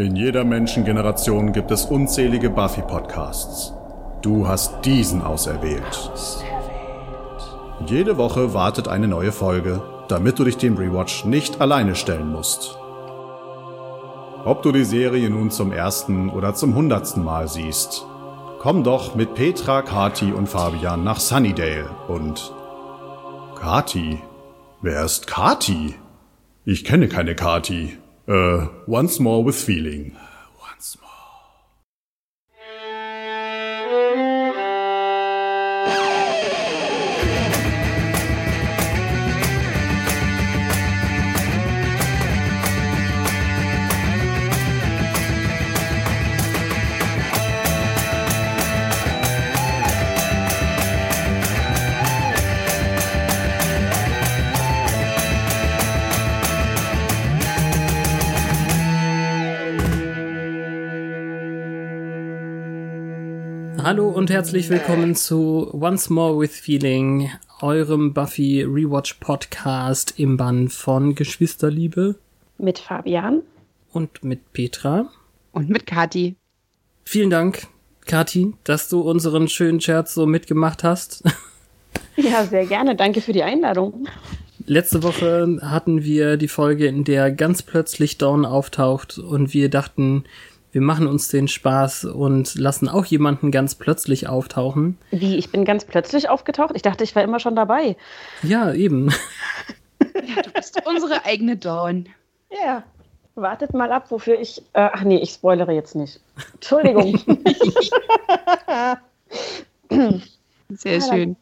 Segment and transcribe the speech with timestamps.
[0.00, 3.74] In jeder Menschengeneration gibt es unzählige Buffy-Podcasts.
[4.22, 6.10] Du hast diesen auserwählt.
[7.84, 12.78] Jede Woche wartet eine neue Folge, damit du dich dem Rewatch nicht alleine stellen musst.
[14.46, 18.06] Ob du die Serie nun zum ersten oder zum hundertsten Mal siehst,
[18.58, 22.54] komm doch mit Petra, Kati und Fabian nach Sunnydale und
[23.54, 24.22] Kati?
[24.80, 25.94] Wer ist Kati?
[26.64, 27.98] Ich kenne keine Kati.
[28.30, 30.12] Äh, once more with feeling.
[63.90, 67.28] Hallo und herzlich willkommen zu Once More with Feeling,
[67.60, 72.14] eurem Buffy Rewatch Podcast im Bann von Geschwisterliebe.
[72.56, 73.42] Mit Fabian.
[73.92, 75.10] Und mit Petra.
[75.50, 76.36] Und mit Kati.
[77.04, 77.66] Vielen Dank,
[78.06, 81.24] Kati, dass du unseren schönen Scherz so mitgemacht hast.
[82.14, 82.94] Ja, sehr gerne.
[82.94, 84.06] Danke für die Einladung.
[84.66, 90.24] Letzte Woche hatten wir die Folge, in der ganz plötzlich Dawn auftaucht und wir dachten,
[90.72, 94.98] wir machen uns den Spaß und lassen auch jemanden ganz plötzlich auftauchen.
[95.10, 96.72] Wie, ich bin ganz plötzlich aufgetaucht?
[96.74, 97.96] Ich dachte, ich war immer schon dabei.
[98.42, 99.10] Ja, eben.
[100.00, 102.08] Ja, du bist unsere eigene Dawn.
[102.50, 102.84] Ja.
[103.34, 104.60] Wartet mal ab, wofür ich.
[104.72, 106.20] Äh, ach nee, ich spoilere jetzt nicht.
[106.54, 107.18] Entschuldigung.
[110.68, 111.36] Sehr schön.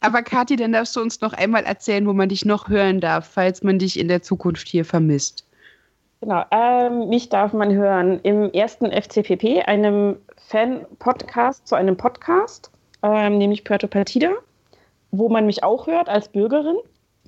[0.00, 3.28] Aber Kathi, dann darfst du uns noch einmal erzählen, wo man dich noch hören darf,
[3.32, 5.45] falls man dich in der Zukunft hier vermisst.
[6.20, 10.16] Genau, ähm, mich darf man hören im ersten FCPP, einem
[10.48, 12.70] Fan-Podcast zu einem Podcast,
[13.02, 14.30] ähm, nämlich Puerto Partida,
[15.10, 16.76] wo man mich auch hört als Bürgerin,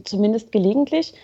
[0.04, 1.14] zumindest gelegentlich.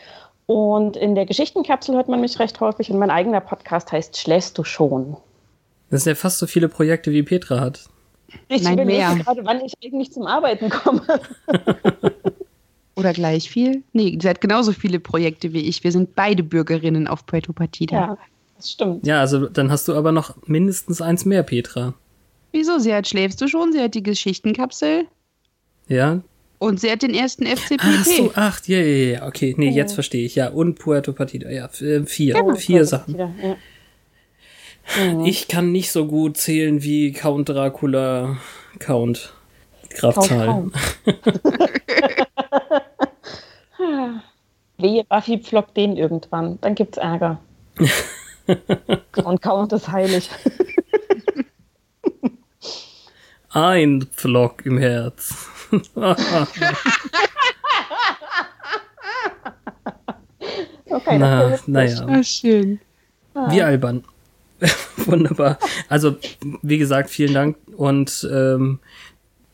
[0.47, 4.59] Und in der Geschichtenkapsel hört man mich recht häufig und mein eigener Podcast heißt Schläfst
[4.59, 5.16] du schon?
[5.91, 7.89] Das sind ja fast so viele Projekte wie Petra hat.
[8.49, 9.16] Ich Nein, überlege mehr.
[9.16, 11.03] gerade, wann ich eigentlich zum Arbeiten komme.
[12.97, 13.82] Oder gleich viel?
[13.93, 15.82] Nee, ihr seid genauso viele Projekte wie ich.
[15.82, 17.97] Wir sind beide Bürgerinnen auf Puerto Partida.
[17.97, 18.19] Ja,
[18.56, 19.06] das stimmt.
[19.06, 21.94] Ja, also dann hast du aber noch mindestens eins mehr, Petra.
[22.53, 22.78] Wieso?
[22.78, 23.72] Sie hat Schläfst du schon?
[23.72, 25.06] Sie hat die Geschichtenkapsel
[25.88, 26.22] Ja?
[26.59, 27.81] und sie hat den ersten FCPP.
[27.83, 29.54] Ach so, ach, ja, ja, ja, okay.
[29.59, 30.37] Nee, jetzt verstehe ich.
[30.37, 31.50] Ja, und Puerto Partida.
[31.50, 32.37] Ja, äh, vier.
[32.43, 33.16] Oh, vier Puerto Sachen.
[33.16, 33.56] Partida,
[34.97, 35.25] Ja.
[35.25, 38.37] Ich kann nicht so gut zählen wie Count Dracula
[38.78, 39.33] Count.
[39.91, 40.71] Kraftzahl.
[43.84, 44.22] Kaum,
[44.78, 46.59] Wehe, Buffy pflockt den irgendwann.
[46.61, 47.39] Dann gibt's Ärger.
[49.25, 50.28] Und Count ist heilig.
[53.50, 55.47] Ein Pflock im Herz.
[60.87, 62.06] Okay, Na, das naja.
[62.06, 62.78] Ah, schön.
[63.49, 64.05] Wie albern.
[64.97, 65.59] Wunderbar.
[65.89, 66.16] Also,
[66.62, 68.78] wie gesagt, vielen Dank und ähm,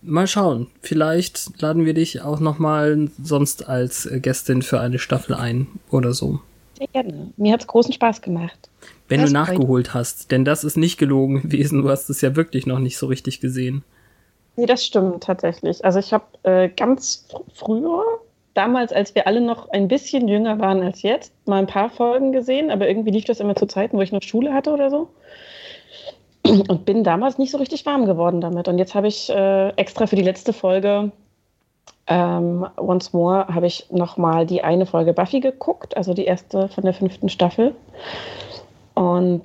[0.03, 0.69] mal schauen.
[0.83, 6.13] Vielleicht laden wir dich auch noch mal sonst als Gästin für eine Staffel ein oder
[6.13, 6.41] so.
[6.79, 7.33] Sehr gerne.
[7.37, 8.69] Mir hat's großen Spaß gemacht.
[9.09, 11.83] Wenn Das du freut- nachgeholt hast, denn das ist nicht gelogen gewesen.
[11.83, 13.83] Du hast es ja wirklich noch nicht so richtig gesehen.
[14.57, 15.85] Nee, das stimmt tatsächlich.
[15.85, 18.03] Also ich habe äh, ganz fr früher,
[18.55, 22.33] damals, als wir alle noch ein bisschen jünger waren als jetzt, mal ein paar Folgen
[22.33, 25.09] gesehen, aber irgendwie lief das immer zu Zeiten, wo ich noch Schule hatte oder so.
[26.51, 28.69] Und bin damals nicht so richtig warm geworden damit.
[28.69, 31.13] Und jetzt habe ich äh, extra für die letzte Folge
[32.07, 36.85] ähm, Once More habe ich nochmal die eine Folge Buffy geguckt, also die erste von
[36.85, 37.75] der fünften Staffel.
[38.95, 39.43] Und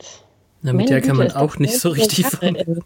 [0.64, 2.80] Na, mit der kann man auch nicht so 90er richtig ey.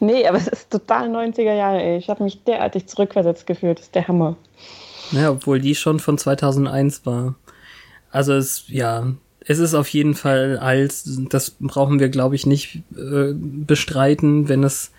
[0.00, 1.96] Nee, aber es ist total 90er Jahre, ey.
[1.96, 3.78] Ich habe mich derartig zurückversetzt gefühlt.
[3.78, 4.36] Das ist der Hammer.
[5.10, 7.34] Ja, obwohl die schon von 2001 war.
[8.10, 9.06] Also es, ja,
[9.46, 10.94] es ist auf jeden Fall alt.
[11.32, 14.90] Das brauchen wir, glaube ich, nicht äh, bestreiten, wenn es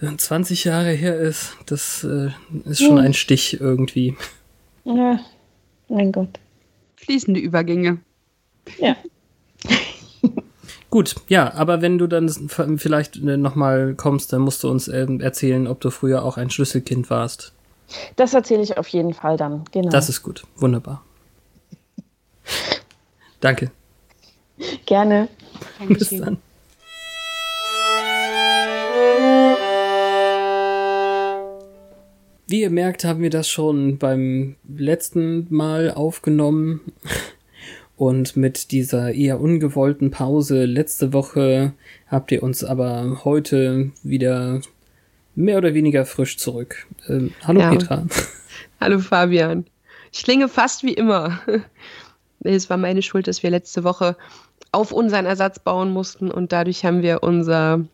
[0.00, 1.56] äh, 20 Jahre her ist.
[1.66, 2.30] Das äh,
[2.64, 3.04] ist schon Hm.
[3.04, 4.16] ein Stich irgendwie.
[4.84, 5.20] Ja,
[5.88, 6.38] mein Gott.
[6.96, 7.98] Fließende Übergänge.
[8.78, 8.96] Ja.
[10.90, 12.28] Gut, ja, aber wenn du dann
[12.78, 16.48] vielleicht äh, nochmal kommst, dann musst du uns ähm, erzählen, ob du früher auch ein
[16.50, 17.52] Schlüsselkind warst.
[18.16, 19.64] Das erzähle ich auf jeden Fall dann.
[19.72, 19.90] Genau.
[19.90, 20.44] Das ist gut.
[20.56, 21.02] Wunderbar.
[23.40, 23.70] Danke.
[24.86, 25.28] Gerne.
[25.88, 26.38] Bis dann.
[32.50, 36.80] Wie ihr merkt, haben wir das schon beim letzten Mal aufgenommen.
[37.96, 41.72] Und mit dieser eher ungewollten Pause letzte Woche
[42.06, 44.60] habt ihr uns aber heute wieder
[45.34, 46.86] mehr oder weniger frisch zurück.
[47.08, 47.70] Ähm, hallo ja.
[47.70, 48.06] Petra.
[48.80, 49.66] Hallo Fabian.
[50.12, 51.40] Ich klinge fast wie immer.
[52.40, 54.16] Es war meine Schuld, dass wir letzte Woche
[54.72, 57.84] auf unseren Ersatz bauen mussten und dadurch haben wir unser,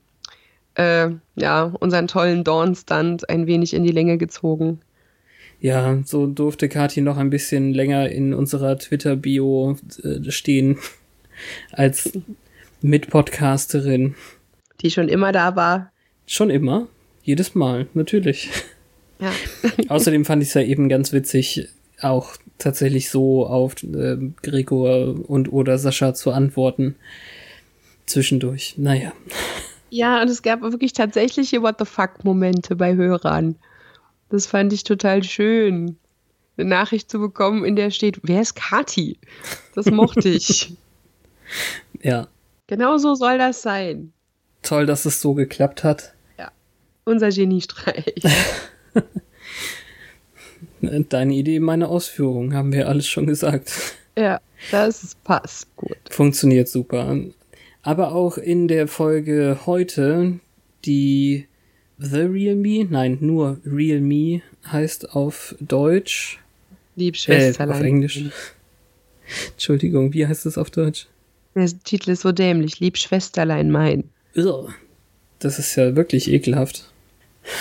[0.75, 4.81] äh, ja, unseren tollen Dawn-Stunt ein wenig in die Länge gezogen.
[5.61, 10.79] Ja, so durfte Kathi noch ein bisschen länger in unserer Twitter-Bio äh, stehen
[11.73, 12.13] als
[12.83, 14.15] Mitpodcasterin.
[14.83, 15.91] Die schon immer da war.
[16.27, 16.89] Schon immer.
[17.23, 18.51] Jedes Mal, natürlich.
[19.19, 19.33] Ja.
[19.89, 21.69] Außerdem fand ich es ja eben ganz witzig,
[22.01, 26.97] auch tatsächlich so auf äh, Gregor und oder Sascha zu antworten.
[28.07, 28.75] Zwischendurch.
[28.77, 29.13] Naja.
[29.91, 33.57] Ja, und es gab wirklich tatsächliche What the fuck-Momente bei Hörern.
[34.29, 35.97] Das fand ich total schön.
[36.57, 39.19] Eine Nachricht zu bekommen, in der steht, wer ist Kati?
[39.75, 40.75] Das mochte ich.
[42.03, 42.29] ja.
[42.67, 44.13] Genau so soll das sein.
[44.63, 46.15] Toll, dass es so geklappt hat.
[46.39, 46.51] Ja.
[47.05, 48.15] Unser Geniestreich.
[51.09, 53.73] Deine Idee, meine Ausführung, haben wir alles schon gesagt.
[54.17, 54.41] Ja,
[54.71, 55.97] das passt gut.
[56.11, 57.17] Funktioniert super.
[57.83, 60.41] Aber auch in der Folge heute,
[60.85, 61.47] die
[61.99, 64.41] The Real Me, nein, nur Real Me
[64.71, 66.41] heißt auf Deutsch.
[66.97, 67.77] Liebschwesterlein.
[67.77, 68.25] Äh, auf Englisch.
[69.53, 71.09] Entschuldigung, wie heißt es auf Deutsch?
[71.55, 72.81] Der Titel ist so dämlich.
[72.81, 74.05] Liebschwesterlein mein.
[74.35, 74.69] Irr.
[75.39, 76.91] Das ist ja wirklich ekelhaft.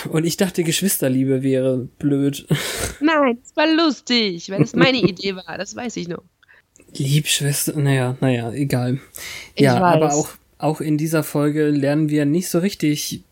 [0.09, 2.47] Und ich dachte, Geschwisterliebe wäre blöd.
[2.99, 6.23] Nein, es war lustig, weil es meine Idee war, das weiß ich noch.
[6.95, 8.99] Liebschwester, naja, naja, egal.
[9.55, 9.95] Ich ja, weiß.
[9.95, 13.23] aber auch, auch in dieser Folge lernen wir nicht so richtig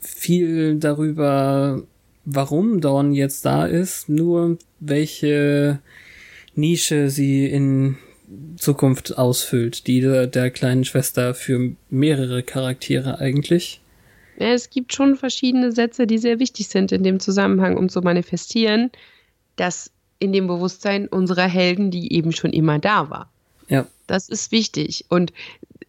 [0.00, 1.82] viel darüber,
[2.24, 5.80] warum Dawn jetzt da ist, nur welche
[6.54, 7.98] Nische sie in
[8.56, 13.81] Zukunft ausfüllt, die der, der kleinen Schwester für mehrere Charaktere eigentlich.
[14.38, 18.00] Ja, es gibt schon verschiedene Sätze, die sehr wichtig sind in dem Zusammenhang, um zu
[18.00, 18.90] manifestieren,
[19.56, 23.30] dass in dem Bewusstsein unserer Helden, die eben schon immer da war.
[23.68, 23.86] Ja.
[24.06, 25.04] Das ist wichtig.
[25.08, 25.32] Und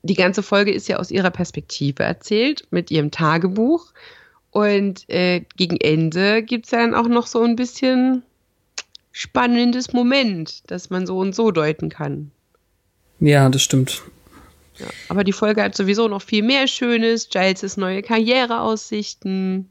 [0.02, 3.94] die ganze Folge ist ja aus ihrer Perspektive erzählt, mit ihrem Tagebuch.
[4.52, 8.24] Und äh, gegen Ende gibt es ja dann auch noch so ein bisschen
[9.12, 12.32] spannendes Moment, das man so und so deuten kann.
[13.20, 14.04] Ja, das stimmt.
[14.84, 17.30] Ja, aber die Folge hat sowieso noch viel mehr Schönes.
[17.30, 19.70] Giles' neue Karriereaussichten.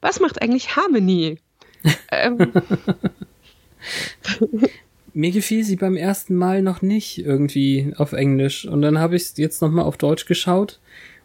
[0.00, 1.38] Was macht eigentlich Harmony?
[2.12, 2.52] ähm.
[5.16, 8.64] Mir gefiel sie beim ersten Mal noch nicht irgendwie auf Englisch.
[8.66, 10.80] Und dann habe ich es jetzt nochmal auf Deutsch geschaut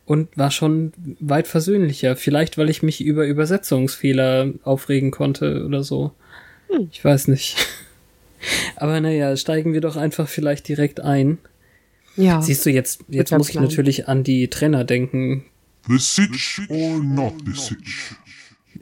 [0.05, 2.15] und war schon weit versöhnlicher.
[2.15, 6.11] Vielleicht, weil ich mich über Übersetzungsfehler aufregen konnte oder so.
[6.69, 6.89] Hm.
[6.91, 7.57] Ich weiß nicht.
[8.75, 11.39] Aber naja, steigen wir doch einfach vielleicht direkt ein.
[12.19, 12.41] Ja.
[12.41, 13.63] Siehst du, jetzt, jetzt muss ich Plan.
[13.63, 15.45] natürlich an die Trainer denken.
[15.87, 18.15] The Sitch or not the Sitch?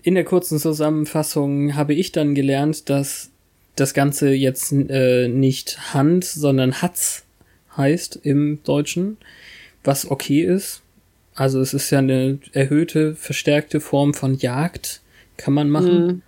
[0.01, 3.29] In der kurzen Zusammenfassung habe ich dann gelernt, dass
[3.75, 7.25] das Ganze jetzt äh, nicht Hand, sondern Hatz
[7.75, 9.17] heißt im Deutschen,
[9.83, 10.81] was okay ist.
[11.35, 15.01] Also es ist ja eine erhöhte, verstärkte Form von Jagd,
[15.37, 16.07] kann man machen.
[16.07, 16.21] Mhm.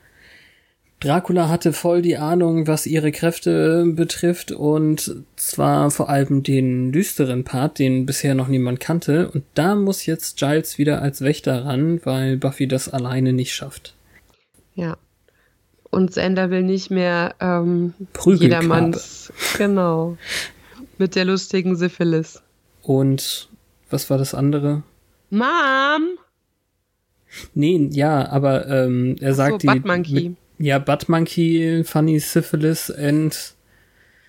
[0.99, 7.45] Dracula hatte voll die Ahnung, was ihre Kräfte betrifft und zwar vor allem den düsteren
[7.45, 12.01] Part, den bisher noch niemand kannte und da muss jetzt Giles wieder als Wächter ran,
[12.03, 13.93] weil Buffy das alleine nicht schafft.
[14.75, 14.97] Ja.
[15.89, 17.93] Und Sander will nicht mehr ähm,
[18.25, 20.17] jedermanns, genau,
[20.97, 22.41] mit der lustigen Syphilis.
[22.83, 23.49] Und
[23.89, 24.83] was war das andere?
[25.29, 26.17] Mom!
[27.53, 29.79] Nee, ja, aber ähm, er Ach sagt so, die.
[29.79, 30.29] Monkey.
[30.29, 33.55] Mit, ja, Butt Monkey, Funny Syphilis and.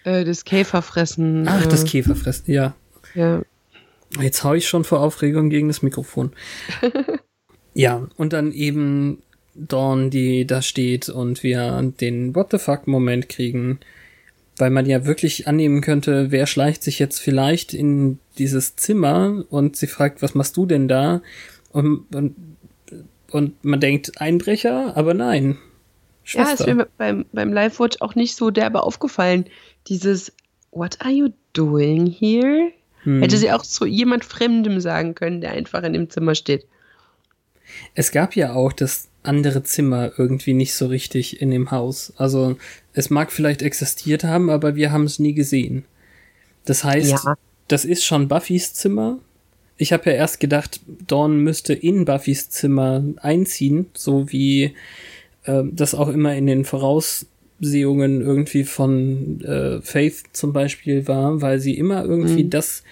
[0.04, 1.46] Äh, das Käferfressen.
[1.46, 2.74] Ach, das äh, Käferfressen, ja.
[3.14, 3.42] Ja.
[4.20, 6.32] Jetzt hau ich schon vor Aufregung gegen das Mikrofon.
[7.74, 9.22] ja, und dann eben
[9.54, 13.80] Dawn, die da steht und wir den What the fuck Moment kriegen,
[14.56, 19.76] weil man ja wirklich annehmen könnte, wer schleicht sich jetzt vielleicht in dieses Zimmer und
[19.76, 21.22] sie fragt, was machst du denn da?
[21.72, 22.36] Und, und,
[23.30, 25.58] und man denkt Einbrecher, aber nein,
[26.30, 26.64] Schwester.
[26.64, 29.46] Ja, ist mir beim, beim Live-Watch auch nicht so derbe aufgefallen.
[29.88, 30.32] Dieses
[30.70, 32.70] What are you doing here?
[33.02, 33.20] Hm.
[33.20, 36.66] Hätte sie auch zu jemand Fremdem sagen können, der einfach in dem Zimmer steht.
[37.94, 42.12] Es gab ja auch das andere Zimmer irgendwie nicht so richtig in dem Haus.
[42.16, 42.56] Also
[42.92, 45.84] es mag vielleicht existiert haben, aber wir haben es nie gesehen.
[46.64, 47.34] Das heißt, ja.
[47.66, 49.18] das ist schon Buffys Zimmer.
[49.76, 54.74] Ich habe ja erst gedacht, Dawn müsste in Buffys Zimmer einziehen, so wie
[55.44, 57.26] äh, das auch immer in den Voraus
[57.60, 62.50] Vorausehungen irgendwie von äh, Faith zum Beispiel war, weil sie immer irgendwie Mhm.
[62.50, 62.82] das,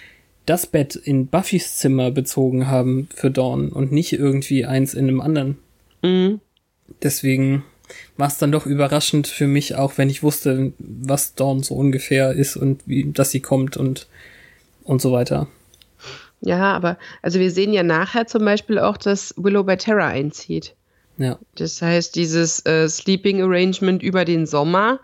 [0.45, 5.23] das Bett in Buffys Zimmer bezogen haben für Dawn und nicht irgendwie eins in einem
[5.23, 5.57] anderen.
[6.03, 6.41] Mhm.
[7.03, 7.65] Deswegen
[8.19, 12.33] war es dann doch überraschend für mich, auch wenn ich wusste, was Dawn so ungefähr
[12.33, 14.07] ist und wie, dass sie kommt und,
[14.85, 15.49] und so weiter.
[16.43, 20.75] Ja, aber also wir sehen ja nachher zum Beispiel auch, dass Willow bei Terra einzieht.
[21.19, 21.39] Ja.
[21.57, 25.01] Das heißt, dieses äh, Sleeping Arrangement über den Sommer.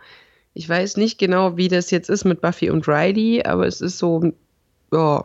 [0.54, 3.98] Ich weiß nicht genau, wie das jetzt ist mit Buffy und Riley, aber es ist
[3.98, 4.32] so,
[4.92, 5.24] ja,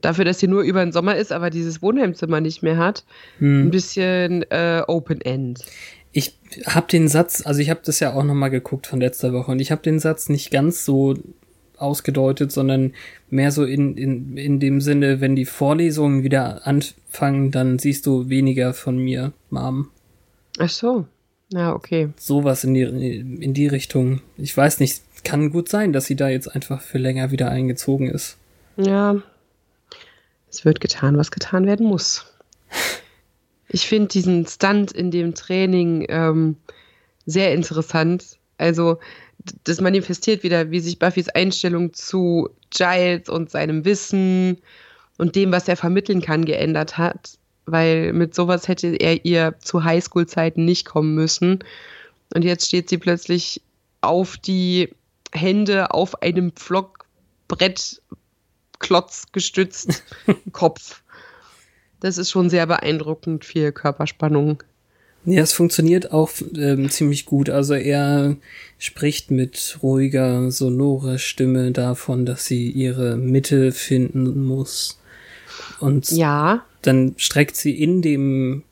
[0.00, 3.04] dafür, dass sie nur über den Sommer ist, aber dieses Wohnheimzimmer nicht mehr hat,
[3.40, 3.70] ein Hm.
[3.70, 5.64] bisschen äh, Open End.
[6.12, 9.32] Ich habe den Satz, also ich habe das ja auch noch mal geguckt von letzter
[9.32, 11.14] Woche und ich habe den Satz nicht ganz so
[11.78, 12.92] ausgedeutet, sondern
[13.30, 18.28] mehr so in, in, in dem Sinne, wenn die Vorlesungen wieder anfangen, dann siehst du
[18.28, 19.90] weniger von mir, Mom.
[20.58, 21.06] Ach so.
[21.52, 22.08] Ja, okay.
[22.16, 24.20] Sowas in die, in die Richtung.
[24.36, 28.08] Ich weiß nicht, kann gut sein, dass sie da jetzt einfach für länger wieder eingezogen
[28.08, 28.36] ist.
[28.76, 29.22] Ja.
[30.48, 32.26] Es wird getan, was getan werden muss.
[33.68, 36.56] Ich finde diesen Stunt in dem Training ähm,
[37.26, 38.38] sehr interessant.
[38.58, 39.00] Also,
[39.64, 44.58] das manifestiert wieder, wie sich Buffys Einstellung zu Giles und seinem Wissen
[45.18, 47.38] und dem, was er vermitteln kann, geändert hat.
[47.64, 51.60] Weil mit sowas hätte er ihr zu Highschool-Zeiten nicht kommen müssen.
[52.34, 53.62] Und jetzt steht sie plötzlich
[54.00, 54.90] auf die
[55.32, 60.02] Hände auf einem Pflockbrettklotz gestützt
[60.52, 61.02] Kopf.
[62.00, 64.62] Das ist schon sehr beeindruckend, viel Körperspannung.
[65.26, 67.50] Ja, es funktioniert auch ähm, ziemlich gut.
[67.50, 68.36] Also er
[68.78, 75.00] spricht mit ruhiger, sonorer Stimme davon, dass sie ihre Mitte finden muss.
[75.80, 78.62] Und Ja, dann streckt sie in dem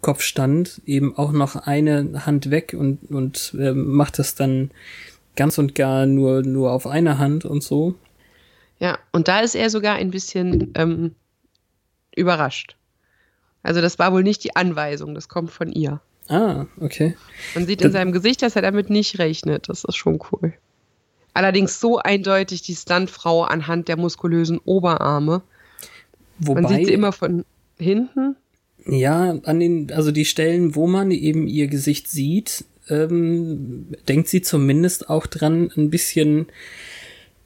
[0.00, 4.72] Kopfstand eben auch noch eine Hand weg und, und ähm, macht das dann
[5.36, 7.94] ganz und gar nur, nur auf einer Hand und so.
[8.80, 8.98] ja.
[9.12, 11.14] Und da ist er sogar ein bisschen ähm,
[12.16, 12.76] überrascht.
[13.62, 16.00] Also das war wohl nicht die Anweisung, das kommt von ihr.
[16.28, 17.16] Ah, okay.
[17.54, 19.68] Man sieht in seinem Gesicht, dass er damit nicht rechnet.
[19.68, 20.52] Das ist schon cool.
[21.34, 25.42] Allerdings so eindeutig die Stuntfrau anhand der muskulösen Oberarme.
[26.38, 27.44] Wobei, Man sieht sie immer von
[27.78, 28.36] hinten.
[28.86, 34.42] ja, an den, also die Stellen, wo man eben ihr Gesicht sieht, ähm, denkt sie
[34.42, 36.46] zumindest auch dran, ein bisschen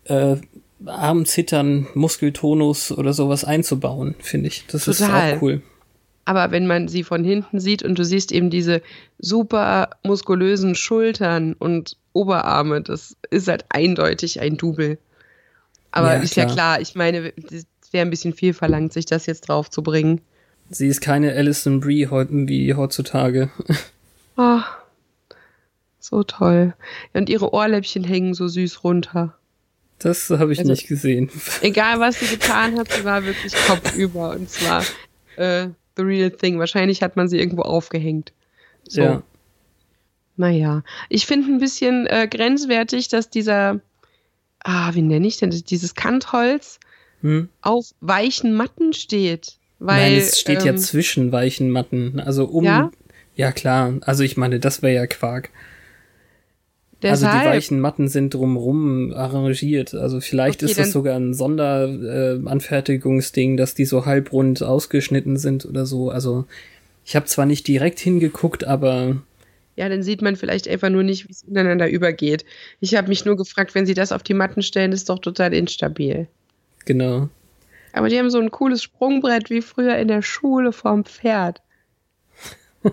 [0.04, 0.37] äh,
[0.85, 4.64] Armzittern, Muskeltonus oder sowas einzubauen, finde ich.
[4.66, 5.33] Das Total.
[5.33, 5.62] ist auch cool.
[6.26, 8.81] Aber wenn man sie von hinten sieht und du siehst eben diese
[9.19, 14.99] super muskulösen Schultern und Oberarme, das ist halt eindeutig ein Double.
[15.93, 16.54] Aber Ja, ist ja klar.
[16.54, 20.21] klar, ich meine, es wäre ein bisschen viel verlangt, sich das jetzt drauf zu bringen.
[20.71, 23.50] Sie ist keine Alison Brie heute wie heutzutage.
[24.37, 24.61] Oh,
[26.00, 26.75] so toll.
[27.12, 29.35] Und ihre Ohrläppchen hängen so süß runter.
[29.99, 31.31] Das habe ich Also- nicht gesehen.
[31.62, 34.31] Egal, was sie getan hat, sie war wirklich kopfüber.
[34.31, 34.83] Und zwar
[35.37, 36.58] äh, the real thing.
[36.58, 38.32] Wahrscheinlich hat man sie irgendwo aufgehängt.
[38.88, 39.02] So.
[39.02, 39.22] Ja.
[40.36, 43.80] Naja, ich finde ein bisschen äh, grenzwertig, dass dieser,
[44.64, 46.80] ah, wie nenne ich denn das, dieses Kantholz
[47.20, 47.48] Hm?
[47.62, 49.56] auf weichen Matten steht.
[49.78, 52.20] Weil, Nein, es steht ja ähm, zwischen weichen Matten.
[52.20, 52.64] Also um.
[52.64, 52.90] Ja?
[53.34, 53.94] Ja, klar.
[54.02, 55.50] Also ich meine, das wäre ja Quark.
[57.11, 59.94] Also deshalb, die weichen Matten sind drumrum arrangiert.
[59.94, 65.66] Also vielleicht Okay, ist das sogar ein Sonderanfertigungsding, äh, dass die so halbrund ausgeschnitten sind
[65.66, 66.11] oder so.
[66.11, 66.46] Also
[67.04, 69.23] ich habe zwar nicht direkt hingeguckt, aber
[69.76, 72.44] Ja, dann sieht man vielleicht einfach nur nicht, wie es ineinander übergeht.
[72.80, 75.52] Ich habe mich nur gefragt, wenn sie das auf die Matten stellen, ist doch total
[75.54, 76.28] instabil.
[76.84, 77.28] genau.
[77.92, 81.62] Aber die haben so ein cooles Sprungbrett wie früher in der Schule vorm Pferd.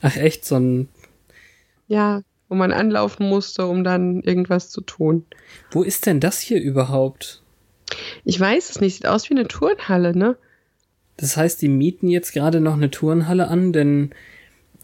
[0.00, 0.88] Ach echt, so ein.
[1.86, 5.24] Ja, wo man anlaufen musste, um dann irgendwas zu tun.
[5.70, 7.42] Wo ist denn das hier überhaupt?
[8.24, 10.36] Ich weiß es nicht, sieht aus wie eine Turnhalle, ne?
[11.16, 14.10] Das heißt, die mieten jetzt gerade noch eine Turnhalle an, denn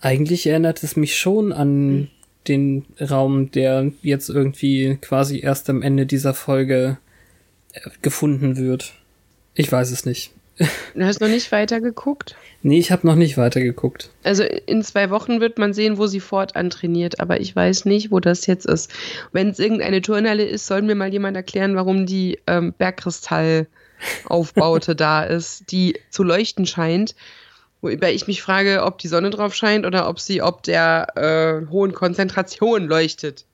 [0.01, 2.09] eigentlich erinnert es mich schon an
[2.47, 6.99] den Raum, der jetzt irgendwie quasi erst am Ende dieser Folge
[7.73, 8.95] äh, gefunden wird.
[9.55, 10.36] Ich weiß es nicht.
[10.59, 12.35] Du hast noch nicht weiter geguckt.
[12.63, 14.09] Nee, ich habe noch nicht weitergeguckt.
[14.23, 18.11] Also in zwei Wochen wird man sehen, wo sie fortan trainiert, aber ich weiß nicht,
[18.11, 18.91] wo das jetzt ist.
[19.33, 25.25] Wenn es irgendeine Turnhalle ist, soll mir mal jemand erklären, warum die ähm, Bergkristallaufbaute da
[25.25, 27.15] ist, die zu leuchten scheint.
[27.83, 31.67] Wobei ich mich frage, ob die Sonne drauf scheint oder ob sie ob der äh,
[31.71, 33.45] hohen Konzentration leuchtet.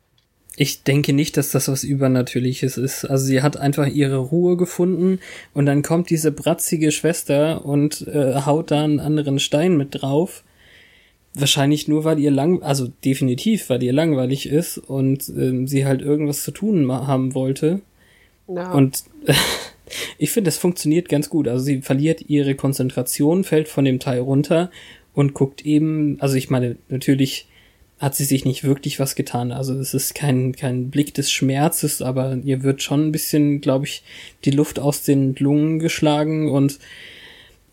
[0.57, 3.07] Ich denke nicht, dass das was Übernatürliches ist.
[3.07, 5.19] Also sie hat einfach ihre Ruhe gefunden
[5.55, 10.45] und dann kommt diese bratzige Schwester und äh, haut da einen anderen Stein mit drauf.
[11.35, 16.03] Wahrscheinlich nur, weil ihr lang, also definitiv, weil ihr langweilig ist und ähm, sie halt
[16.03, 17.81] irgendwas zu tun haben wollte.
[18.47, 18.73] Ja.
[18.73, 19.05] Und
[20.19, 21.49] ich finde, das funktioniert ganz gut.
[21.49, 24.71] Also sie verliert ihre Konzentration, fällt von dem Teil runter
[25.15, 27.47] und guckt eben, also ich meine, natürlich
[28.03, 29.53] hat sie sich nicht wirklich was getan.
[29.53, 33.87] Also es ist kein, kein Blick des Schmerzes, aber ihr wird schon ein bisschen, glaube
[33.87, 34.03] ich,
[34.45, 36.81] die Luft aus den Lungen geschlagen und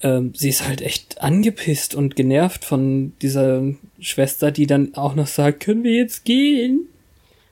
[0.02, 3.64] ähm, sie ist halt echt angepisst und genervt von dieser
[4.00, 6.88] Schwester, die dann auch noch sagt, können wir jetzt gehen?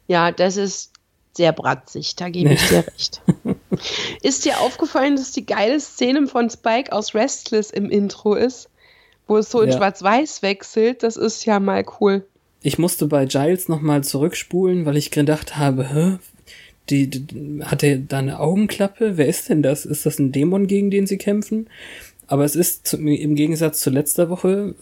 [0.08, 0.92] Ja, das ist
[1.36, 3.24] sehr bratzig, da gebe ich dir recht.
[4.22, 8.70] ist dir aufgefallen, dass die geile Szene von Spike aus Restless im Intro ist?
[9.26, 9.78] Wo es so in Ja.
[9.78, 12.24] Schwarz-Weiß wechselt, das ist ja mal cool.
[12.68, 16.18] Ich musste bei Giles nochmal zurückspulen, weil ich gedacht habe, hä?
[16.90, 19.16] Die, die, hat er da eine Augenklappe?
[19.16, 19.86] Wer ist denn das?
[19.86, 21.70] Ist das ein Dämon, gegen den sie kämpfen?
[22.28, 24.76] Aber es ist zu, im Gegensatz zu letzter Woche,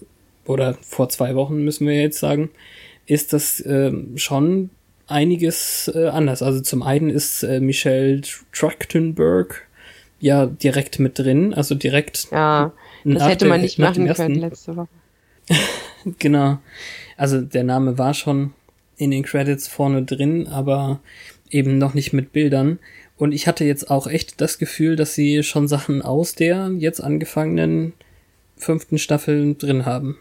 [0.45, 2.49] oder vor zwei Wochen müssen wir jetzt sagen,
[3.05, 4.71] ist das ähm, schon
[5.05, 6.41] einiges äh, anders.
[6.41, 9.67] Also zum einen ist äh, Michelle Trachtenberg
[10.19, 12.73] ja direkt mit drin, also direkt Ja,
[13.03, 14.87] das hätte man nicht machen können letzte Woche.
[16.19, 16.59] Genau.
[17.17, 18.53] Also der Name war schon
[18.95, 20.99] in den Credits vorne drin, aber
[21.49, 22.77] eben noch nicht mit Bildern.
[23.17, 27.01] Und ich hatte jetzt auch echt das Gefühl, dass sie schon Sachen aus der jetzt
[27.01, 27.93] angefangenen
[28.57, 30.17] fünften Staffel drin haben.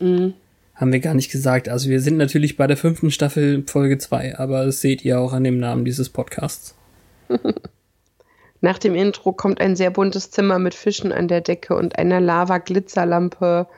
[0.00, 0.34] Mhm.
[0.74, 1.68] Haben wir gar nicht gesagt.
[1.68, 5.32] Also wir sind natürlich bei der fünften Staffel Folge 2, aber das seht ihr auch
[5.32, 6.74] an dem Namen dieses Podcasts.
[8.60, 12.20] Nach dem Intro kommt ein sehr buntes Zimmer mit Fischen an der Decke und einer
[12.20, 13.68] Lava-Glitzerlampe.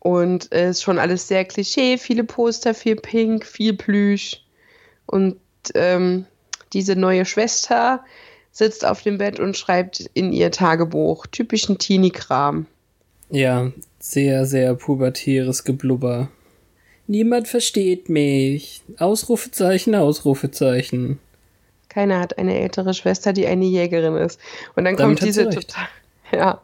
[0.00, 4.42] Und es ist schon alles sehr Klischee, viele Poster, viel Pink, viel Plüsch.
[5.06, 5.36] Und
[5.74, 6.26] ähm,
[6.72, 8.02] diese neue Schwester
[8.50, 11.26] sitzt auf dem Bett und schreibt in ihr Tagebuch.
[11.26, 12.66] Typischen Teenie-Kram.
[13.30, 16.30] Ja, sehr, sehr pubertäres Geblubber.
[17.06, 18.82] Niemand versteht mich.
[18.98, 21.18] Ausrufezeichen, Ausrufezeichen.
[21.88, 24.40] Keiner hat eine ältere Schwester, die eine Jägerin ist.
[24.76, 25.88] Und dann Damit kommt diese total,
[26.32, 26.62] ja,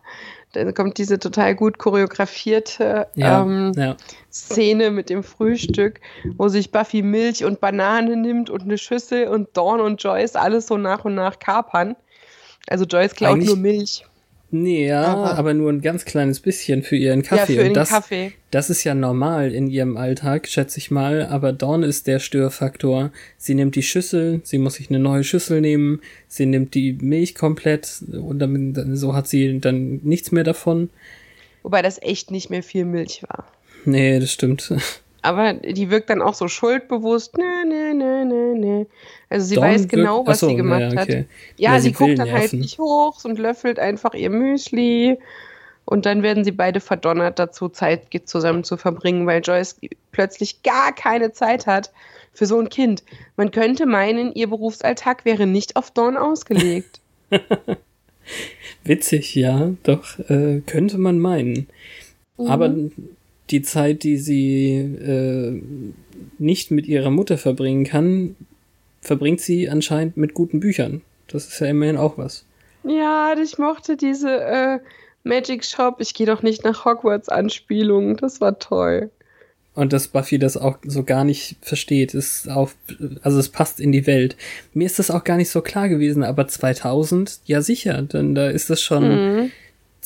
[0.64, 3.96] dann kommt diese total gut choreografierte Ja, ähm, ja.
[4.33, 6.00] Szene mit dem Frühstück,
[6.37, 10.66] wo sich Buffy Milch und Banane nimmt und eine Schüssel und Dawn und Joyce alles
[10.66, 11.96] so nach und nach kapern.
[12.68, 14.04] Also Joyce klaut Eigentlich- nur Milch.
[14.62, 17.55] Nee, ja, Aber- aber nur ein ganz kleines bisschen für ihren Kaffee.
[17.55, 18.33] ja, für Und das, Kaffee.
[18.51, 21.27] das ist ja normal in ihrem Alltag, schätze ich mal.
[21.27, 23.11] Aber Dawn ist der Störfaktor.
[23.38, 27.35] Sie nimmt die Schüssel, sie muss sich eine neue Schüssel nehmen, sie nimmt die Milch
[27.35, 30.90] komplett und dann- so hat sie dann nichts mehr davon.
[31.62, 33.51] Wobei das echt nicht mehr viel Milch war.
[33.85, 34.73] Nee, das stimmt.
[35.26, 37.36] Aber die wirkt dann auch so schuldbewusst.
[37.36, 38.86] Nee, nee, nee, nee, nee.
[39.28, 40.98] Also sie Dawn weiß genau, wirkt- was Achso, sie gemacht ja, okay.
[40.98, 41.08] hat.
[41.08, 41.24] Ja,
[41.72, 45.18] Ja, sie, sie guckt dann halt nicht hoch und löffelt einfach ihr Müsli.
[45.84, 49.76] Und dann werden sie beide verdonnert dazu, Zeit zusammen zu verbringen, weil Joyce
[50.12, 51.90] plötzlich gar keine Zeit hat
[52.32, 53.02] für so ein Kind.
[53.36, 57.00] Man könnte meinen, ihr Berufsalltag wäre nicht auf Dawn ausgelegt.
[58.84, 61.68] Witzig, ja, doch, äh, könnte man meinen.
[62.38, 62.72] Aber
[63.50, 65.62] die Zeit, die sie äh,
[66.38, 68.37] nicht mit ihrer Mutter verbringen kann,
[69.00, 71.02] verbringt sie anscheinend mit guten Büchern.
[71.28, 72.44] Das ist ja immerhin auch was.
[72.85, 74.78] ja, ich mochte diese äh,
[75.24, 78.16] Magic Shop, ich gehe doch nicht nach Hogwarts Anspielung.
[78.16, 79.11] Das war toll.
[79.74, 82.70] Und dass Buffy das auch so gar nicht versteht, ist auch,
[83.20, 84.35] also es passt in die Welt.
[84.72, 88.48] Mir ist das auch gar nicht so klar gewesen, aber 2000, ja sicher, denn da
[88.48, 89.52] ist das schon Mhm.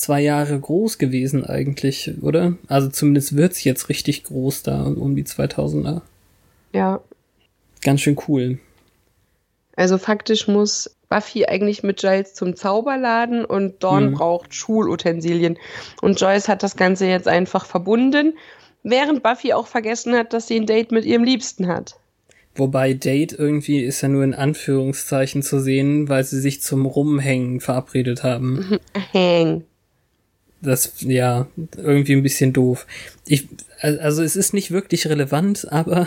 [0.00, 2.54] Zwei Jahre groß gewesen eigentlich, oder?
[2.68, 6.02] Also zumindest wird's jetzt richtig groß da um die 2000er.
[6.72, 7.00] Ja.
[7.82, 8.58] Ganz schön cool.
[9.76, 14.14] Also faktisch muss Buffy eigentlich mit Giles zum Zauberladen und Dawn Mhm.
[14.14, 15.58] braucht Schulutensilien.
[16.02, 18.34] Und Joyce hat das Ganze jetzt einfach verbunden,
[18.82, 21.96] während Buffy auch vergessen hat, dass sie ein Date mit ihrem Liebsten hat.
[22.54, 27.60] Wobei Date irgendwie ist ja nur in Anführungszeichen zu sehen, weil sie sich zum Rumhängen
[27.60, 28.78] verabredet haben.
[29.14, 29.64] Hang.
[30.62, 31.46] Das, ja,
[31.76, 32.86] irgendwie ein bisschen doof.
[33.26, 33.48] Ich,
[33.80, 36.06] also es ist nicht wirklich relevant, aber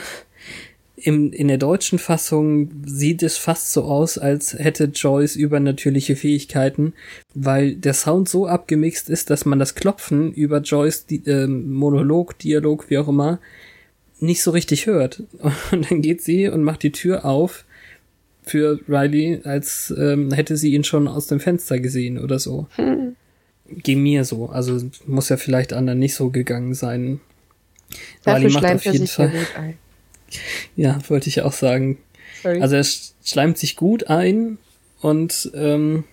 [0.95, 6.93] im, in der deutschen Fassung sieht es fast so aus, als hätte Joyce übernatürliche Fähigkeiten,
[7.33, 12.37] weil der Sound so abgemixt ist, dass man das Klopfen über Joyce die, ähm, Monolog,
[12.37, 13.39] Dialog, wie auch immer,
[14.19, 15.23] nicht so richtig hört.
[15.71, 17.65] Und dann geht sie und macht die Tür auf
[18.43, 22.67] für Riley, als ähm, hätte sie ihn schon aus dem Fenster gesehen oder so.
[23.81, 24.47] Ging mir so.
[24.47, 27.19] Also muss ja vielleicht anderen nicht so gegangen sein.
[28.23, 29.29] Dafür Riley macht schleimt auf er jeden Fall.
[29.29, 29.77] gut ein.
[30.75, 31.99] Ja, wollte ich auch sagen.
[32.41, 32.59] Sorry.
[32.59, 34.57] Also er sch- schleimt sich gut ein
[35.01, 36.05] und ähm,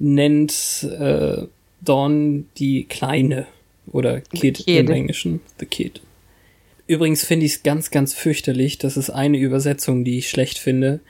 [0.00, 1.42] nennt äh,
[1.80, 3.46] Dawn die Kleine
[3.92, 4.90] oder Kid im Kid.
[4.90, 5.40] Englischen.
[5.60, 6.00] The Kid.
[6.88, 8.78] Übrigens finde ich es ganz, ganz fürchterlich.
[8.78, 11.00] Das ist eine Übersetzung, die ich schlecht finde,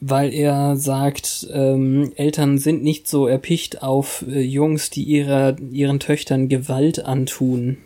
[0.00, 6.00] weil er sagt, ähm, Eltern sind nicht so erpicht auf äh, Jungs, die ihrer, ihren
[6.00, 7.78] Töchtern Gewalt antun.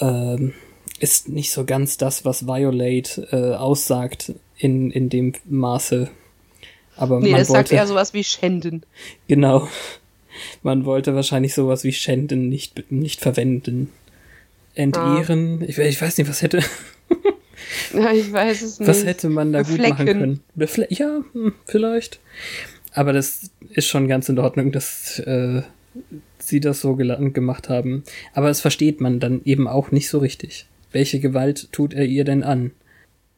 [0.00, 0.54] Ähm,
[1.00, 6.10] ist nicht so ganz das, was Violate äh, aussagt in, in dem Maße.
[6.96, 8.84] Aber Nee, man das wollte, sagt eher sowas wie Schänden.
[9.28, 9.68] Genau.
[10.62, 13.92] Man wollte wahrscheinlich sowas wie schänden nicht, nicht verwenden.
[14.74, 15.62] Entehren.
[15.68, 16.62] Ich, ich weiß nicht, was hätte,
[17.94, 18.88] Ja, ich weiß es nicht.
[18.88, 20.06] was hätte man da gut machen Beflecken.
[20.06, 20.40] können.
[20.54, 22.20] Befle ja, hm, vielleicht.
[22.94, 25.62] Aber das ist schon ganz in Ordnung, dass äh,
[26.38, 28.04] sie das so gemacht haben.
[28.34, 30.66] Aber es versteht man dann eben auch nicht so richtig.
[30.90, 32.72] Welche Gewalt tut er ihr denn an?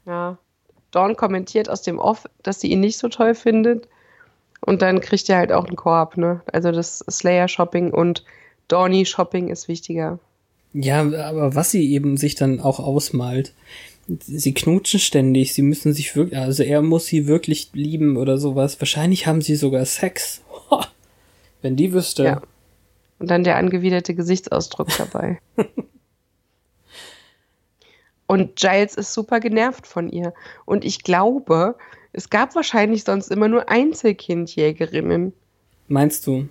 [0.07, 0.39] Ja.
[0.91, 3.89] Dawn kommentiert aus dem Off, dass sie ihn nicht so toll findet.
[4.61, 6.41] Und dann kriegt er halt auch einen Korb, ne?
[6.53, 8.25] Also das Slayer-Shopping und
[8.69, 10.19] Dawny-Shopping ist wichtiger.
[10.73, 13.53] Ja, aber was sie eben sich dann auch ausmalt.
[14.07, 18.81] Sie knutschen ständig, sie müssen sich wirklich, also er muss sie wirklich lieben oder sowas.
[18.81, 20.43] Wahrscheinlich haben sie sogar Sex.
[21.63, 22.25] Wenn die wüsste.
[22.25, 22.43] Ja.
[23.19, 25.39] Und dann der angewiderte Gesichtsausdruck dabei.
[28.27, 30.35] Und Giles ist super genervt von ihr.
[30.65, 31.77] Und ich glaube,
[32.13, 35.33] es gab wahrscheinlich sonst immer nur Einzelkindjägerinnen.
[35.89, 36.49] Meinst du?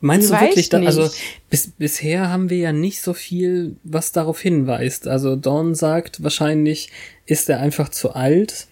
[0.00, 1.08] Meinst du weiß wirklich, da, also
[1.48, 5.08] bis, bisher haben wir ja nicht so viel, was darauf hinweist.
[5.08, 6.90] Also Dawn sagt, wahrscheinlich
[7.26, 8.66] ist er einfach zu alt,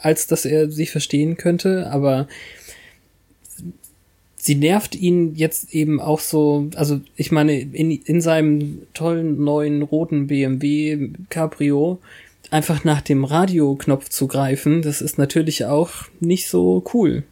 [0.00, 2.28] als dass er sie verstehen könnte, aber
[4.36, 9.82] sie nervt ihn jetzt eben auch so, also ich meine, in, in seinem tollen neuen
[9.82, 11.98] roten BMW Cabrio
[12.50, 17.24] einfach nach dem Radioknopf zu greifen, das ist natürlich auch nicht so cool.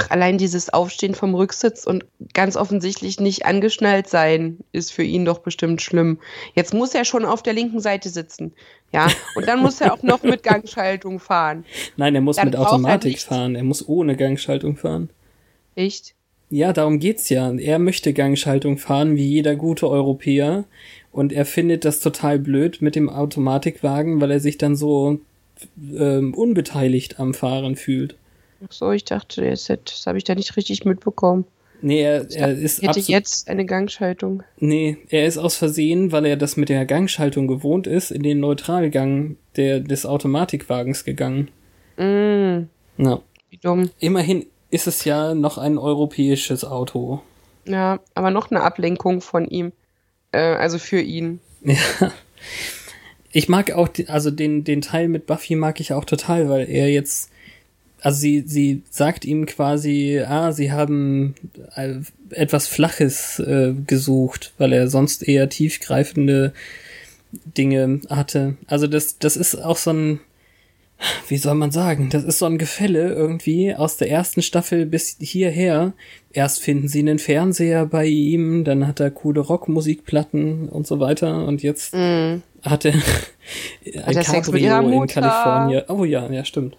[0.00, 5.24] Ach, allein dieses Aufstehen vom Rücksitz und ganz offensichtlich nicht angeschnallt sein, ist für ihn
[5.24, 6.18] doch bestimmt schlimm.
[6.54, 8.52] Jetzt muss er schon auf der linken Seite sitzen.
[8.92, 11.64] Ja, und dann muss er auch noch mit Gangschaltung fahren.
[11.96, 13.54] Nein, er muss Dann mit er Automatik nicht- fahren.
[13.54, 15.10] Er muss ohne Gangschaltung fahren.
[15.74, 16.14] Echt?
[16.50, 17.52] Ja, darum geht's ja.
[17.52, 20.64] Er möchte Gangschaltung fahren, wie jeder gute Europäer.
[21.12, 25.20] Und er findet das total blöd mit dem Automatikwagen, weil er sich dann so
[25.98, 28.14] ähm, unbeteiligt am Fahren fühlt.
[28.64, 31.44] Ach so, ich dachte, das, hätte- das habe ich da nicht richtig mitbekommen.
[31.80, 34.42] Nee, er, er ist hätte jetzt eine Gangschaltung.
[34.58, 38.40] Nee, er ist aus Versehen, weil er das mit der Gangschaltung gewohnt ist, in den
[38.40, 41.48] Neutralgang der, des Automatikwagens gegangen.
[41.96, 42.68] Mm,
[43.00, 43.20] Ja.
[43.50, 43.90] wie dumm.
[44.00, 47.20] Immerhin ist es ja noch ein europäisches Auto.
[47.64, 49.70] Ja, aber noch eine Ablenkung von ihm.
[50.32, 51.38] Äh, also für ihn.
[51.62, 52.12] Ja.
[53.30, 56.68] Ich mag auch, die, also den, den Teil mit Buffy mag ich auch total, weil
[56.68, 57.30] er jetzt,
[58.00, 61.34] also sie, sie sagt ihm quasi, ah, sie haben
[61.74, 61.94] äh,
[62.30, 66.52] etwas Flaches äh, gesucht, weil er sonst eher tiefgreifende
[67.32, 68.56] Dinge hatte.
[68.66, 70.20] Also das, das ist auch so ein,
[71.28, 75.16] wie soll man sagen, das ist so ein Gefälle irgendwie aus der ersten Staffel bis
[75.20, 75.92] hierher.
[76.32, 81.46] Erst finden sie einen Fernseher bei ihm, dann hat er coole Rockmusikplatten und so weiter
[81.46, 82.42] und jetzt Mm.
[82.62, 82.94] hat er
[84.04, 85.06] ein ihrer Cabrio in?
[85.06, 85.82] Kalifornien.
[85.88, 86.76] Oh ja, ja, stimmt.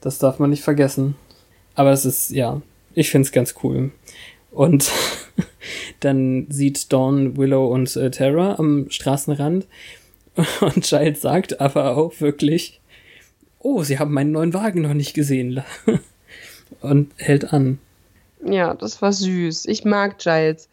[0.00, 1.16] Das darf man nicht vergessen.
[1.74, 2.62] Aber es ist, ja,
[2.94, 3.90] ich find's ganz cool.
[4.50, 4.90] Und
[6.00, 9.66] dann sieht Dawn, Willow und äh, Tara am Straßenrand
[10.60, 12.80] und Giles sagt aber auch wirklich,
[13.58, 15.62] oh, sie haben meinen neuen Wagen noch nicht gesehen.
[16.80, 17.78] und hält an.
[18.44, 19.66] Ja, das war süß.
[19.66, 20.68] Ich mag Giles.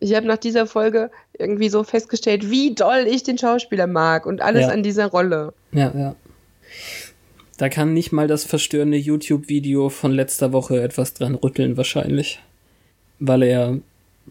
[0.00, 4.40] Ich habe nach dieser Folge irgendwie so festgestellt, wie doll ich den Schauspieler mag und
[4.42, 4.68] alles Ja.
[4.68, 5.52] an dieser Rolle.
[5.72, 6.16] Ja, ja.
[7.56, 12.40] Da kann nicht mal das verstörende YouTube-Video von letzter Woche etwas dran rütteln, wahrscheinlich.
[13.20, 13.78] Weil er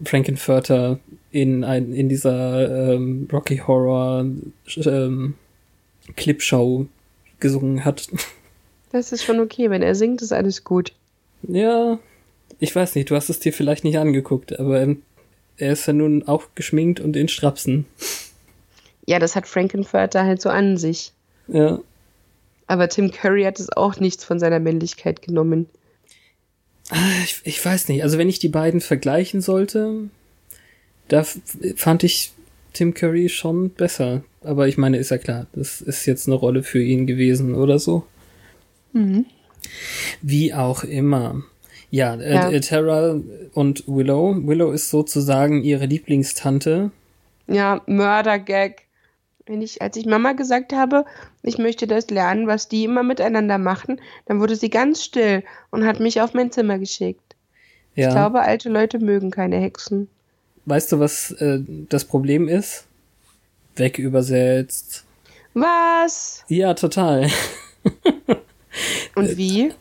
[0.04, 0.98] Frankenfurter
[1.30, 4.26] in, ein, in dieser ähm, Rocky Horror
[4.76, 5.34] ähm,
[6.16, 6.86] Clipshow
[7.40, 8.08] gesungen hat.
[8.92, 10.92] Das ist schon okay, wenn er singt, ist alles gut.
[11.42, 11.98] ja,
[12.60, 15.02] ich weiß nicht, du hast es dir vielleicht nicht angeguckt, aber ähm,
[15.56, 17.86] er ist ja nun auch geschminkt und in Strapsen.
[19.04, 21.12] Ja, das hat Frankenfurter halt so an sich.
[21.48, 21.80] Ja.
[22.66, 25.66] Aber Tim Curry hat es auch nichts von seiner Männlichkeit genommen.
[27.24, 30.08] Ich, ich weiß nicht, also wenn ich die beiden vergleichen sollte,
[31.08, 31.24] da
[31.76, 32.32] fand ich
[32.72, 34.22] Tim Curry schon besser.
[34.42, 37.78] Aber ich meine, ist ja klar, das ist jetzt eine Rolle für ihn gewesen oder
[37.78, 38.04] so.
[40.22, 41.42] Wie auch immer.
[41.90, 42.50] Ja, äh, Ja.
[42.50, 43.20] äh, Tara
[43.54, 44.36] und Willow.
[44.46, 46.90] Willow ist sozusagen ihre Lieblingstante.
[47.46, 48.82] Ja, Mördergag.
[49.46, 51.04] Wenn ich, als ich Mama gesagt habe,
[51.42, 55.86] ich möchte das lernen, was die immer miteinander machen, dann wurde sie ganz still und
[55.86, 57.36] hat mich auf mein Zimmer geschickt.
[57.94, 58.08] Ja.
[58.08, 60.08] Ich glaube, alte Leute mögen keine Hexen.
[60.64, 62.86] Weißt du, was äh, das Problem ist?
[63.76, 65.04] wegübersetzt.
[65.54, 66.44] Was?
[66.48, 67.28] Ja, total.
[69.14, 69.72] Und wie?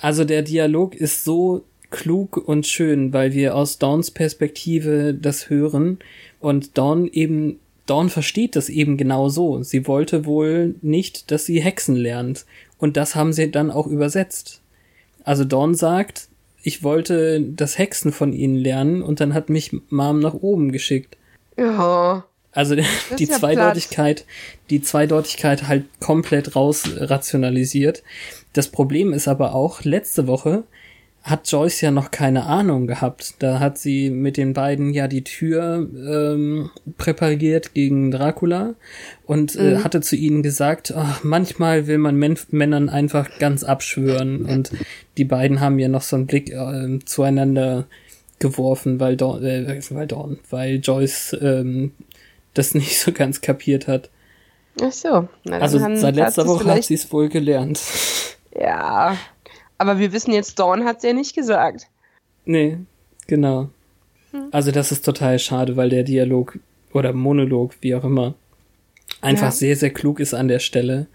[0.00, 5.98] Also der Dialog ist so klug und schön, weil wir aus Dawns Perspektive das hören
[6.40, 7.60] und Dawn eben
[7.92, 9.62] Dawn versteht das eben genau so.
[9.62, 12.46] Sie wollte wohl nicht, dass sie Hexen lernt.
[12.78, 14.62] Und das haben sie dann auch übersetzt.
[15.24, 16.28] Also Dawn sagt,
[16.62, 21.18] ich wollte das Hexen von ihnen lernen und dann hat mich Mom nach oben geschickt.
[21.58, 22.24] Ja.
[22.50, 22.76] Also
[23.18, 24.24] die ja Zweideutigkeit,
[24.70, 28.02] die Zweideutigkeit halt komplett rausrationalisiert.
[28.54, 30.62] Das Problem ist aber auch, letzte Woche
[31.22, 33.34] hat Joyce ja noch keine Ahnung gehabt.
[33.38, 38.74] Da hat sie mit den beiden ja die Tür ähm, präpariert gegen Dracula
[39.24, 44.44] und äh, hatte zu ihnen gesagt, ach, manchmal will man Men Männern einfach ganz abschwören.
[44.46, 44.72] Und
[45.16, 47.86] die beiden haben ja noch so einen Blick äh, zueinander
[48.40, 51.92] geworfen, weil Dawn, äh, weil Dawn, weil Joyce ähm,
[52.54, 54.10] das nicht so ganz kapiert hat.
[54.80, 55.28] Ach so.
[55.44, 57.80] Na, Also seit letzter Woche hat sie es wohl gelernt.
[58.58, 59.16] Ja.
[59.82, 61.88] Aber wir wissen jetzt, Dawn hat's ja nicht gesagt.
[62.44, 62.78] Nee,
[63.26, 63.68] genau.
[64.52, 66.56] Also das ist total schade, weil der Dialog
[66.92, 68.34] oder Monolog, wie auch immer,
[69.20, 69.50] einfach Ja.
[69.50, 71.08] sehr, sehr klug ist an der Stelle.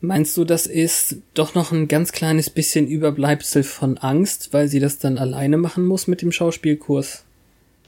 [0.00, 4.80] Meinst du, das ist doch noch ein ganz kleines bisschen Überbleibsel von Angst, weil sie
[4.80, 7.24] das dann alleine machen muss mit dem Schauspielkurs?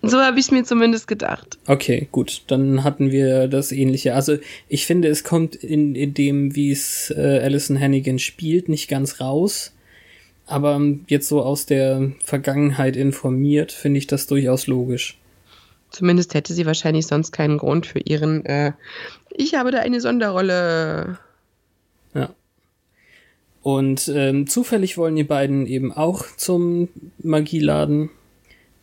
[0.02, 1.58] So habe ich es mir zumindest gedacht.
[1.66, 4.14] Okay, gut, dann hatten wir das ähnliche.
[4.14, 4.36] Also
[4.68, 9.20] ich finde, es kommt in, in dem, wie es äh, Alison Hannigan spielt, nicht ganz
[9.20, 9.72] raus.
[10.46, 15.18] Aber jetzt so aus der Vergangenheit informiert, finde ich das durchaus logisch.
[15.90, 18.72] Zumindest hätte sie wahrscheinlich sonst keinen Grund für ihren äh,
[19.30, 21.18] Ich habe da eine Sonderrolle.
[22.14, 22.30] Ja.
[23.62, 28.10] Und ähm, zufällig wollen die beiden eben auch zum Magieladen,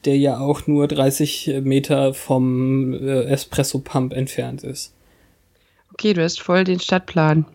[0.05, 4.93] der ja auch nur 30 Meter vom äh, Espresso Pump entfernt ist.
[5.93, 7.45] Okay, du hast voll den Stadtplan.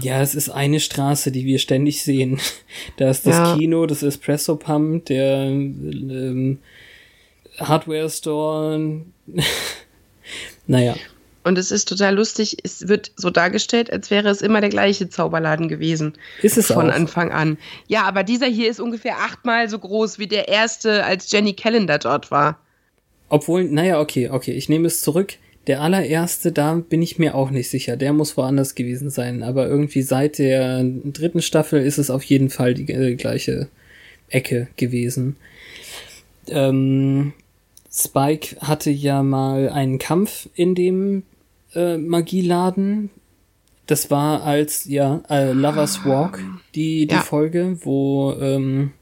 [0.00, 2.40] Ja, es ist eine Straße, die wir ständig sehen.
[2.96, 3.56] Da ist das Ja.
[3.56, 6.58] Kino, das Espresso Pump, der ähm,
[7.58, 9.02] Hardware Store.
[10.66, 10.96] naja,
[11.44, 15.08] Und es ist total lustig, es wird so dargestellt, als wäre es immer der gleiche
[15.10, 16.14] Zauberladen gewesen.
[16.42, 16.94] ist es von auch.
[16.94, 17.58] Anfang an.
[17.86, 21.98] Ja, aber dieser hier ist ungefähr achtmal so groß wie der erste, als Jenny Callender
[21.98, 22.58] dort war.
[23.28, 25.34] Obwohl, naja, okay, okay, ich nehme es zurück.
[25.66, 27.96] Der allererste, da bin ich mir auch nicht sicher.
[27.96, 29.42] Der muss woanders gewesen sein.
[29.42, 33.68] Aber irgendwie seit der dritten Staffel ist es auf jeden Fall die äh, gleiche
[34.28, 35.36] Ecke gewesen.
[36.48, 37.32] Ähm,
[37.94, 41.22] Spike hatte ja mal einen Kampf in dem
[41.74, 43.10] äh, Magieladen.
[43.86, 46.40] Das war als, ja, äh, Lovers Walk,
[46.74, 47.20] die, die Ja.
[47.20, 48.92] Folge, wo ähm,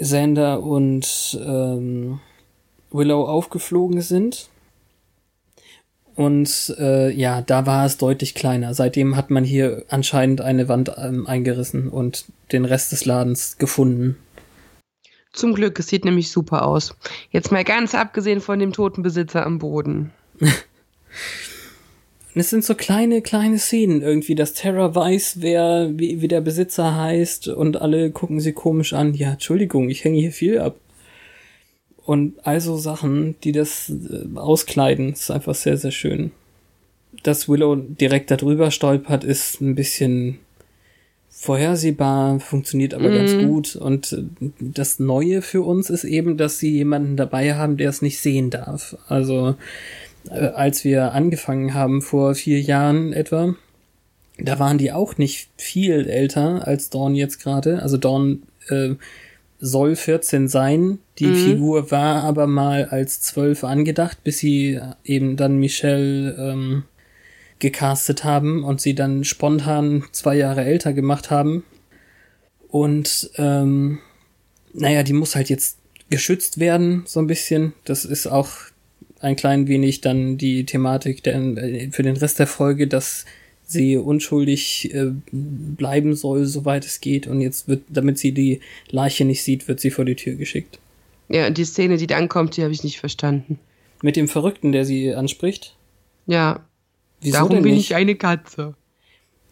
[0.00, 2.20] Xander und ähm,
[2.90, 4.48] Willow aufgeflogen sind.
[6.14, 8.72] Und äh, ja, da war es deutlich kleiner.
[8.72, 14.16] Seitdem hat man hier anscheinend eine Wand ähm, eingerissen und den Rest des Ladens gefunden.
[15.34, 16.96] Zum Glück, es sieht nämlich super aus.
[17.30, 20.12] Jetzt mal ganz abgesehen von dem toten Besitzer am Boden.
[22.36, 26.96] Es sind so kleine, kleine Szenen irgendwie, dass Terra weiß, wer, wie, wie der Besitzer
[26.96, 29.14] heißt und alle gucken sie komisch an.
[29.14, 30.74] Ja, Entschuldigung, ich hänge hier viel ab.
[32.04, 36.32] Und also Sachen, die das äh, auskleiden, ist einfach sehr, sehr schön.
[37.22, 40.40] Dass Willow direkt darüber stolpert, ist ein bisschen
[41.44, 43.76] vorhersehbar, funktioniert aber ganz gut.
[43.76, 44.22] Und äh,
[44.60, 48.48] das Neue für uns ist eben, dass sie jemanden dabei haben, der es nicht sehen
[48.48, 48.96] darf.
[49.08, 49.54] Also
[50.30, 53.54] äh, als wir angefangen haben vor vier Jahren etwa,
[54.38, 57.82] da waren die auch nicht viel älter als Dawn jetzt gerade.
[57.82, 58.94] Also Dawn äh,
[59.60, 60.98] soll 14 sein.
[61.18, 66.84] Die Figur war aber mal als 12 angedacht, bis sie eben dann Michelle ähm,
[67.58, 71.64] gecastet haben und sie dann spontan zwei Jahre älter gemacht haben.
[72.68, 74.00] Und ähm,
[74.72, 75.78] naja, die muss halt jetzt
[76.10, 77.72] geschützt werden, so ein bisschen.
[77.84, 78.50] Das ist auch
[79.20, 83.24] ein klein wenig dann die Thematik der, äh, für den Rest der Folge, dass
[83.66, 87.26] sie unschuldig äh, bleiben soll, soweit es geht.
[87.26, 90.78] Und jetzt wird, damit sie die Leiche nicht sieht, wird sie vor die Tür geschickt.
[91.28, 93.58] Ja, und die Szene, die dann kommt, die habe ich nicht verstanden.
[94.02, 95.74] Mit dem Verrückten, der sie anspricht?
[96.26, 96.64] Ja.
[97.24, 97.90] Wieso Darum bin nicht?
[97.90, 98.74] ich eine Katze.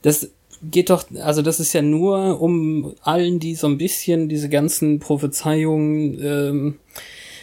[0.03, 0.31] Das
[0.63, 5.01] geht doch, also das ist ja nur, um allen, die so ein bisschen diese ganzen
[5.01, 6.75] Prophezeiungen ähm,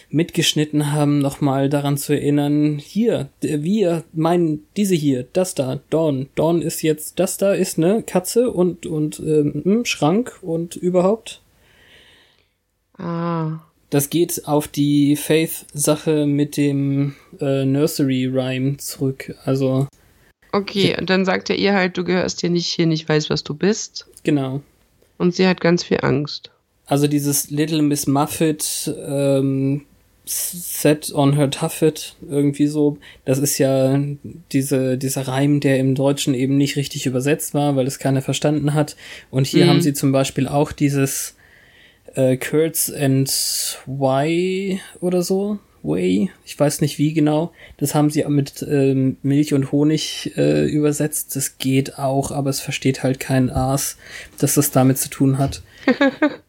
[0.08, 6.28] mitgeschnitten haben, nochmal daran zu erinnern, hier, wir meinen diese hier, das da, Dawn.
[6.36, 11.42] Dawn ist jetzt, das da ist ne Katze und, und ähm, hm, Schrank und überhaupt.
[12.98, 13.60] Ah.
[13.90, 19.34] Das geht auf die Faith-Sache mit dem äh, Nursery-Rhyme zurück.
[19.44, 19.88] Also,
[20.52, 23.44] Okay, und dann sagt er ihr halt, du gehörst hier nicht hin, ich weiß, was
[23.44, 24.06] du bist.
[24.24, 24.60] genau.
[25.18, 26.50] Und sie hat ganz viel Angst.
[26.86, 29.82] Also dieses Little Miss Muffet ähm,
[30.24, 34.00] Set on her Tuffet, irgendwie so, das ist ja
[34.52, 38.72] diese, dieser Reim, der im Deutschen eben nicht richtig übersetzt war, weil es keiner verstanden
[38.74, 38.96] hat.
[39.30, 39.68] Und hier Mhm.
[39.70, 41.34] haben sie zum Beispiel auch dieses
[42.14, 43.28] äh, Curds and
[43.86, 45.58] Why oder so.
[45.82, 47.52] Way, ich weiß nicht wie genau.
[47.76, 51.36] Das haben sie mit ähm, Milch und Honig äh, übersetzt.
[51.36, 53.96] Das geht auch, aber es versteht halt kein Aas,
[54.38, 55.62] dass das damit zu tun hat.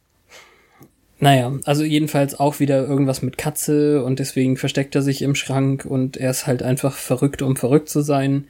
[1.23, 5.85] Naja, also jedenfalls auch wieder irgendwas mit Katze und deswegen versteckt er sich im Schrank
[5.85, 8.47] und er ist halt einfach verrückt, um verrückt zu sein.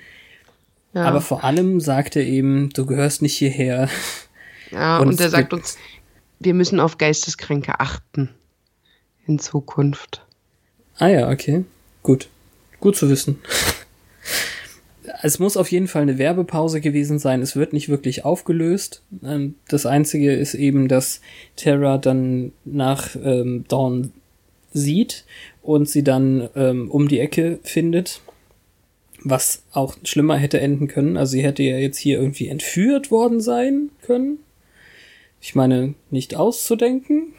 [0.94, 3.90] Ja, Aber vor allem sagt er eben, du gehörst nicht hierher.
[4.72, 5.78] ja und und, er sagt uns,
[6.40, 8.30] wir müssen auf Geisteskranke achten.
[9.28, 10.26] In Zukunft.
[11.02, 11.66] Ah ja, okay.
[12.04, 12.30] Gut.
[12.80, 13.40] Gut zu wissen.
[15.24, 17.44] Es muss auf jeden Fall eine Werbepause gewesen sein.
[17.44, 19.04] Es wird nicht wirklich aufgelöst.
[19.24, 21.22] Ähm, Das Einzige ist eben, dass
[21.56, 24.12] Terra dann nach ähm, Dawn
[24.74, 25.26] sieht
[25.62, 28.22] und sie dann ähm, um die Ecke findet.
[29.24, 31.18] Was auch schlimmer hätte enden können.
[31.18, 34.40] Also sie hätte ja jetzt hier irgendwie entführt worden sein können.
[35.40, 37.34] Ich meine, nicht auszudenken.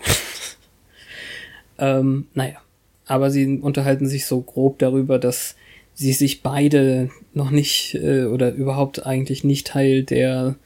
[1.79, 2.62] ähm, naja.
[3.07, 5.57] Aber sie unterhalten sich so grob darüber, dass
[5.95, 10.57] sie sich beide noch nicht äh, oder überhaupt eigentlich nicht Teil der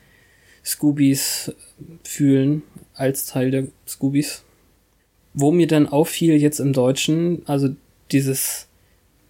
[0.65, 1.53] Scoobies
[2.03, 2.63] fühlen,
[2.95, 4.43] als Teil der Scoobies.
[5.35, 7.69] Wo mir dann auffiel jetzt im Deutschen, also
[8.11, 8.69] dieses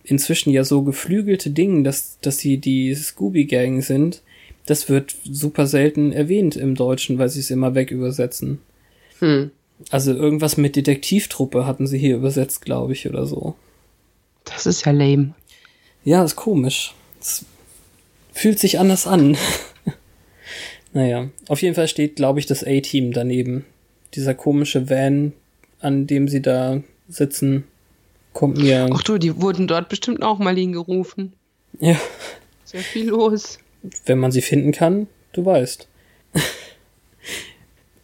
[0.04, 4.22] inzwischen ja so geflügelte Ding, dass, dass sie die Scooby-Gang sind,
[4.66, 8.60] das wird super selten erwähnt im Deutschen, weil sie es immer weg übersetzen.
[9.18, 9.50] Hm.
[9.90, 13.54] Also irgendwas mit Detektivtruppe hatten sie hier übersetzt, glaube ich, oder so.
[14.44, 15.34] Das ist ja lame.
[16.04, 16.94] Ja, ist komisch.
[17.20, 17.44] Es
[18.32, 19.36] fühlt sich anders an.
[20.92, 23.64] naja, auf jeden Fall steht, glaube ich, das A-Team daneben.
[24.14, 25.32] Dieser komische Van,
[25.80, 27.64] an dem sie da sitzen,
[28.32, 28.88] kommt mir.
[28.92, 31.32] Ach du, die wurden dort bestimmt auch mal hingerufen.
[31.80, 32.00] Ja,
[32.64, 33.58] Sehr viel los.
[34.06, 35.86] wenn man sie finden kann, du weißt.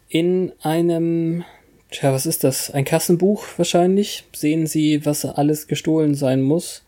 [0.09, 1.43] In einem,
[1.93, 2.71] tja, was ist das?
[2.71, 6.83] Ein Kassenbuch wahrscheinlich, sehen sie, was alles gestohlen sein muss.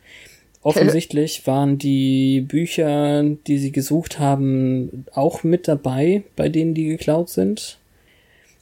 [0.61, 7.29] Offensichtlich waren die Bücher, die sie gesucht haben, auch mit dabei, bei denen die geklaut
[7.29, 7.77] sind.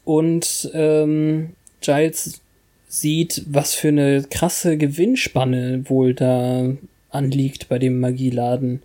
[0.05, 2.41] Und ähm, Giles
[2.87, 6.75] sieht, was für eine krasse Gewinnspanne wohl da
[7.09, 8.83] anliegt bei dem Magieladen.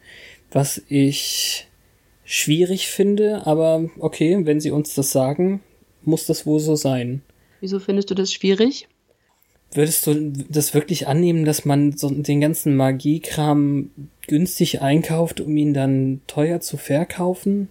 [0.52, 1.66] Was ich
[2.24, 5.60] schwierig finde, aber okay, wenn sie uns das sagen,
[6.04, 7.22] muss das wohl so sein.
[7.60, 8.88] Wieso findest du das schwierig?
[9.72, 13.90] Würdest du das wirklich annehmen, dass man so den ganzen Magiekram
[14.26, 17.68] günstig einkauft, um ihn dann teuer zu verkaufen?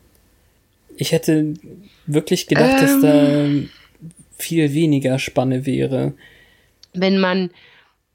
[0.96, 1.54] Ich hätte
[2.06, 3.48] wirklich gedacht, dass da
[4.38, 6.14] viel weniger Spanne wäre.
[6.94, 7.50] Wenn man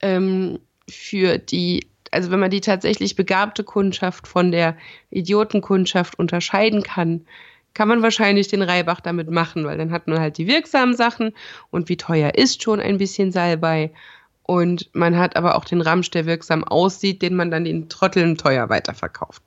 [0.00, 4.76] ähm, für die, also wenn man die tatsächlich begabte Kundschaft von der
[5.10, 7.24] Idiotenkundschaft unterscheiden kann,
[7.74, 11.32] kann man wahrscheinlich den Reibach damit machen, weil dann hat man halt die wirksamen Sachen
[11.70, 13.90] und wie teuer ist schon ein bisschen Salbei.
[14.44, 18.36] Und man hat aber auch den Ramsch, der wirksam aussieht, den man dann den Trotteln
[18.36, 19.42] teuer weiterverkauft.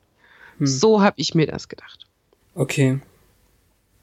[0.58, 2.06] So habe ich mir das gedacht.
[2.54, 2.98] Okay.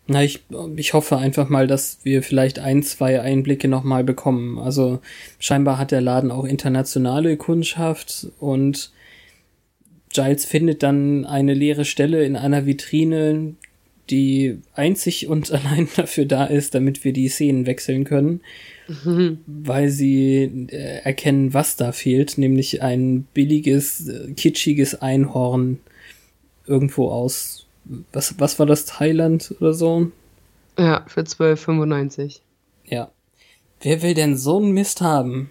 [0.06, 0.44] Na, ich,
[0.76, 4.60] ich hoffe einfach mal, dass wir vielleicht ein, zwei Einblicke nochmal bekommen.
[4.60, 5.00] Also
[5.40, 8.92] scheinbar hat der Laden auch internationale Kundschaft und
[10.10, 13.56] Giles findet dann eine leere Stelle in einer Vitrine,
[14.10, 18.42] die einzig und allein dafür da ist, damit wir die Szenen wechseln können,
[19.46, 25.80] weil sie äh, erkennen, was da fehlt, nämlich ein billiges, äh, kitschiges Einhorn
[26.66, 27.66] irgendwo aus,
[28.12, 30.12] was, was war das, Thailand oder so?
[30.78, 32.40] Ja, für 12,95.
[32.86, 33.12] Ja.
[33.82, 35.50] wer will denn so einen Mist haben?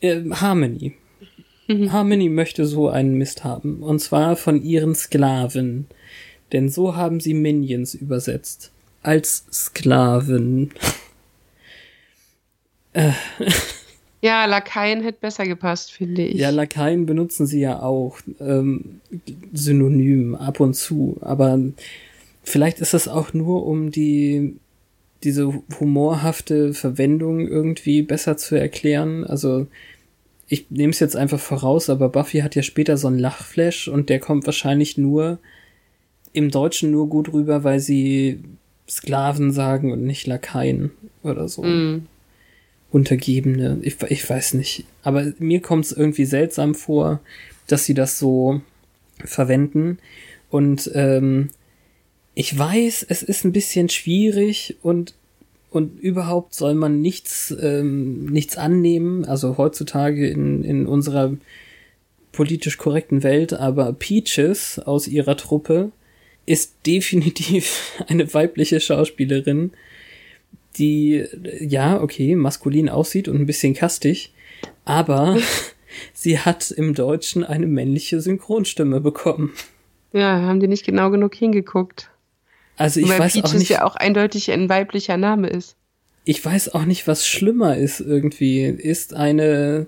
[0.00, 0.94] Äh, Harmony.
[1.68, 3.82] Harmony möchte so einen Mist haben.
[3.82, 5.86] Und zwar von ihren Sklaven.
[6.52, 8.70] Denn so haben sie Minions übersetzt.
[9.02, 10.70] Als Sklaven.
[14.24, 16.40] Ja, Lakaien hätte besser gepasst, finde ich.
[16.40, 19.02] Ja, Lakaien benutzen sie ja auch ähm,
[19.52, 21.60] synonym ab und zu, aber
[22.42, 24.56] vielleicht ist es auch nur, um die
[25.24, 29.24] diese humorhafte Verwendung irgendwie besser zu erklären.
[29.24, 29.66] Also
[30.48, 34.08] ich nehme es jetzt einfach voraus, aber Buffy hat ja später so einen Lachflash und
[34.08, 35.38] der kommt wahrscheinlich nur
[36.34, 38.40] im Deutschen nur gut rüber, weil sie
[38.88, 40.90] Sklaven sagen und nicht Lakaien
[41.22, 41.62] oder so.
[41.62, 42.06] Mm.
[42.90, 43.78] Untergebene.
[43.82, 44.84] Ich, ich weiß nicht.
[45.02, 47.20] Aber mir kommt es irgendwie seltsam vor,
[47.66, 48.60] dass sie das so
[49.24, 49.98] verwenden.
[50.50, 51.50] Und ähm,
[52.34, 55.14] ich weiß, es ist ein bisschen schwierig und
[55.70, 59.24] und überhaupt soll man nichts ähm, nichts annehmen.
[59.24, 61.32] Also heutzutage in in unserer
[62.30, 65.90] politisch korrekten Welt, aber Peaches aus ihrer Truppe
[66.46, 69.72] ist definitiv eine weibliche Schauspielerin
[70.76, 71.24] die,
[71.60, 74.32] ja, okay, maskulin aussieht und ein bisschen kastig,
[74.84, 75.38] aber
[76.12, 79.52] sie hat im Deutschen eine männliche Synchronstimme bekommen.
[80.12, 82.10] Ja, haben die nicht genau genug hingeguckt.
[82.76, 85.76] Also ich Weil weiß Peaches auch nicht, ja auch eindeutig ein weiblicher Name ist.
[86.24, 88.64] ich weiß auch nicht, was schlimmer ist irgendwie.
[88.64, 89.86] Ist eine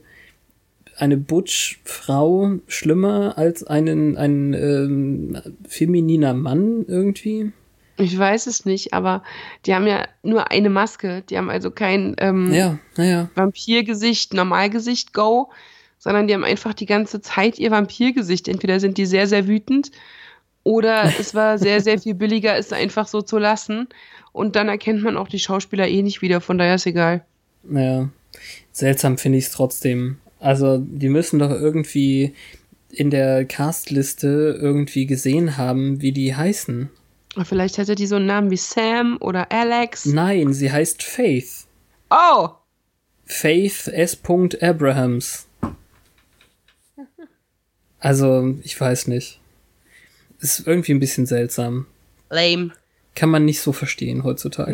[0.99, 7.53] eine Butch-Frau schlimmer als einen ein ähm, femininer Mann irgendwie?
[7.99, 9.23] Ich weiß es nicht, aber
[9.65, 11.23] die haben ja nur eine Maske.
[11.29, 13.31] Die haben also kein ähm, Ja, naja.
[13.35, 15.51] Vampirgesicht, Normalgesicht, Go,
[15.99, 18.49] sondern die haben einfach die ganze Zeit ihr Vampirgesicht.
[18.49, 19.93] Entweder sind die sehr, sehr wütend
[20.63, 23.89] oder es war sehr, sehr viel billiger, es einfach so zu lassen.
[24.33, 27.25] Und dann erkennt man auch die Schauspieler eh nicht wieder, von daher ist egal.
[27.63, 28.11] Naja.
[28.73, 30.19] Seltsam finde ich es trotzdem.
[30.41, 32.35] Also, die müssen doch irgendwie
[32.91, 36.91] in der Castliste irgendwie gesehen haben, wie die heißen.
[37.45, 40.07] Vielleicht hätte die so einen Namen wie Sam oder Alex.
[40.07, 41.67] Nein, sie heißt Faith.
[42.11, 42.51] Oh!
[43.27, 44.19] Faith S.
[44.61, 45.47] Abrahams.
[47.99, 49.41] Also, ich weiß nicht.
[50.41, 51.87] Ist irgendwie ein bisschen seltsam.
[52.31, 52.73] Lame.
[53.15, 54.73] Kann man nicht so verstehen heutzutage.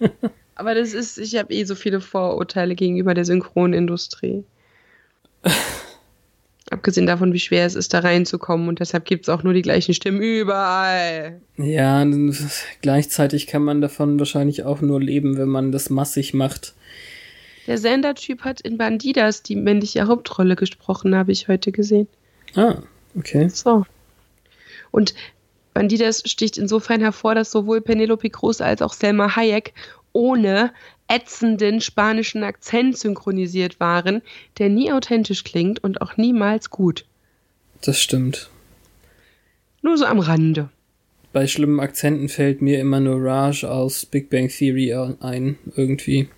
[0.00, 0.10] Nee.
[0.54, 4.44] Aber das ist, ich habe eh so viele Vorurteile gegenüber der Synchronindustrie.
[6.70, 8.68] Abgesehen davon, wie schwer es ist, da reinzukommen.
[8.68, 11.40] Und deshalb gibt es auch nur die gleichen Stimmen überall.
[11.58, 12.06] Ja,
[12.80, 16.74] gleichzeitig kann man davon wahrscheinlich auch nur leben, wenn man das massig macht.
[17.66, 22.08] Der Sender-Typ hat in Bandidas die männliche Hauptrolle gesprochen, habe ich heute gesehen.
[22.54, 22.78] Ah,
[23.16, 23.48] okay.
[23.48, 23.84] So.
[24.90, 25.14] Und
[25.74, 29.72] Bandidas sticht insofern hervor, dass sowohl Penelope Cruz als auch Selma Hayek
[30.12, 30.72] ohne
[31.08, 34.22] ätzenden spanischen Akzent synchronisiert waren,
[34.58, 37.04] der nie authentisch klingt und auch niemals gut.
[37.82, 38.50] Das stimmt.
[39.82, 40.70] Nur so am Rande.
[41.32, 46.28] Bei schlimmen Akzenten fällt mir immer nur Raj aus Big Bang Theory ein, irgendwie.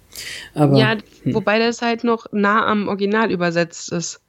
[0.54, 4.20] Aber ja, wobei das halt noch nah am Original übersetzt ist.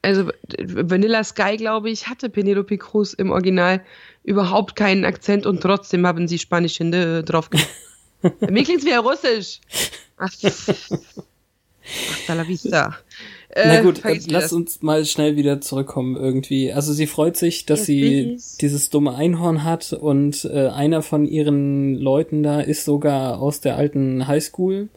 [0.00, 3.82] Also Vanilla Sky, glaube ich, hatte Penelope Cruz im Original
[4.22, 7.68] überhaupt keinen Akzent und trotzdem haben sie Spanisch Hände drauf gemacht.
[8.50, 9.60] Mir klingt's wie Russisch.
[10.16, 12.96] Ach, hasta la vista.
[13.56, 14.52] Na Äh, gut, äh, lass das.
[14.52, 16.72] uns mal schnell wieder zurückkommen irgendwie.
[16.72, 18.56] Also sie freut sich, dass Yes, sie please.
[18.60, 23.76] dieses dumme Einhorn hat und äh, einer von ihren Leuten da ist sogar aus der
[23.76, 24.88] alten Highschool.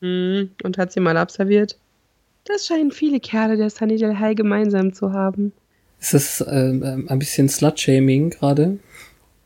[0.00, 1.76] Hm, und hat sie mal absolviert.
[2.44, 5.52] Das scheinen viele Kerle der Sunny Del High gemeinsam zu haben.
[6.00, 8.78] Ist das äh, ähm, ein bisschen Slut-Shaming gerade?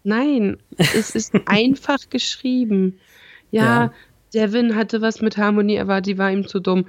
[0.04, 2.98] Nein, es ist einfach geschrieben.
[3.50, 3.92] Ja, Ja.
[4.32, 6.86] Devin hatte was mit Harmonie, aber die war ihm zu dumm.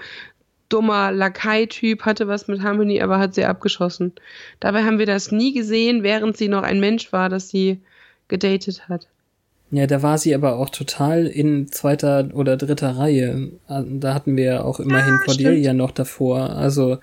[0.69, 4.13] Dummer Lakai-Typ hatte was mit Harmonie, aber hat sie abgeschossen.
[4.59, 7.79] Dabei haben wir das nie gesehen, während sie noch ein Mensch war, das sie
[8.27, 9.07] gedatet hat.
[9.71, 13.51] Ja, da war sie aber auch total in zweiter oder dritter Reihe.
[13.67, 16.51] Ah, Da hatten wir ja auch immerhin Cordelia noch davor.
[16.51, 16.97] Also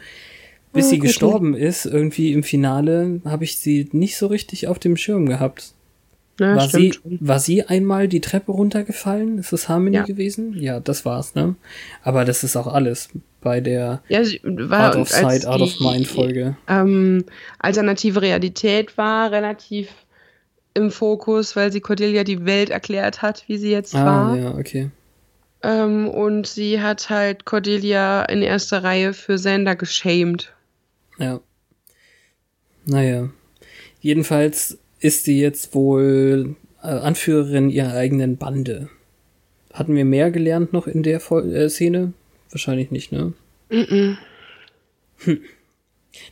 [0.72, 4.78] bis Oh, sie gestorben ist, irgendwie im Finale, habe ich sie nicht so richtig auf
[4.78, 5.72] dem Schirm gehabt.
[6.38, 9.38] Ja, war, sie, war sie einmal die Treppe runtergefallen?
[9.38, 10.02] Ist das Harmony Ja.
[10.04, 10.54] gewesen?
[10.58, 11.56] Ja, das war's, ne?
[12.02, 13.08] Aber das ist auch alles
[13.40, 16.56] bei der Ja, Out of Sight, of die, Mind Folge.
[16.68, 17.24] ähm,
[17.58, 19.88] alternative Realität war relativ
[20.74, 24.36] im Fokus, weil sie Cordelia die Welt erklärt hat, wie sie jetzt Ah, war.
[24.36, 24.90] ja, okay.
[25.64, 30.52] Ähm, und sie hat halt Cordelia in erster Reihe für Sander geschämt.
[31.18, 31.40] Ja.
[32.84, 33.28] Naja.
[34.00, 38.88] Jedenfalls ist sie jetzt wohl äh, Anführerin ihrer eigenen Bande.
[39.72, 42.12] Hatten wir mehr gelernt noch in der Vol äh, Szene?
[42.50, 43.32] Wahrscheinlich nicht, ne?
[43.70, 44.16] Mm -mm.
[45.18, 45.40] Hm.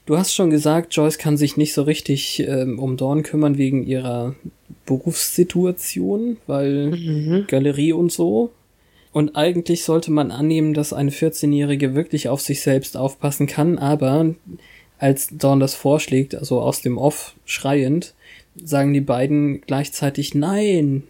[0.05, 3.87] Du hast schon gesagt, Joyce kann sich nicht so richtig ähm, um Dawn kümmern wegen
[3.87, 4.35] ihrer
[4.85, 7.45] Berufssituation, weil mhm.
[7.47, 8.51] Galerie und so.
[9.13, 14.35] Und eigentlich sollte man annehmen, dass eine 14-Jährige wirklich auf sich selbst aufpassen kann, aber
[14.99, 18.15] als Dawn das vorschlägt, also aus dem Off schreiend,
[18.63, 21.03] sagen die beiden gleichzeitig Nein.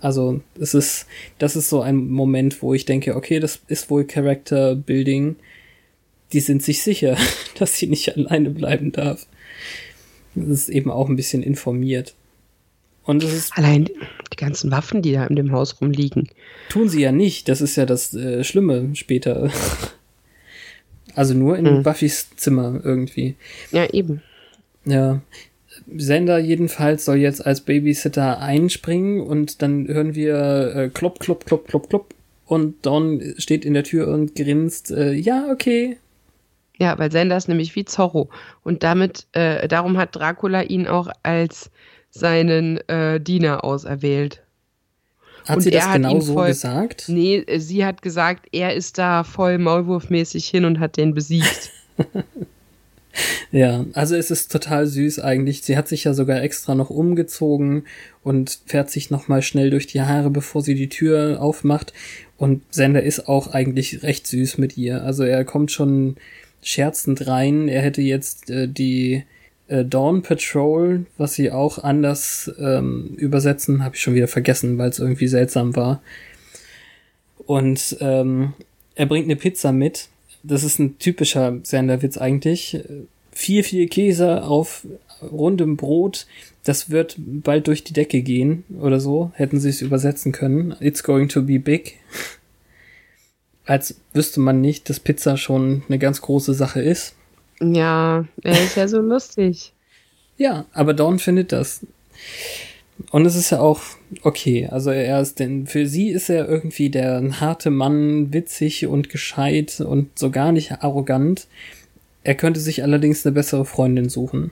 [0.00, 1.06] Also es ist,
[1.38, 5.36] das ist so ein Moment, wo ich denke, okay, das ist wohl Character Building.
[6.32, 7.16] Die sind sich sicher,
[7.58, 9.26] dass sie nicht alleine bleiben darf.
[10.34, 12.14] Das ist eben auch ein bisschen informiert.
[13.04, 13.84] Und es ist allein
[14.32, 16.28] die ganzen Waffen, die da in dem Haus rumliegen.
[16.70, 17.48] Tun sie ja nicht.
[17.48, 19.50] Das ist ja das äh, Schlimme später.
[21.14, 21.82] also nur in hm.
[21.82, 23.36] Buffys Zimmer irgendwie.
[23.70, 24.22] Ja, eben.
[24.86, 25.20] Ja.
[25.96, 31.68] Sender jedenfalls soll jetzt als Babysitter einspringen und dann hören wir äh, klopp, klopp, klopp,
[31.68, 32.14] klopp, klopp
[32.46, 35.96] und Dawn steht in der Tür und grinst, äh, ja, okay.
[36.78, 38.28] Ja, weil Sender ist nämlich wie Zorro
[38.62, 41.70] und damit, äh, darum hat Dracula ihn auch als
[42.10, 44.42] seinen äh, Diener auserwählt.
[45.46, 47.04] Hat und sie das genau so voll, gesagt?
[47.08, 51.70] Nee, äh, sie hat gesagt, er ist da voll maulwurfmäßig hin und hat den besiegt.
[53.52, 55.62] ja, also es ist total süß eigentlich.
[55.62, 57.84] Sie hat sich ja sogar extra noch umgezogen
[58.22, 61.92] und fährt sich noch mal schnell durch die Haare, bevor sie die Tür aufmacht.
[62.36, 65.04] Und Sender ist auch eigentlich recht süß mit ihr.
[65.04, 66.16] Also er kommt schon
[66.62, 67.68] scherzend rein.
[67.68, 69.24] Er hätte jetzt äh, die
[69.68, 74.90] äh, Dawn Patrol, was sie auch anders ähm, übersetzen, habe ich schon wieder vergessen, weil
[74.90, 76.02] es irgendwie seltsam war.
[77.46, 78.54] Und ähm,
[78.94, 80.08] er bringt eine Pizza mit.
[80.46, 82.80] Das ist ein typischer Senderwitz eigentlich.
[83.32, 84.86] Viel, viel Käse auf
[85.22, 86.26] rundem Brot.
[86.64, 89.32] Das wird bald durch die Decke gehen oder so.
[89.34, 90.76] Hätten sie es übersetzen können.
[90.80, 91.98] It's going to be big.
[93.66, 97.14] Als wüsste man nicht, dass Pizza schon eine ganz große Sache ist.
[97.60, 99.72] Ja, er ist ja so lustig.
[100.36, 101.80] Ja, aber Dawn findet das.
[103.10, 103.80] Und es ist ja auch
[104.22, 104.68] okay.
[104.70, 109.80] Also er ist denn, für sie ist er irgendwie der harte Mann, witzig und gescheit
[109.80, 111.46] und so gar nicht arrogant.
[112.22, 114.50] Er könnte sich allerdings eine bessere Freundin suchen.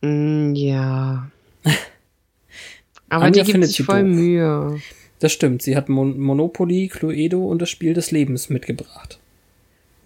[0.00, 1.30] Mm, ja.
[3.08, 4.14] Aber Anja die gibt sich voll doof.
[4.16, 4.80] Mühe.
[5.20, 5.62] Das stimmt.
[5.62, 9.18] Sie hat Mon Monopoly, Cluedo und das Spiel des Lebens mitgebracht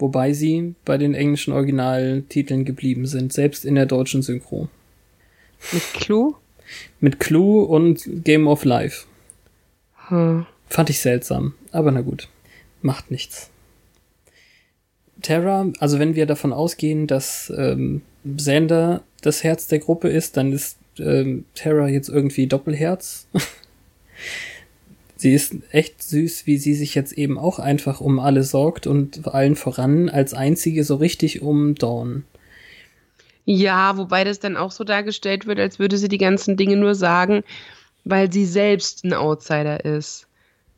[0.03, 4.67] wobei sie bei den englischen Originaltiteln geblieben sind, selbst in der deutschen Synchro.
[5.71, 6.35] Mit Clue?
[6.99, 9.05] Mit Clue und Game of Life.
[10.07, 10.45] Hm.
[10.67, 12.29] Fand ich seltsam, aber na gut,
[12.81, 13.49] macht nichts.
[15.21, 18.01] Terra, also wenn wir davon ausgehen, dass ähm,
[18.37, 23.27] Sander das Herz der Gruppe ist, dann ist ähm, Terra jetzt irgendwie Doppelherz.
[25.15, 29.27] sie ist echt süß, wie sie sich jetzt eben auch einfach um alle sorgt und
[29.27, 32.25] allen voran als einzige so richtig um Dawn.
[33.45, 36.95] Ja, wobei das dann auch so dargestellt wird, als würde sie die ganzen Dinge nur
[36.95, 37.43] sagen,
[38.05, 40.27] weil sie selbst ein Outsider ist.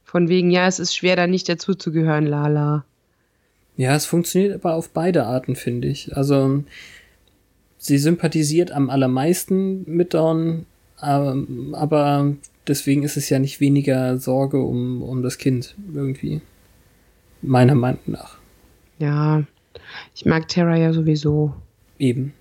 [0.03, 2.86] Von wegen, ja, es ist schwer, da nicht dazuzugehören, Lala.
[3.78, 6.16] Ja, es funktioniert aber auf beide Arten, finde ich.
[6.16, 6.63] Also,
[7.78, 10.66] sie sympathisiert am allermeisten mit Dawn,
[11.03, 12.36] ähm, aber
[12.68, 16.41] deswegen ist es ja nicht weniger Sorge um, um das Kind irgendwie.
[17.41, 18.38] Meiner Meinung nach.
[18.97, 19.43] Ja,
[20.16, 21.53] ich mag Terra ja sowieso.
[21.99, 22.34] Eben.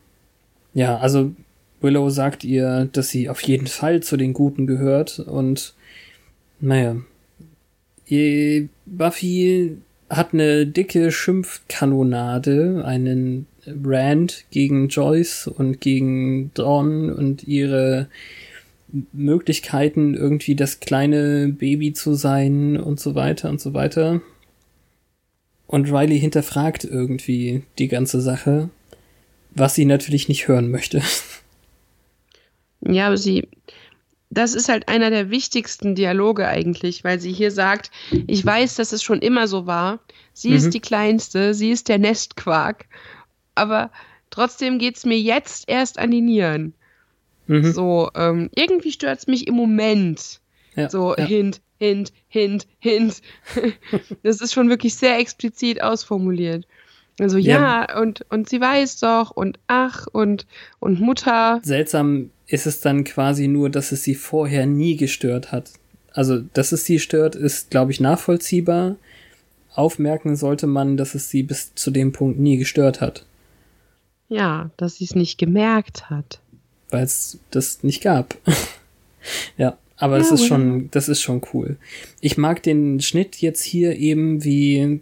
[0.75, 1.33] Ja, also
[1.81, 5.75] Willow sagt ihr, dass sie auf jeden Fall zu den Guten gehört und
[6.61, 6.97] naja.
[8.87, 9.79] Buffy
[10.11, 18.09] hat eine dicke Schimpfkanonade, einen Rand gegen Joyce und gegen Dawn und ihre
[19.13, 24.21] Möglichkeiten, irgendwie das kleine Baby zu sein und so weiter und so weiter.
[25.67, 28.69] Und Riley hinterfragt irgendwie die ganze Sache,
[29.55, 31.03] was sie natürlich nicht hören möchte.
[32.81, 33.49] Ja, aber sie,
[34.31, 37.91] das ist halt einer der wichtigsten Dialoge eigentlich, weil sie hier sagt,
[38.27, 40.01] ich weiß, dass es schon immer so war.
[40.33, 40.57] Sie mhm.
[40.57, 42.87] ist die Kleinste, sie ist der Nestquark,
[43.55, 43.91] aber
[44.31, 46.75] trotzdem geht's mir jetzt erst an die Nieren.
[47.47, 47.73] Mhm.
[47.73, 50.41] So, ähm, irgendwie stört es mich im Moment.
[50.75, 51.25] Ja, so, ja.
[51.25, 53.23] Hint, Hint, Hint, Hint.
[54.23, 56.67] das ist schon wirklich sehr explizit ausformuliert.
[57.21, 60.47] Also ja, ja, und, und sie weiß doch und ach und,
[60.81, 61.61] und Mutter.
[61.63, 65.71] Seltsam ist es dann quasi nur, dass es sie vorher nie gestört hat.
[66.13, 68.97] Also, dass es sie stört, ist, glaube ich, nachvollziehbar.
[69.75, 73.25] Aufmerken sollte man, dass es sie bis zu dem Punkt nie gestört hat.
[74.29, 76.41] Ja, dass sie es nicht gemerkt hat
[76.95, 78.37] weil es das nicht gab.
[79.59, 80.49] ja, Aber das Ja, ist well.
[80.49, 81.77] schon, das ist schon cool.
[82.21, 85.01] Ich mag den Schnitt jetzt hier eben, wie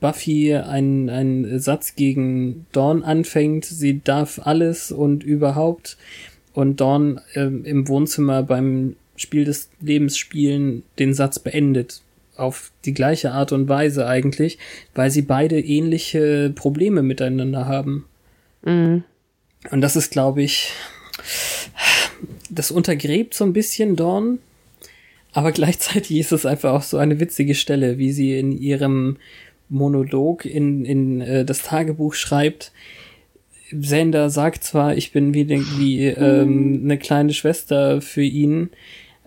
[0.00, 3.64] Buffy einen, einen Satz gegen Dawn anfängt.
[3.64, 5.96] Sie darf alles und überhaupt.
[6.52, 12.02] Und Dawn ähm, im Wohnzimmer beim Spiel des Lebens spielen den Satz beendet.
[12.36, 14.58] Auf die gleiche Art und Weise eigentlich,
[14.94, 18.06] weil sie beide ähnliche Probleme miteinander haben.
[18.64, 19.04] Mhm.
[19.70, 20.72] Und das ist, glaube ich,
[22.48, 24.38] das untergräbt so ein bisschen Dawn,
[25.32, 29.18] aber gleichzeitig ist es einfach auch so eine witzige Stelle, wie sie in ihrem
[29.70, 32.72] Monolog in, in äh, das Tagebuch schreibt.
[33.72, 38.70] Sender sagt zwar, ich bin wie, wie ähm, eine kleine Schwester für ihn,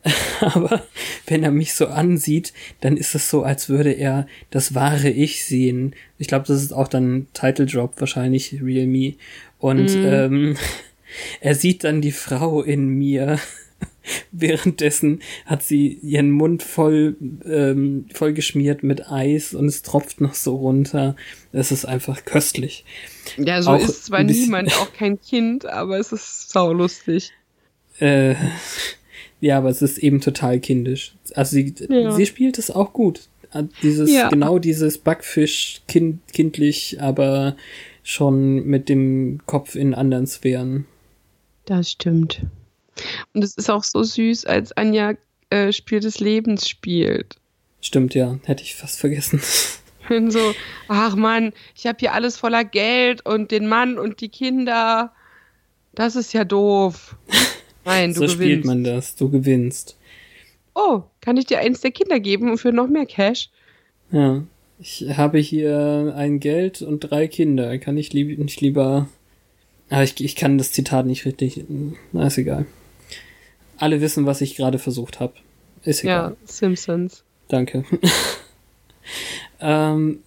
[0.41, 0.83] aber
[1.27, 5.45] wenn er mich so ansieht, dann ist es so, als würde er das wahre Ich
[5.45, 5.95] sehen.
[6.17, 9.13] Ich glaube, das ist auch dann Title Drop wahrscheinlich Real Me.
[9.59, 10.03] Und Mhm.
[10.05, 10.57] ähm,
[11.39, 13.39] er sieht dann die Frau in mir.
[14.31, 20.33] Währenddessen hat sie ihren Mund voll, ähm, voll geschmiert mit Eis und es tropft noch
[20.33, 21.15] so runter.
[21.51, 22.83] Es ist einfach köstlich.
[23.37, 27.31] Ja, so Auch ist zwar niemand, auch kein Kind, aber es ist saulustig.
[27.99, 28.35] Äh,
[29.39, 31.15] ja, aber es ist eben total kindisch.
[31.35, 32.11] Also sie, Ja.
[32.11, 33.27] sie spielt es auch gut.
[33.53, 34.29] Äh, Dieses, Ja.
[34.29, 37.55] genau dieses Backfisch, kind, kindlich, aber
[38.03, 40.85] schon mit dem Kopf in anderen Sphären.
[41.65, 42.41] Das stimmt.
[43.33, 45.13] Und es ist auch so süß, als Anja
[45.49, 47.35] äh, Spiel des Lebens spielt.
[47.81, 49.41] Stimmt, ja, hätte ich fast vergessen.
[50.09, 50.53] Und so,
[50.89, 55.13] ach Mann, ich habe hier alles voller Geld und den Mann und die Kinder.
[55.95, 57.15] Das ist ja doof.
[57.85, 58.35] Nein, du so gewinnst.
[58.35, 59.97] spielt man das, du gewinnst.
[60.75, 63.49] Oh, kann ich dir eins der Kinder geben für noch mehr Cash?
[64.11, 64.43] Ja.
[64.79, 67.77] Ich habe hier ein Geld und drei Kinder.
[67.77, 69.07] Kann ich lieb, nicht lieber.
[69.89, 71.63] Ah, ich, ich kann das Zitat nicht richtig.
[72.11, 72.65] Na, ist egal.
[73.77, 75.33] Alle wissen, was ich gerade versucht habe.
[75.83, 76.31] Ist egal.
[76.31, 77.23] Ja, Simpsons.
[77.47, 77.83] Danke.
[79.59, 80.19] ähm,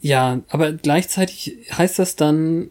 [0.00, 2.70] ja, aber gleichzeitig heißt das dann,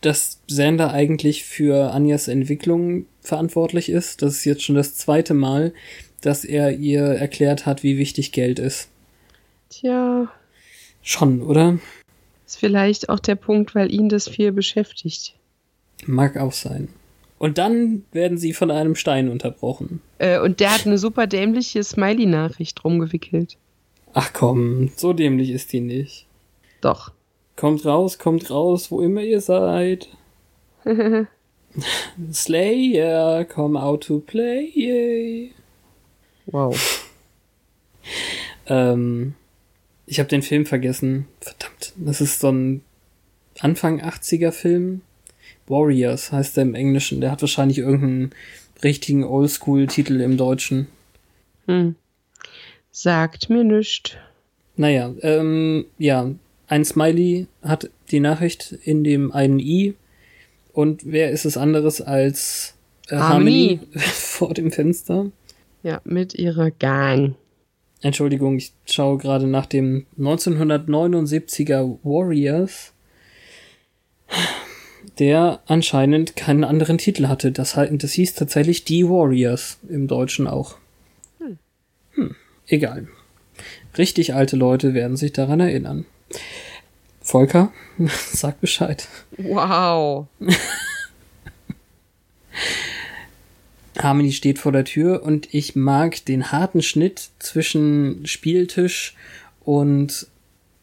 [0.00, 4.20] dass Sander eigentlich für Anjas Entwicklung verantwortlich ist.
[4.22, 5.72] Das ist jetzt schon das zweite Mal,
[6.20, 8.88] dass er ihr erklärt hat, wie wichtig Geld ist.
[9.70, 10.28] Tja,
[11.06, 11.78] Schon, oder?
[12.46, 15.34] ist vielleicht auch der Punkt, weil ihn das viel beschäftigt.
[16.06, 16.88] Mag auch sein.
[17.38, 20.00] Und dann werden sie von einem Stein unterbrochen.
[20.18, 23.58] Äh, und der hat eine super dämliche Smiley-Nachricht rumgewickelt.
[24.12, 26.26] Ach komm, so dämlich ist die nicht.
[26.80, 27.12] Doch.
[27.56, 30.08] Kommt raus, kommt raus, wo immer ihr seid.
[32.32, 35.50] Slayer, come out to play.
[36.46, 37.04] Wow.
[38.66, 39.34] Ähm,
[40.06, 41.26] ich habe den Film vergessen.
[41.40, 42.82] Verdammt, das ist so ein
[43.58, 45.02] Anfang 80er Film.
[45.66, 47.20] Warriors heißt er im Englischen.
[47.20, 48.30] Der hat wahrscheinlich irgendeinen
[48.82, 50.88] richtigen Oldschool-Titel im Deutschen.
[51.66, 51.96] Hm.
[52.90, 54.12] Sagt mir nichts.
[54.76, 56.30] Naja, ähm, ja,
[56.66, 59.94] ein Smiley hat die Nachricht in dem einen I.
[60.72, 62.74] Und wer ist es anderes als
[63.08, 63.80] äh, Harmony Harmony.
[64.12, 65.30] vor dem Fenster?
[65.82, 67.36] Ja, mit ihrer Gang.
[68.00, 72.92] Entschuldigung, ich schaue gerade nach dem 1979er Warriors,
[75.18, 77.52] der anscheinend keinen anderen Titel hatte.
[77.52, 80.76] Das, das hieß tatsächlich Die Warriors im Deutschen auch.
[82.14, 82.34] Hm,
[82.66, 83.08] egal.
[83.96, 86.04] Richtig alte Leute werden sich daran erinnern.
[87.20, 87.72] Volker,
[88.32, 89.08] sag Bescheid.
[89.38, 90.26] Wow.
[93.98, 99.14] Harmony steht vor der Tür und ich mag den harten Schnitt zwischen Spieltisch
[99.60, 100.26] und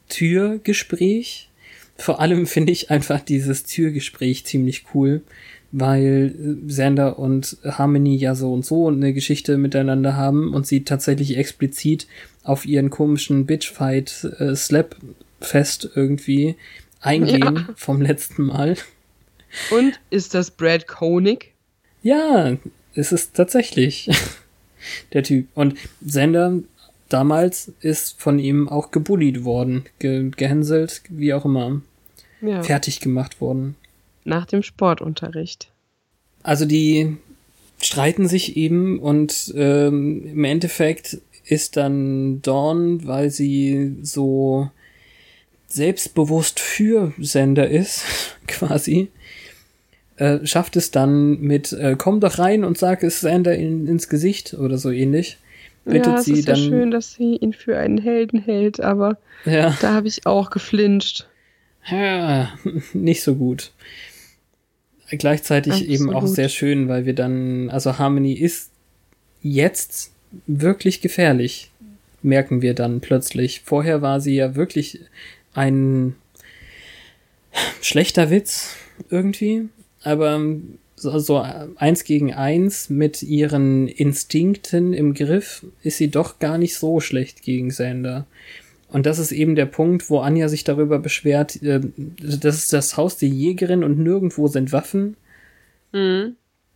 [0.10, 1.50] Türgespräch.
[1.98, 5.22] Vor allem finde ich einfach dieses Türgespräch ziemlich cool,
[5.72, 11.38] weil Sander und Harmony ja so und so eine Geschichte miteinander haben und sie tatsächlich
[11.38, 12.08] explizit
[12.44, 14.56] auf ihren komischen Bitchfight äh,
[15.96, 16.56] irgendwie
[17.00, 17.70] eingehen Ja.
[17.76, 18.76] vom letzten Mal.
[19.72, 21.54] Und ist das Brad Koenig?
[22.04, 22.58] Ja,
[22.96, 24.10] es ist tatsächlich
[25.14, 25.48] der Typ.
[25.54, 26.60] Und Sender
[27.14, 31.82] damals ist von ihm auch gebullied worden, ge gehänselt, wie auch immer,
[32.42, 32.64] Ja.
[32.64, 33.76] fertig gemacht worden.
[34.24, 35.70] Nach dem Sportunterricht.
[36.44, 37.18] Also die
[37.82, 44.70] streiten sich eben und ähm, im Endeffekt ist dann Dawn, weil sie so
[45.68, 48.04] selbstbewusst für Sender ist,
[48.48, 49.10] quasi,
[50.18, 54.10] äh, schafft es dann mit äh, komm doch rein und sag es Sander in, ins
[54.10, 55.38] Gesicht oder so ähnlich.
[55.86, 58.80] Bittet ja, es sie ist ja dann schön, dass sie ihn für einen Helden hält,
[58.80, 61.28] aber ja, da habe ich auch geflincht.
[61.90, 62.50] ja,
[62.94, 63.72] nicht so gut.
[65.10, 66.36] Gleichzeitig eben auch Absolut.
[66.36, 68.72] sehr schön, weil wir dann, also Harmony ist
[69.42, 70.14] jetzt
[70.48, 71.72] wirklich gefährlich,
[72.22, 73.62] merken wir dann plötzlich.
[73.66, 75.02] Vorher war sie ja wirklich
[75.54, 76.16] ein
[77.82, 78.76] schlechter Witz
[79.10, 79.68] irgendwie,
[80.04, 80.40] aber
[81.02, 81.38] so, so
[81.76, 87.42] eins gegen eins mit ihren Instinkten im Griff ist sie doch gar nicht so schlecht
[87.42, 88.26] gegen Sander.
[88.90, 92.98] Und das ist eben der Punkt, wo Anja sich darüber beschwert, äh, das ist das
[92.98, 95.16] Haus der Jägerin und nirgendwo sind Waffen,
[95.94, 96.36] Mhm.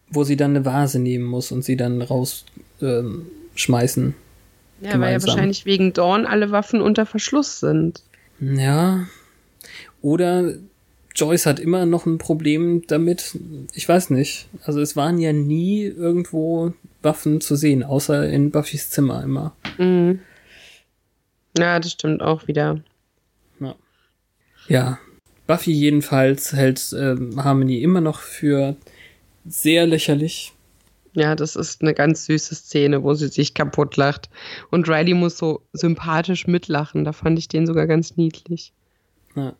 [0.09, 4.05] wo sie dann eine Vase nehmen muss und sie dann rausschmeißen.
[4.05, 4.13] Ähm,
[4.81, 5.29] Ja, weil ja Gemeinsam.
[5.29, 8.01] wahrscheinlich wegen Dorn alle Waffen unter Verschluss sind.
[8.39, 9.07] Ja.
[10.01, 10.53] Oder
[11.15, 13.37] Joyce hat immer noch ein Problem damit.
[13.73, 14.47] Ich weiß nicht.
[14.63, 19.55] Also es waren ja nie irgendwo Waffen zu sehen, außer in Buffys Zimmer immer.
[19.77, 20.19] Mhm.
[21.57, 22.81] Ja, das stimmt auch wieder.
[24.67, 24.99] Ja.
[25.47, 28.75] Buffy jedenfalls hält ähm, Harmony immer noch für
[29.45, 30.53] sehr lächerlich.
[31.13, 34.29] Ja, das ist eine ganz süße Szene, wo sie sich kaputt lacht.
[34.71, 37.05] Und Riley muss so sympathisch mitlachen.
[37.05, 38.73] Da fand ich den sogar ganz niedlich.
[39.35, 39.55] Ja.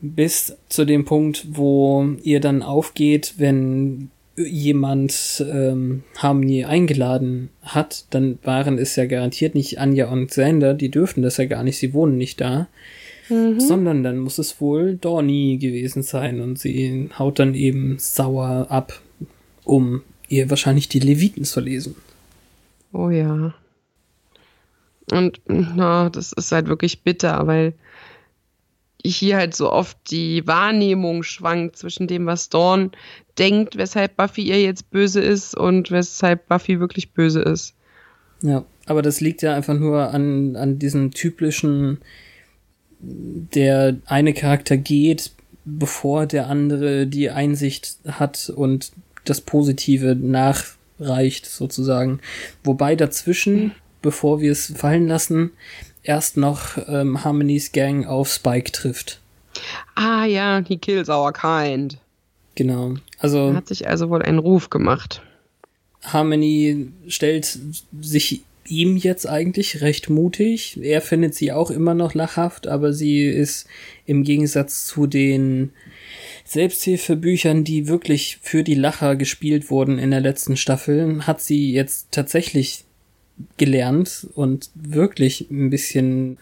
[0.00, 8.38] Bis zu dem Punkt, wo ihr dann aufgeht, wenn jemand ähm, Harmony eingeladen hat, dann
[8.42, 11.94] waren es ja garantiert nicht Anja und Xander, die dürften das ja gar nicht, sie
[11.94, 12.66] wohnen nicht da,
[13.28, 19.00] sondern dann muss es wohl Dorny gewesen sein und sie haut dann eben sauer ab,
[19.64, 21.94] um ihr wahrscheinlich die Leviten zu lesen.
[22.92, 23.54] Oh ja.
[25.10, 27.74] Und na, das ist halt wirklich bitter, weil
[29.04, 32.92] hier halt so oft die Wahrnehmung schwankt zwischen dem, was Dawn
[33.38, 37.74] denkt, weshalb Buffy ihr jetzt böse ist und weshalb Buffy wirklich böse ist.
[38.40, 41.98] Ja, aber das liegt ja einfach nur an, an diesem typischen,
[43.00, 45.32] der eine Charakter geht,
[45.64, 48.92] bevor der andere die Einsicht hat und
[49.24, 52.20] das Positive nachreicht, sozusagen.
[52.62, 55.52] Wobei dazwischen, bevor wir es fallen lassen,
[56.04, 59.20] erst noch ähm, Harmonies Gang auf Spike trifft.
[59.94, 61.98] Ah ja, he kills our kind.
[62.54, 62.94] Genau.
[63.18, 65.22] Also Hat sich also wohl einen Ruf gemacht.
[66.02, 67.58] Harmony stellt
[68.00, 70.78] sich ihm jetzt eigentlich recht mutig.
[70.80, 73.66] Er findet sie auch immer noch lachhaft, aber sie ist
[74.06, 75.72] im Gegensatz zu den
[76.44, 82.08] Selbsthilfebüchern, die wirklich für die Lacher gespielt wurden in der letzten Staffel, hat sie jetzt
[82.10, 82.84] tatsächlich
[83.56, 86.38] gelernt und wirklich ein bisschen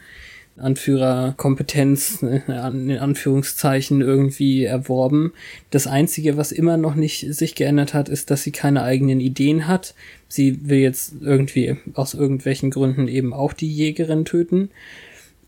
[0.57, 5.33] Anführerkompetenz äh, in Anführungszeichen irgendwie erworben.
[5.71, 9.67] Das einzige, was immer noch nicht sich geändert hat, ist, dass sie keine eigenen Ideen
[9.67, 9.95] hat.
[10.29, 14.71] Sie will jetzt irgendwie aus irgendwelchen Gründen eben auch die Jägerin töten.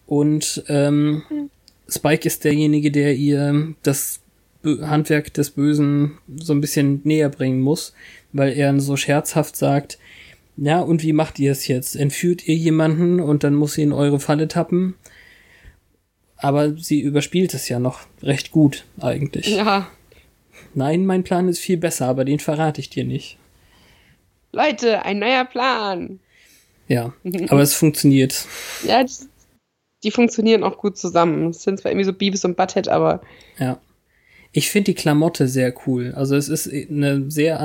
[0.06, 1.22] Und ähm,
[1.88, 4.20] Spike ist derjenige, der ihr das
[4.64, 7.92] Handwerk des Bösen so ein bisschen näher bringen muss,
[8.32, 9.98] weil er so scherzhaft sagt,
[10.56, 11.96] ja, und wie macht ihr es jetzt?
[11.96, 14.94] Entführt ihr jemanden und dann muss sie in eure Falle tappen?
[16.36, 19.48] Aber sie überspielt es ja noch recht gut, eigentlich.
[19.48, 19.88] Ja,
[20.74, 23.38] Nein, mein Plan ist viel besser, aber den verrate ich dir nicht.
[24.52, 26.18] Leute, ein neuer Plan.
[26.88, 27.14] Ja,
[27.48, 28.46] aber es funktioniert.
[28.86, 29.12] Ja, die,
[30.02, 31.50] die funktionieren auch gut zusammen.
[31.50, 33.22] Es sind zwar irgendwie so Beavis und Butthead, aber
[33.58, 33.78] Ja.
[34.56, 36.12] Ich finde die Klamotte sehr cool.
[36.14, 37.58] Also es ist eine sehr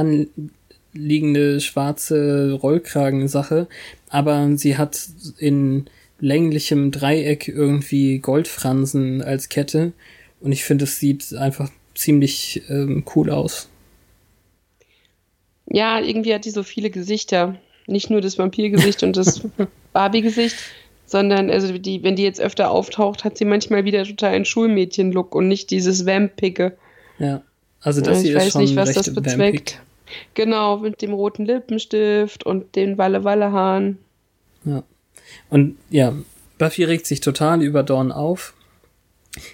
[0.93, 3.67] anliegende schwarze Rollkragensache,
[4.09, 5.85] aber sie hat in
[6.19, 9.93] länglichem Dreieck irgendwie Goldfransen als Kette
[10.41, 13.69] und ich finde, es sieht einfach ziemlich ähm, cool aus.
[15.67, 17.55] ja, irgendwie hat die so viele Gesichter.
[17.87, 19.41] Nicht nur das Vampirgesicht und das
[19.93, 20.55] Barbie-Gesicht,
[21.05, 25.33] sondern also die, wenn die jetzt öfter auftaucht, hat sie manchmal wieder total einen Schulmädchen-Look
[25.33, 26.77] und nicht dieses Vampige.
[27.17, 27.41] Ja.
[27.81, 29.81] Also das ich hier weiß ist schon nicht, was recht das bezweckt.
[30.33, 33.97] Genau, mit dem roten Lippenstift und den Walle-Walle-Haaren.
[34.65, 34.83] Ja.
[35.49, 36.13] Und ja,
[36.57, 38.53] Buffy regt sich total über Dawn auf.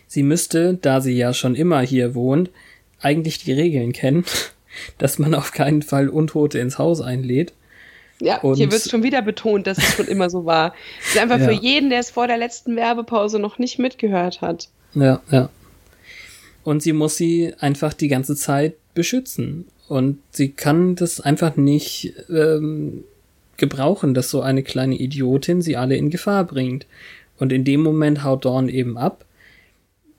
[0.07, 2.49] Sie müsste, da sie ja schon immer hier wohnt,
[3.01, 4.23] eigentlich die Regeln kennen,
[4.97, 7.53] dass man auf keinen Fall Untote ins Haus einlädt.
[8.21, 10.73] Ja, Und- hier wird schon wieder betont, dass es schon immer so war.
[11.01, 11.45] Das ist einfach Ja.
[11.45, 14.69] für jeden, der es vor der letzten Werbepause noch nicht mitgehört hat.
[14.93, 15.49] Ja, ja.
[16.63, 19.67] Und sie muss sie einfach die ganze Zeit beschützen.
[19.87, 23.03] Und sie kann das einfach nicht ähm,
[23.57, 26.87] gebrauchen, dass so eine kleine Idiotin sie alle in Gefahr bringt.
[27.37, 29.25] Und in dem Moment haut Dawn eben ab,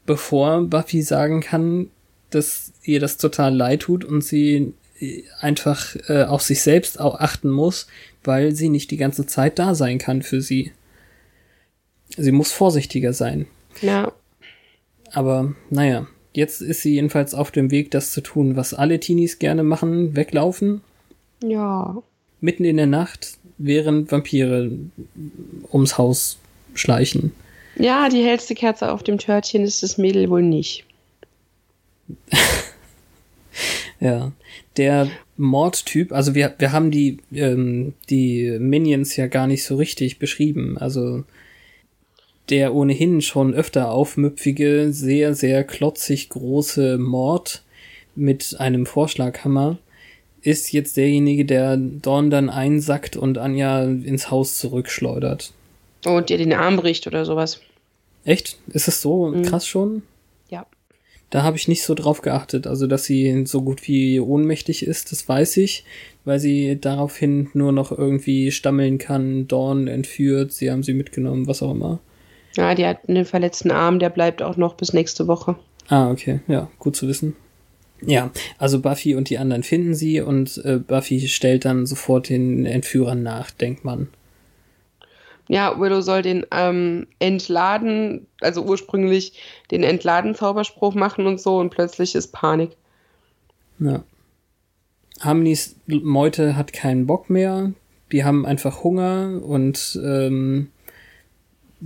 [0.05, 1.91] bevor Buffy sagen kann,
[2.31, 7.19] dass ihr das total leid tut und sie äh, einfach äh, auf sich selbst auch
[7.19, 7.87] achten muss,
[8.25, 10.73] weil sie nicht die ganze Zeit da sein kann für sie.
[12.17, 13.47] Sie muss vorsichtiger sein.
[13.81, 14.13] Ja,
[15.13, 16.07] Aber naja,
[16.37, 20.17] jetzt ist sie jedenfalls auf dem Weg, das zu tun, was alle Teenies gerne machen,
[20.17, 20.81] weglaufen.
[21.43, 22.03] Ja.
[22.41, 24.71] Mitten in der Nacht, während Vampire
[25.73, 26.39] ums Haus
[26.75, 27.33] schleichen.
[27.77, 30.85] Ja, die hellste Kerze auf dem Törtchen ist das Mädel wohl nicht.
[34.01, 34.33] Ja,
[34.77, 40.19] der Mordtyp, also wir, wir haben die, ähm, die Minions ja gar nicht so richtig
[40.19, 40.77] beschrieben.
[40.79, 41.25] Also
[42.51, 47.63] der ohnehin schon öfter aufmüpfige, sehr, sehr klotzig große Mord
[48.15, 49.79] mit einem Vorschlaghammer
[50.43, 55.53] ist jetzt derjenige, der Dorn dann einsackt und Anja ins Haus zurückschleudert.
[56.05, 57.61] Und ihr den Arm bricht oder sowas.
[58.25, 58.59] Echt?
[58.69, 59.43] Ist es so Mhm.
[59.43, 60.03] krass schon?
[60.49, 60.65] Ja.
[61.31, 62.69] Da habe ich nicht so drauf geachtet.
[62.69, 65.85] Also, dass sie so gut wie ohnmächtig ist, das weiß ich,
[66.25, 71.61] weil sie daraufhin nur noch irgendwie stammeln kann, Dorn entführt, sie haben sie mitgenommen, was
[71.63, 71.99] auch immer.
[72.57, 75.57] Ja, die hat einen verletzten Arm, der bleibt auch noch bis nächste Woche.
[75.89, 77.37] Ah, okay, ja, gut zu wissen.
[78.03, 82.67] Ja, also Buffy und die anderen finden sie und äh, Buffy stellt dann sofort den
[82.67, 84.09] Entführern nach, denkt man.
[85.49, 89.41] Ja, Willow soll den ähm, entladen, also ursprünglich
[89.71, 92.71] den Entladen-Zauberspruch machen und so und plötzlich ist Panik.
[93.79, 94.03] Ja.
[95.21, 97.73] Harmonys Meute hat keinen Bock mehr.
[98.13, 100.71] Die haben einfach Hunger und ähm,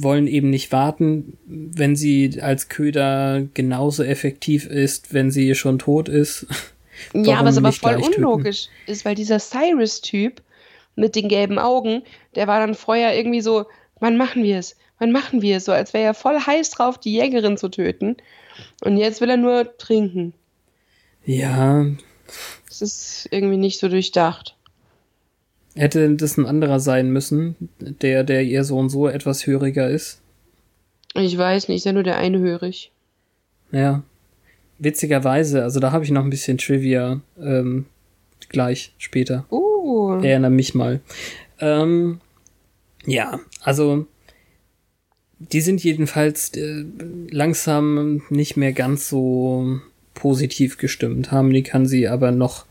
[0.02, 6.08] wollen eben nicht warten, wenn sie als Köder genauso effektiv ist, wenn sie schon tot
[6.08, 6.46] ist.
[7.14, 8.24] ja, Warum aber voll gleich töten?
[8.24, 10.42] unlogisch ist, weil dieser Cyrus-Typ
[10.96, 12.02] mit den gelben Augen,
[12.34, 13.66] der war dann vorher irgendwie so,
[14.00, 14.76] wann machen wir es?
[14.98, 15.64] Wann machen wir es?
[15.64, 18.16] So, als wäre er voll heiß drauf, die Jägerin zu töten.
[18.82, 20.34] Und jetzt will er nur trinken.
[21.24, 21.86] Ja,
[22.68, 24.56] Das ist irgendwie nicht so durchdacht.
[25.74, 30.20] Hätte das ein anderer sein müssen, der, der eher so und so etwas höriger ist.
[31.14, 32.92] Ich weiß nicht, ist ja nur der eine hörig.
[33.72, 34.02] Ja.
[34.78, 37.86] Witzigerweise, also da habe ich noch ein bisschen Trivia ähm,
[38.48, 39.44] gleich später.
[39.50, 40.20] Uh.
[40.22, 41.00] Erinnere mich mal.
[41.60, 42.20] Ähm,
[43.04, 44.06] ja, also
[45.38, 46.84] die sind jedenfalls äh,
[47.30, 49.80] langsam nicht mehr ganz so
[50.14, 51.32] positiv gestimmt.
[51.32, 52.66] Harmony kann sie aber noch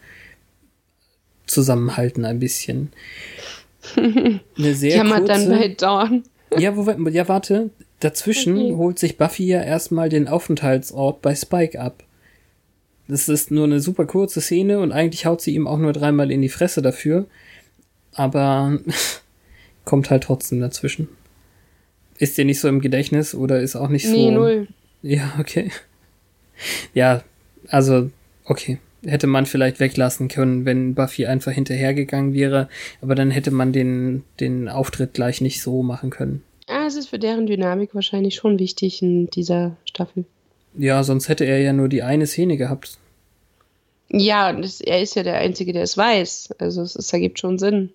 [1.49, 2.91] zusammenhalten ein bisschen.
[3.95, 6.23] Eine sehr dann kurze, bei Dawn.
[6.57, 7.69] ja, wo, ja, warte.
[7.99, 8.75] Dazwischen Okay.
[8.75, 12.03] holt sich Buffy ja erstmal den Aufenthaltsort bei Spike ab.
[13.07, 16.31] Das ist nur eine super kurze Szene und eigentlich haut sie ihm auch nur dreimal
[16.31, 17.25] in die Fresse dafür.
[18.13, 18.79] Aber
[19.85, 21.09] kommt halt trotzdem dazwischen.
[22.19, 24.11] Ist dir nicht so im Gedächtnis oder ist auch nicht so.
[24.13, 24.67] Nee, null.
[25.01, 25.71] Ja, okay.
[26.93, 27.23] Ja,
[27.69, 28.11] also,
[28.45, 28.79] okay.
[29.05, 32.67] Hätte man vielleicht weglassen können, wenn Buffy einfach hinterhergegangen wäre,
[33.01, 36.43] aber dann hätte man den, den Auftritt gleich nicht so machen können.
[36.67, 40.25] Ah, es ist für deren Dynamik wahrscheinlich schon wichtig in dieser Staffel.
[40.77, 42.97] Ja, sonst hätte er ja nur die eine Szene gehabt.
[44.09, 46.55] Ja, und das, er ist ja der Einzige, der es weiß.
[46.59, 47.91] Also es, es ergibt schon Sinn.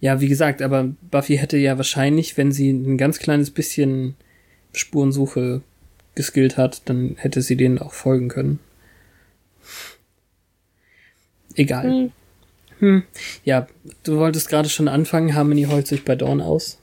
[0.00, 4.16] Ja, wie gesagt, aber Buffy hätte ja wahrscheinlich, wenn sie ein ganz kleines bisschen
[4.72, 5.62] Spurensuche
[6.14, 8.58] geskillt hat, dann hätte sie denen auch folgen können.
[11.56, 11.84] Egal.
[11.84, 12.12] Hm.
[12.80, 13.02] Hm.
[13.44, 13.66] Ja,
[14.02, 16.78] du wolltest gerade schon anfangen, Harmony heult sich bei Dawn aus.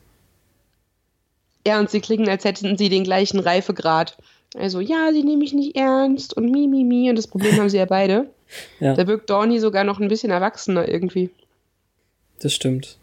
[1.67, 4.17] Ja, und sie klingen, als hätten sie den gleichen Reifegrad.
[4.55, 7.09] Also, ja, sie nehmen mich nicht ernst und mi, mi, mi.
[7.09, 8.27] Und das Problem haben sie ja beide.
[8.81, 11.29] Ja, Da wirkt Dorny sogar noch ein bisschen erwachsener irgendwie.
[12.39, 12.97] das stimmt.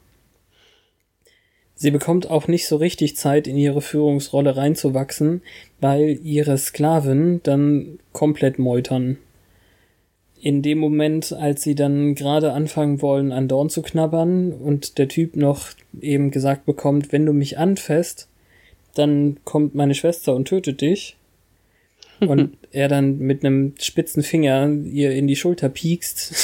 [1.75, 5.41] Sie bekommt auch nicht so richtig Zeit, in ihre Führungsrolle reinzuwachsen,
[5.81, 9.17] weil ihre Sklaven dann komplett meutern.
[10.41, 15.09] In dem Moment, als sie dann gerade anfangen wollen, an Dorn zu knabbern und der
[15.09, 15.69] Typ noch
[16.01, 18.29] eben gesagt bekommt, wenn du mich anfasst,
[18.95, 21.17] dann kommt meine Schwester und tötet dich.
[22.21, 26.35] Und er dann mit einem spitzen Finger ihr in die Schulter piekst,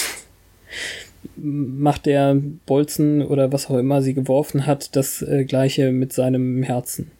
[1.34, 2.36] macht der
[2.66, 7.10] Bolzen oder was auch immer sie geworfen hat, das äh, gleiche mit seinem Herzen.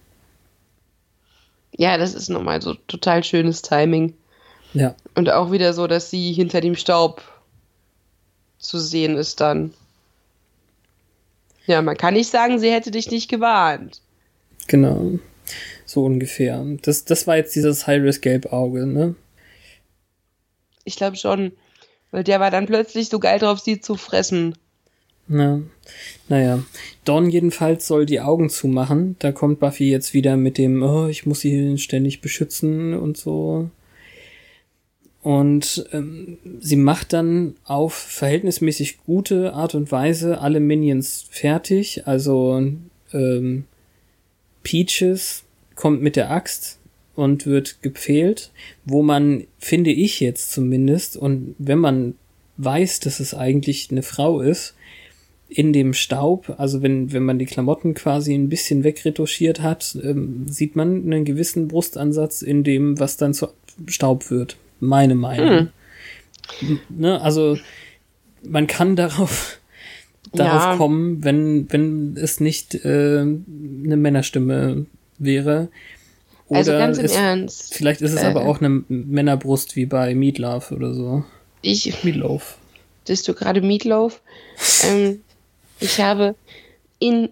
[1.76, 4.14] Ja, das ist nochmal so total schönes Timing.
[4.74, 7.22] Ja, Und auch wieder so, dass sie hinter dem Staub
[8.58, 9.72] zu sehen ist dann.
[11.66, 14.00] Ja, man kann nicht sagen, sie hätte dich nicht gewarnt.
[14.66, 15.18] genau.
[15.86, 16.64] So ungefähr.
[16.82, 19.14] Das, das war jetzt dieses High-Risk-Gelbauge, ne?
[20.84, 21.52] Ich glaube schon.
[22.10, 24.56] Weil der war dann plötzlich so geil drauf, sie zu fressen.
[25.26, 25.60] Na,
[26.28, 26.64] naja.
[27.04, 29.16] Dawn jedenfalls soll die Augen zumachen.
[29.18, 33.68] Da kommt Buffy jetzt wieder mit dem, oh, ich muss sie ständig beschützen und so.
[35.24, 42.06] Und ähm, sie macht dann auf verhältnismäßig gute Art und Weise alle Minions fertig.
[42.06, 42.62] Also
[43.10, 43.64] ähm,
[44.62, 45.44] Peaches
[45.76, 46.78] kommt mit der Axt
[47.14, 48.50] und wird gepfählt,
[48.84, 52.16] wo man, finde ich jetzt zumindest, und wenn man
[52.58, 54.74] weiß, dass es eigentlich eine Frau ist,
[55.48, 60.44] in dem Staub, also wenn, wenn man die Klamotten quasi ein bisschen wegretuschiert hat, ähm,
[60.50, 63.48] sieht man einen gewissen Brustansatz in dem, was dann zu
[63.86, 64.58] Staub wird.
[64.84, 65.70] Meine Meinung.
[66.60, 66.80] Hm.
[66.88, 67.56] Ne, also
[68.42, 69.58] man kann darauf,
[70.32, 70.76] darauf ja.
[70.76, 74.86] kommen, wenn, wenn es nicht äh, eine Männerstimme
[75.18, 75.68] wäre.
[76.48, 77.74] Oder also ganz im es, Ernst.
[77.74, 81.24] Vielleicht ist es äh, aber auch eine Männerbrust wie bei Meatloaf oder so.
[81.62, 82.04] Ich.
[82.04, 82.58] Meatloaf.
[83.06, 84.20] Bist du gerade Meatloaf?
[84.84, 85.20] ähm,
[85.80, 86.34] ich habe
[86.98, 87.30] in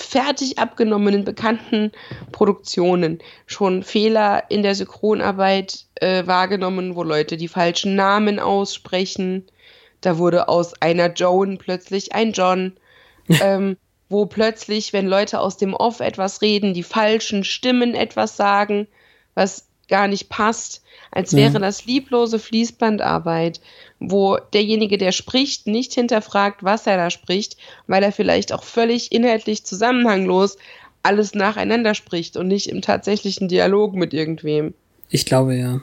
[0.00, 1.92] fertig abgenommenen bekannten
[2.32, 9.46] Produktionen schon Fehler in der Synchronarbeit äh, wahrgenommen, wo Leute die falschen Namen aussprechen.
[10.00, 12.72] Da wurde aus einer Joan plötzlich ein John.
[13.42, 13.76] ähm,
[14.08, 18.88] wo plötzlich, wenn Leute aus dem Off etwas reden, die falschen Stimmen etwas sagen,
[19.34, 21.58] was gar nicht passt, als wäre ja.
[21.58, 23.60] das lieblose Fließbandarbeit,
[24.00, 29.12] wo derjenige, der spricht, nicht hinterfragt, was er da spricht, weil er vielleicht auch völlig
[29.12, 30.56] inhaltlich zusammenhanglos
[31.02, 34.74] alles nacheinander spricht und nicht im tatsächlichen Dialog mit irgendwem.
[35.10, 35.80] Ich glaube ja.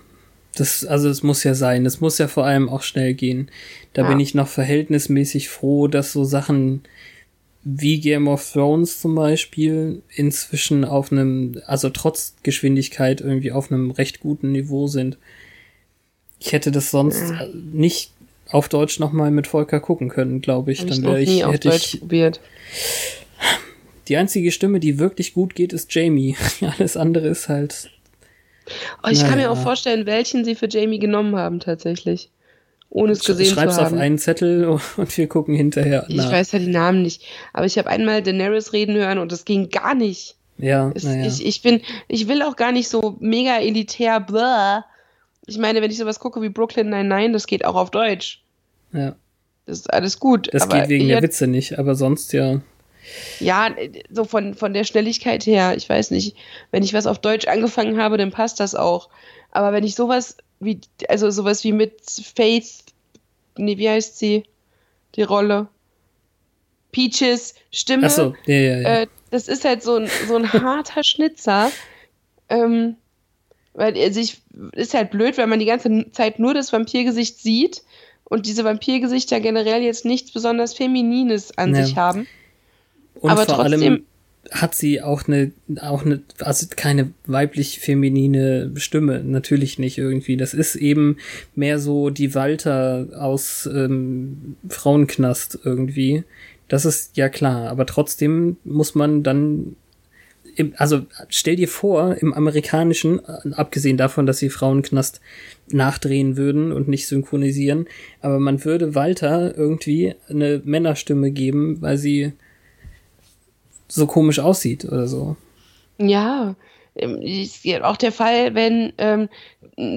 [0.55, 1.86] Das, also es muss ja sein.
[1.86, 3.51] Es muss ja vor allem auch schnell gehen.
[3.93, 4.07] Da ja.
[4.07, 6.84] bin ich noch verhältnismäßig froh, dass so Sachen
[7.63, 13.91] wie Game of Thrones zum Beispiel inzwischen auf einem, also trotz Geschwindigkeit irgendwie auf einem
[13.91, 15.18] recht guten Niveau sind.
[16.46, 17.48] Ich hätte das sonst ja.
[17.54, 18.12] nicht
[18.50, 20.82] auf Deutsch nochmal mit Volker gucken können, glaube ich.
[20.82, 22.39] Hab Dann wäre ich, nie hätte auf Deutsch ich, probiert.
[24.08, 26.38] Die einzige Stimme, die wirklich gut geht, ist Jamie.
[26.78, 27.89] Alles andere ist halt.
[29.04, 29.30] Oh, ich naja.
[29.30, 32.30] kann mir auch vorstellen, welchen sie für Jamie genommen haben, tatsächlich
[32.89, 33.72] ohne es gesehen zu haben.
[33.72, 34.66] Schreib's auf einen Zettel
[34.98, 36.06] und wir gucken hinterher.
[36.08, 37.24] Ich weiß ja die Namen nicht,
[37.54, 40.36] aber ich habe einmal Daenerys reden hören und das ging gar nicht.
[40.58, 41.26] Ja, es, ja.
[41.26, 44.86] Ich, ich bin, ich will auch gar nicht so mega elitär, blah.
[45.48, 48.41] Ich meine, wenn ich sowas gucke wie Brooklyn Nein, nein, das geht auch auf Deutsch.
[48.93, 49.16] Ja.
[49.66, 50.54] Das ist alles gut.
[50.54, 52.62] Das geht wegen der Witze nicht, aber sonst ja.
[53.39, 53.70] Ja,
[54.10, 56.36] so von, von der Schnelligkeit her, ich weiß nicht.
[56.72, 59.10] Wenn ich was auf Deutsch angefangen habe, dann passt das auch.
[59.52, 62.02] Aber wenn ich sowas wie, also sowas wie mit
[62.36, 62.84] Faith,
[63.58, 64.46] nee, wie heißt sie?
[65.16, 65.68] Die Rolle?
[66.91, 68.08] Peaches Stimme.
[68.08, 69.02] Ach so, ja, ja, ja.
[69.02, 71.72] Äh, das ist halt so ein, so ein harter Schnitzer.
[72.50, 72.96] Ähm,
[73.76, 74.42] weil also ich,
[74.74, 77.84] ist halt blöd, wenn man die ganze Zeit nur das Vampirgesicht sieht
[78.24, 81.84] und diese Vampirgesichter generell jetzt nichts besonders Feminines an ja.
[81.84, 82.28] sich haben.
[83.16, 84.04] Und Aber vor trotzdem, allem
[84.52, 85.52] hat sie auch eine,
[85.82, 90.38] auch eine, also keine weiblich feminine Stimme, natürlich nicht irgendwie.
[90.38, 91.18] Das ist eben
[91.56, 96.24] mehr so die Walter aus ähm, Frauenknast irgendwie.
[96.68, 99.76] Das ist ja klar, aber trotzdem muss man dann,
[100.56, 103.20] im, also stell dir vor, im amerikanischen,
[103.53, 105.22] abgesehen davon, dass sie Frauenknast
[105.68, 107.88] nachdrehen würden und nicht synchronisieren,
[108.22, 112.34] aber man würde Walter irgendwie eine Männerstimme geben, weil sie
[113.88, 115.36] so komisch aussieht oder so.
[115.97, 116.56] Ja,
[116.95, 117.22] ähm,
[117.84, 119.30] auch der Fall, wenn, ähm,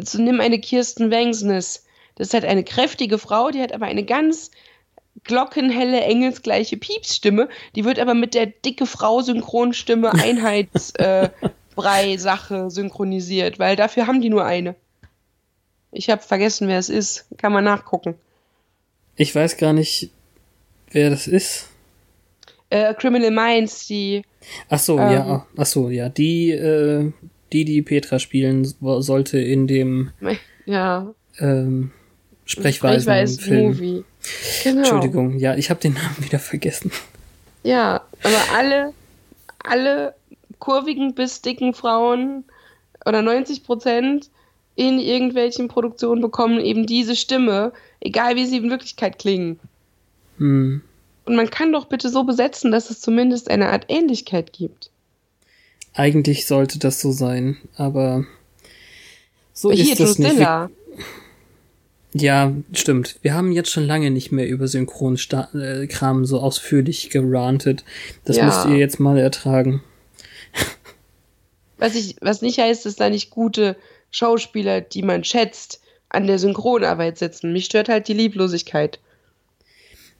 [0.05, 1.85] so nimm eine Kirsten Wengsnes.
[2.17, 4.51] Das ist halt eine kräftige Frau, die hat aber eine ganz
[5.25, 7.49] glockenhelle, engelsgleiche Piepsstimme.
[7.75, 14.31] Die wird aber mit der dicke Frau Synchronstimme Einheitsbrei-Sache äh, synchronisiert, weil dafür haben die
[14.31, 14.77] nur eine.
[15.91, 17.27] Ich habe vergessen, wer es ist.
[17.39, 18.15] Kann man nachgucken.
[19.17, 20.11] Ich weiß gar nicht,
[20.91, 21.69] wer das ist
[22.71, 24.23] äh, Criminal Minds, die.
[24.69, 27.13] Ach so, ähm, ja, ach so, ja, die, äh,
[27.53, 30.11] die, die Petra spielen sollte in dem
[30.67, 31.13] ja.
[31.39, 31.93] ähm,
[32.45, 33.67] Sprechweisen Film.
[33.69, 34.05] Movie.
[34.65, 34.79] Genau.
[34.79, 36.91] Entschuldigung, ja, ich habe den Namen wieder vergessen.
[37.63, 38.95] Ja, aber alle,
[39.65, 40.15] alle
[40.59, 42.45] kurvigen bis dicken Frauen
[43.05, 44.31] oder 90 Prozent
[44.75, 49.59] in irgendwelchen Produktionen bekommen eben diese Stimme, egal wie sie in Wirklichkeit klingen.
[50.39, 50.83] Hm.
[51.25, 54.91] Und man kann doch bitte so besetzen, dass es zumindest eine Art Ähnlichkeit gibt.
[55.95, 58.25] Eigentlich sollte das so sein, aber
[59.53, 60.39] so Hier, ist es nicht.
[62.21, 63.19] Ja, stimmt.
[63.23, 67.85] Wir haben jetzt schon lange nicht mehr über Synchronkram so ausführlich gerantet.
[68.25, 68.45] Das ja.
[68.45, 69.83] müsst ihr jetzt mal ertragen.
[71.79, 73.77] Was, ich, was nicht heißt, dass da nicht gute
[74.11, 77.53] Schauspieler, die man schätzt, an der Synchronarbeit sitzen.
[77.53, 78.99] Mich stört halt die Lieblosigkeit.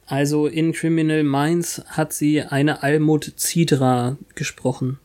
[0.05, 4.99] Also in Criminal Minds hat sie eine Almut Zidra gesprochen.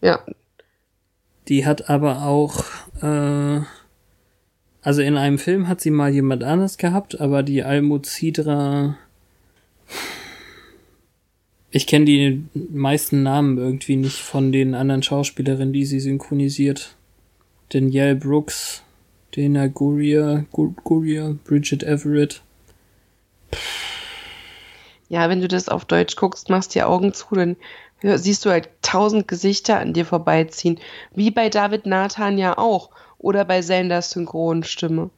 [0.00, 0.24] Ja.
[1.48, 2.64] Die hat aber auch,
[3.00, 3.60] äh,
[4.82, 8.96] also in einem Film hat sie mal jemand anderes gehabt, aber die Almut Zidra,
[11.70, 16.94] ich kenne die meisten Namen irgendwie nicht von den anderen Schauspielerinnen, die sie synchronisiert.
[17.70, 18.82] Danielle Brooks,
[19.34, 22.42] Dana Gurria, Gurria, Bridget Everett.
[25.08, 27.56] Ja, wenn du das auf Deutsch guckst, machst die Augen zu, dann
[28.02, 30.78] siehst du halt tausend Gesichter an dir vorbeiziehen.
[31.14, 32.90] Wie bei David Nathan ja auch.
[33.22, 35.10] Oder bei Sanders Synchronstimme.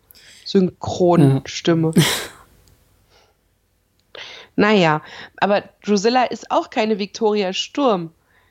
[0.45, 1.93] Synchronstimme.
[4.57, 5.03] naja,
[5.39, 8.11] aber Drusilla ist auch keine Victoria Sturm.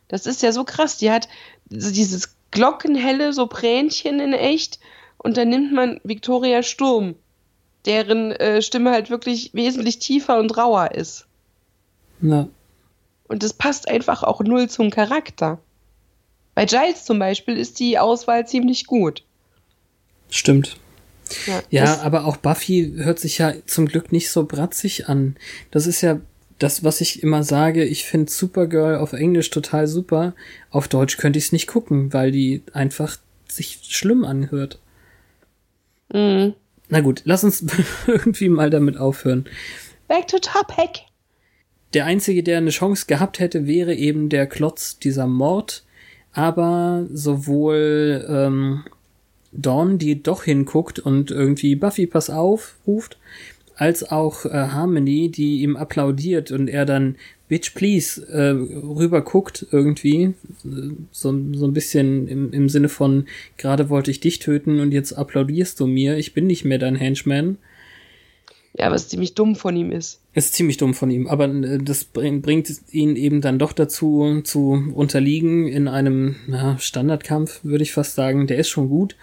[0.10, 0.98] Das ist ja so krass.
[0.98, 1.30] Die hat
[1.66, 4.80] dieses glockenhelle Sopränchen in echt
[5.18, 7.16] und dann nimmt man Victoria Sturm,
[7.86, 11.26] deren äh, Stimme halt wirklich wesentlich tiefer und rauer ist.
[12.20, 12.48] Na,
[13.28, 15.60] Und das passt einfach auch null zum Charakter.
[16.56, 19.24] Bei Giles zum Beispiel ist die Auswahl ziemlich gut.
[20.36, 20.78] Stimmt.
[21.48, 25.36] Ja, Ja, aber auch Buffy hört sich ja zum Glück nicht so bratzig an.
[25.72, 26.20] Das ist ja
[26.60, 27.84] das, was ich immer sage.
[27.84, 30.34] Ich finde Supergirl auf Englisch total super.
[30.70, 33.18] Auf Deutsch könnte ich es nicht gucken, weil die einfach
[33.48, 34.80] sich schlimm anhört.
[36.12, 36.54] Mhm.
[36.90, 37.66] Na gut, lass uns
[38.08, 39.46] irgendwie mal damit aufhören.
[40.08, 41.02] Back to topic.
[41.94, 45.84] Der einzige, der eine Chance gehabt hätte, wäre eben der Klotz dieser Mord.
[46.32, 48.84] Aber sowohl ähm,
[49.56, 53.18] Dawn, die doch hinguckt und irgendwie Buffy, pass auf, ruft,
[53.76, 57.16] als auch äh, Harmony, die ihm applaudiert und er dann
[57.50, 60.34] Bitch, please äh, rüber guckt irgendwie.
[60.66, 63.28] äh, So, so ein bisschen im, im Sinne von,
[63.58, 66.96] gerade wollte ich dich töten und jetzt applaudierst du mir, ich bin nicht mehr dein
[66.96, 67.58] Henchman.
[68.76, 70.20] Ja, was ziemlich dumm von ihm ist.
[70.34, 74.42] Ist ziemlich dumm von ihm, aber äh, das bring- bringt ihn eben dann doch dazu,
[74.44, 78.48] zu unterliegen in einem na, Standardkampf, würde ich fast sagen.
[78.48, 79.16] Der ist schon gut.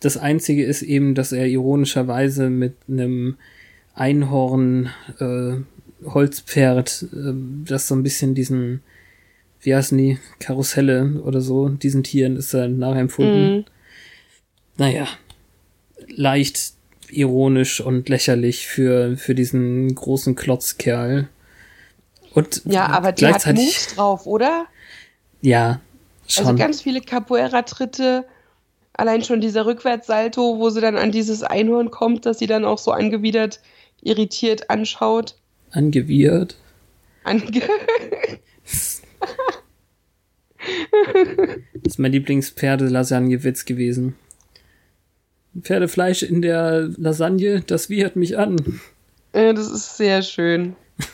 [0.00, 3.36] Das Einzige ist eben, dass er ironischerweise mit einem
[3.94, 5.54] Einhorn äh,
[6.04, 7.32] Holzpferd, äh,
[7.64, 8.82] das so ein bisschen diesen,
[9.62, 13.56] wie heißen die, Karusselle oder so, diesen Tieren ist er nachempfunden.
[13.56, 13.64] Mhm.
[14.76, 15.06] Naja,
[16.14, 16.74] leicht
[17.12, 21.28] ironisch und lächerlich für, für diesen großen Klotzkerl.
[22.34, 24.66] Und Ja, aber die hat Moves drauf, oder?
[25.40, 25.80] ja,
[26.26, 26.46] schon.
[26.46, 28.24] Also ganz viele Capoeira-Tritte.
[28.94, 32.78] Allein schon dieser Rückwärtssalto, wo sie dann an dieses Einhorn kommt, dass sie dann auch
[32.78, 33.60] so angewidert,
[34.02, 35.36] irritiert anschaut.
[35.70, 36.56] angewidert.
[37.24, 37.62] Ange
[41.82, 44.14] Das ist mein Lieblingspferde-Lasagne-Witz gewesen.
[45.60, 48.80] Pferdefleisch in der Lasagne, das wiehert mich an.
[49.32, 50.76] Äh, das ist sehr schön.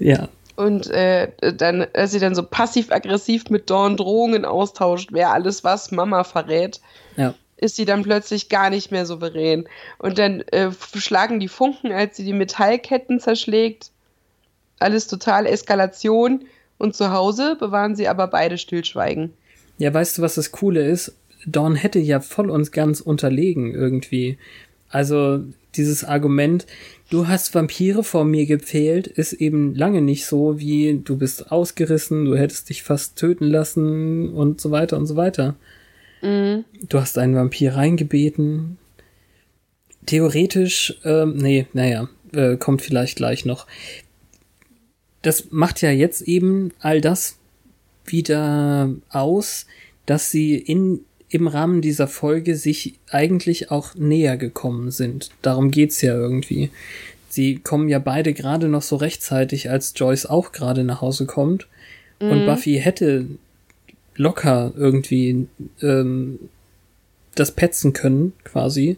[0.00, 5.62] Ja, Und äh, dann, dass sie dann so passiv-aggressiv mit Dawn Drohungen austauscht, wer alles
[5.62, 6.80] was Mama verrät,
[7.16, 7.34] ja.
[7.56, 9.68] ist sie dann plötzlich gar nicht mehr souverän.
[9.98, 13.92] Und dann äh, schlagen die Funken, als sie die Metallketten zerschlägt.
[14.80, 16.44] Alles total Eskalation.
[16.76, 19.32] Und zu Hause bewahren sie aber beide Stillschweigen.
[19.78, 21.14] Ja, weißt du, was das Coole ist?
[21.46, 24.38] Dawn hätte ja voll uns ganz unterlegen irgendwie.
[24.88, 25.44] Also
[25.76, 26.66] dieses Argument,
[27.10, 32.24] du hast Vampire vor mir gepfählt, ist eben lange nicht so wie du bist ausgerissen,
[32.24, 35.56] du hättest dich fast töten lassen und so weiter und so weiter.
[36.22, 36.64] Mhm.
[36.88, 38.78] Du hast einen Vampir reingebeten.
[40.06, 43.66] Theoretisch, ähm, nee, naja, äh, kommt vielleicht gleich noch.
[45.22, 47.38] Das macht ja jetzt eben all das
[48.04, 49.66] wieder aus,
[50.06, 51.00] dass sie in,
[51.34, 55.30] im Rahmen dieser Folge sich eigentlich auch näher gekommen sind.
[55.42, 56.70] Darum geht's ja irgendwie.
[57.28, 61.66] Sie kommen ja beide gerade noch so rechtzeitig, als Joyce auch gerade nach Hause kommt.
[62.20, 63.26] Und Buffy hätte
[64.16, 65.48] locker irgendwie
[65.82, 66.38] ähm,
[67.34, 68.96] das petzen können, quasi.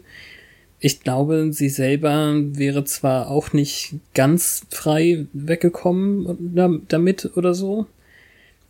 [0.79, 7.87] Ich glaube, sie selber wäre zwar auch nicht ganz frei weggekommen da- damit oder so,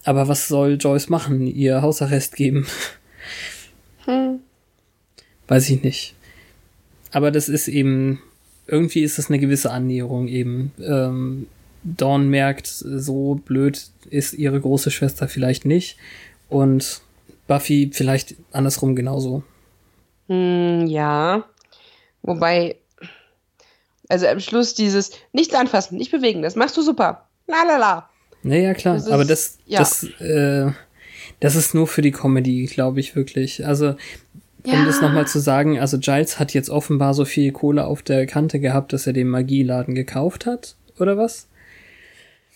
[0.05, 1.45] aber was soll Joyce machen?
[1.45, 2.65] Ihr Hausarrest geben?
[5.47, 6.13] Weiß ich nicht.
[7.11, 8.21] Aber das ist eben,
[8.67, 10.71] irgendwie ist das eine gewisse Annäherung eben.
[10.79, 11.47] Ähm,
[11.83, 15.97] Dawn merkt, so blöd ist ihre große Schwester vielleicht nicht.
[16.49, 17.01] Und
[17.47, 19.43] Buffy vielleicht andersrum genauso.
[20.27, 21.45] Hm, ja.
[22.23, 22.75] Wobei,
[24.09, 27.25] also am Schluss dieses Nichts anfassen, nicht bewegen, das machst du super.
[27.47, 28.09] La la la.
[28.43, 29.79] Naja, klar, Das ist- aber das, ja.
[29.79, 30.71] das, äh,
[31.39, 33.65] das ist nur für die Comedy, glaube ich wirklich.
[33.65, 33.95] Also,
[34.73, 38.25] um das nochmal zu sagen, also Giles hat jetzt offenbar so viel Kohle auf der
[38.25, 41.47] Kante gehabt, dass er den Magieladen gekauft hat, oder was?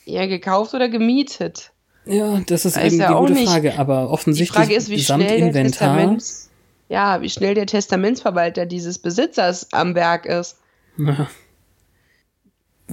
[0.05, 1.71] Ja, gekauft oder gemietet.
[2.05, 3.49] Ja, das ist Weiß eben ja die auch gute nicht.
[3.49, 5.95] Frage, aber Die offensichtlich Frage ist, wie schnell der Gesamtinventar.
[5.97, 6.49] Testaments,
[6.89, 10.57] ja, wie schnell der Testamentsverwalter dieses Besitzers am Werk ist.
[10.97, 11.27] Ja.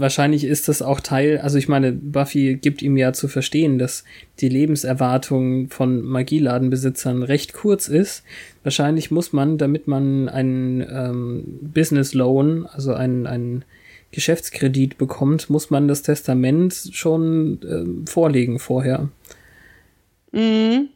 [0.00, 4.04] Wahrscheinlich ist das auch Teil, also ich meine, Buffy gibt ihm ja zu verstehen, dass
[4.40, 8.22] die Lebenserwartung von Magieladenbesitzern recht kurz ist.
[8.62, 13.64] Wahrscheinlich muss man, damit man einen ähm, Business Loan, also einen, einen
[14.10, 19.08] Geschäftskredit bekommt, muss man das Testament schon äh, vorlegen vorher.
[20.32, 20.88] Mhm.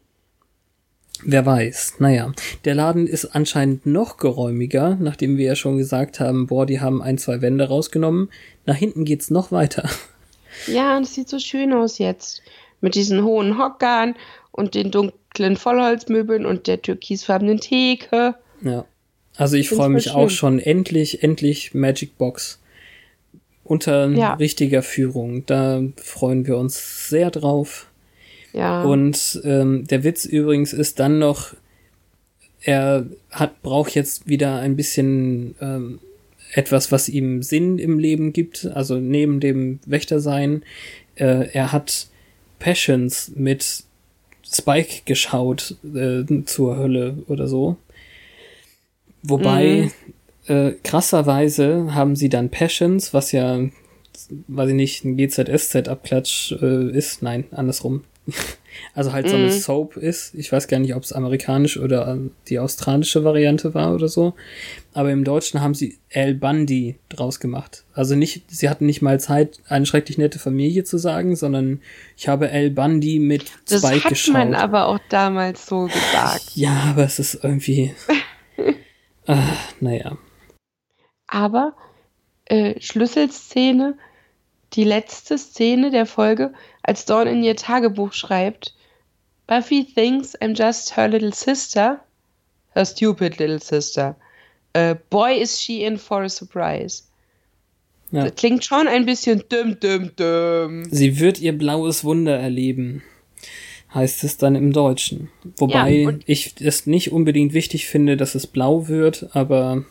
[1.24, 1.94] Wer weiß.
[1.99, 2.32] Naja,
[2.65, 7.03] der Laden ist anscheinend noch geräumiger, nachdem wir ja schon gesagt haben, boah, die haben
[7.03, 8.28] ein, zwei Wände rausgenommen.
[8.66, 9.89] Nach hinten geht's noch weiter.
[10.66, 12.43] Ja, und es sieht so schön aus jetzt.
[12.81, 14.15] Mit diesen hohen Hockern
[14.51, 18.35] und den dunklen Vollholzmöbeln und der türkisfarbenen Theke.
[18.62, 18.85] Ja.
[19.36, 20.59] Also ich freue mich auch schon.
[20.59, 22.61] Endlich, endlich Magic Box.
[23.65, 24.35] Unter Ja.
[24.35, 25.47] richtiger Führung.
[25.47, 27.86] Da freuen wir uns sehr drauf.
[28.53, 28.83] Ja.
[28.83, 31.55] Und ähm, der Witz übrigens ist dann noch,
[32.61, 35.99] er hat braucht jetzt wieder ein bisschen ähm,
[36.53, 40.62] etwas, was ihm Sinn im Leben gibt, also neben dem Wächtersein.
[41.15, 42.07] Äh, er hat
[42.59, 43.85] Passions mit
[44.45, 47.77] Spike geschaut äh, zur Hölle oder so.
[49.23, 49.91] Wobei,
[50.47, 53.61] äh, krasserweise haben sie dann Passions, was ja,
[54.49, 57.23] weiß ich nicht, ein GZSZ-Abklatsch äh, ist.
[57.23, 58.05] Nein, andersrum.
[58.94, 59.51] Also halt so eine Mhm.
[59.51, 60.35] Soap ist.
[60.35, 62.19] Ich weiß gar nicht, ob es amerikanisch oder äh,
[62.49, 64.35] die australische Variante war oder so.
[64.94, 67.85] Aber im Deutschen haben sie Al Bundy draus gemacht.
[67.94, 71.81] Also nicht, sie hatten nicht mal Zeit, eine schrecklich nette Familie zu sagen, sondern
[72.16, 74.32] ich habe Al Bundy mit das Spike hat geschaut.
[74.35, 76.51] man aber auch damals so gesagt.
[76.55, 77.94] Ja, aber es ist irgendwie.
[79.27, 79.39] ah,
[79.81, 80.16] naja.
[81.27, 81.74] Aber
[82.47, 83.97] äh, Schlüsselszene,
[84.74, 88.74] die letzte Szene der Folge, als Dawn in ihr Tagebuch schreibt,
[89.47, 92.01] Buffy thinks I'm just her little sister,
[92.74, 94.16] her stupid little sister.
[94.73, 97.05] Äh, boy, is she in for a surprise.
[98.11, 98.24] Ja.
[98.24, 100.85] Das klingt schon ein bisschen dumm, dumm, dumm.
[100.90, 103.03] Sie wird ihr blaues Wunder erleben,
[103.94, 105.31] heißt es dann im Deutschen.
[105.57, 109.85] Wobei Ja, ich es nicht unbedingt wichtig finde, dass es blau wird, aber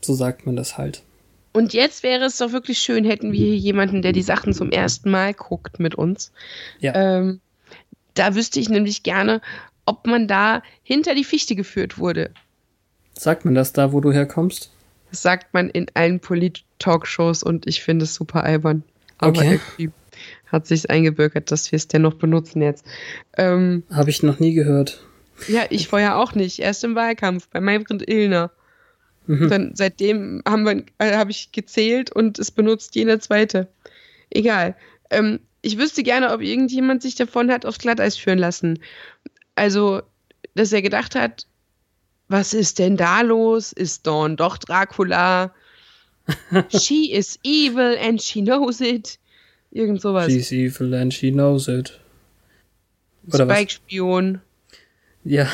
[0.00, 1.02] so sagt man das halt.
[1.58, 4.70] Und jetzt wäre es doch wirklich schön, hätten wir hier jemanden, der die Sachen zum
[4.70, 6.30] ersten Mal guckt mit uns.
[6.78, 6.94] Ja.
[6.94, 7.40] Ähm,
[8.14, 9.40] da wüsste ich nämlich gerne,
[9.84, 12.30] ob man da hinter die Fichte geführt wurde.
[13.18, 14.70] Sagt man das da, wo du herkommst?
[15.10, 18.84] Das sagt man in allen Polit-Talkshows und ich finde es super albern.
[19.18, 19.58] Aber Okay.
[19.78, 19.90] irgendwie
[20.46, 22.84] hat sich eingebürgert, dass wir es dennoch benutzen jetzt.
[23.36, 25.02] Ähm, Habe ich noch nie gehört.
[25.48, 26.60] ja, ich vorher auch nicht.
[26.60, 28.52] Erst im Wahlkampf bei Maybrit Illner.
[29.28, 29.50] Mhm.
[29.50, 33.68] Dann seitdem haben wir, äh, habe ich gezählt und es benutzt jeder zweite.
[34.30, 34.74] Egal.
[35.10, 38.80] Ähm, ich wüsste gerne, ob irgendjemand sich davon hat aufs Glatteis führen lassen.
[39.54, 40.02] Also,
[40.54, 41.46] dass er gedacht hat,
[42.28, 43.72] was ist denn da los?
[43.72, 45.52] Ist Dawn doch Dracula?
[46.70, 49.18] she is evil and she knows it.
[49.70, 50.26] Irgend sowas.
[50.26, 51.98] She's evil and she knows it.
[53.30, 54.40] Spike-Spion.
[55.24, 55.46] Ja,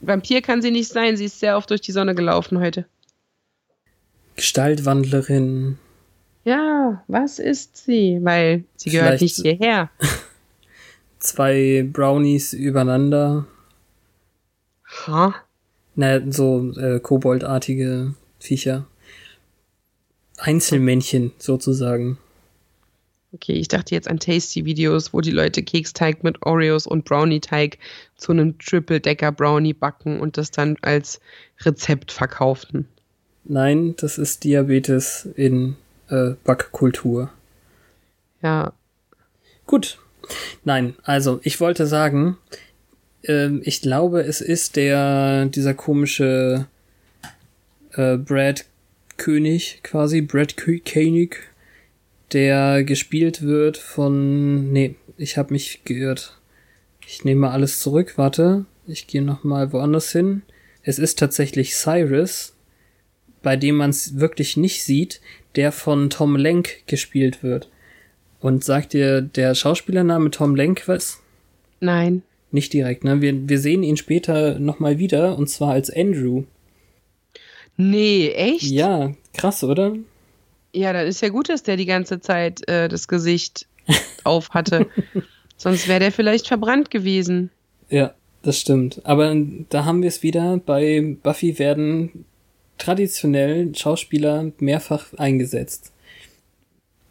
[0.00, 2.86] Vampir kann sie nicht sein, sie ist sehr oft durch die Sonne gelaufen heute.
[4.36, 5.78] Gestaltwandlerin.
[6.44, 8.18] Ja, was ist sie?
[8.22, 9.90] Weil sie gehört Vielleicht- nicht hierher.
[11.18, 13.46] Zwei Brownies übereinander.
[15.06, 15.34] Ha?
[15.94, 18.86] Na, so äh, koboldartige Viecher.
[20.38, 22.16] Einzelmännchen sozusagen.
[23.32, 27.78] Okay, ich dachte jetzt an Tasty-Videos, wo die Leute Keksteig mit Oreos und Brownie-Teig
[28.16, 31.20] zu einem Triple-Decker-Brownie backen und das dann als
[31.60, 32.88] Rezept verkaufen.
[33.44, 35.76] Nein, das ist Diabetes in
[36.08, 37.30] äh, Backkultur.
[38.42, 38.72] Ja,
[39.70, 39.98] Gut.
[40.64, 42.36] Nein, also ich wollte sagen,
[43.22, 46.66] ähm, ich glaube, es ist der dieser komische
[47.92, 48.64] äh, Brad
[49.16, 51.49] König quasi, Brad Kö- König,
[52.32, 56.38] der gespielt wird von nee, ich habe mich geirrt.
[57.06, 60.42] Ich nehme alles zurück, warte, ich gehe noch mal woanders hin.
[60.82, 62.54] Es ist tatsächlich Cyrus,
[63.42, 65.20] bei dem man es wirklich nicht sieht,
[65.56, 67.68] der von Tom Lenk gespielt wird.
[68.38, 71.20] Und sagt dir der Schauspielername Tom Lenk was?
[71.80, 72.22] nein.
[72.52, 73.20] Nicht direkt, ne?
[73.22, 76.44] Wir, wir sehen ihn später nochmal wieder, und zwar als Andrew.
[77.76, 78.64] Nee, echt?
[78.64, 79.94] Ja, krass, oder?
[80.72, 83.66] Ja, dann ist ja gut, dass der die ganze Zeit äh, das Gesicht
[84.24, 84.86] auf hatte.
[85.56, 87.50] Sonst wäre der vielleicht verbrannt gewesen.
[87.88, 89.00] Ja, das stimmt.
[89.04, 89.34] Aber
[89.68, 90.58] da haben wir es wieder.
[90.64, 92.24] Bei Buffy werden
[92.78, 95.92] traditionell Schauspieler mehrfach eingesetzt.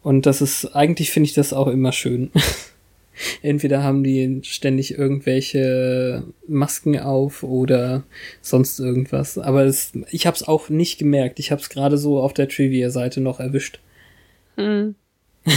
[0.02, 2.30] Und das ist, eigentlich finde ich das auch immer schön.
[3.42, 8.04] Entweder haben die ständig irgendwelche Masken auf oder
[8.40, 9.36] sonst irgendwas.
[9.38, 11.38] Aber es, ich habe es auch nicht gemerkt.
[11.38, 13.80] Ich habe es gerade so auf der Trivia-Seite noch erwischt.
[14.56, 14.94] Hm.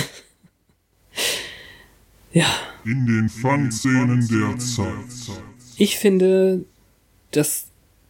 [2.34, 2.48] Ja,
[2.84, 5.38] In den Fun-Szenen der Zeit.
[5.77, 6.65] ich finde,
[7.30, 7.68] dass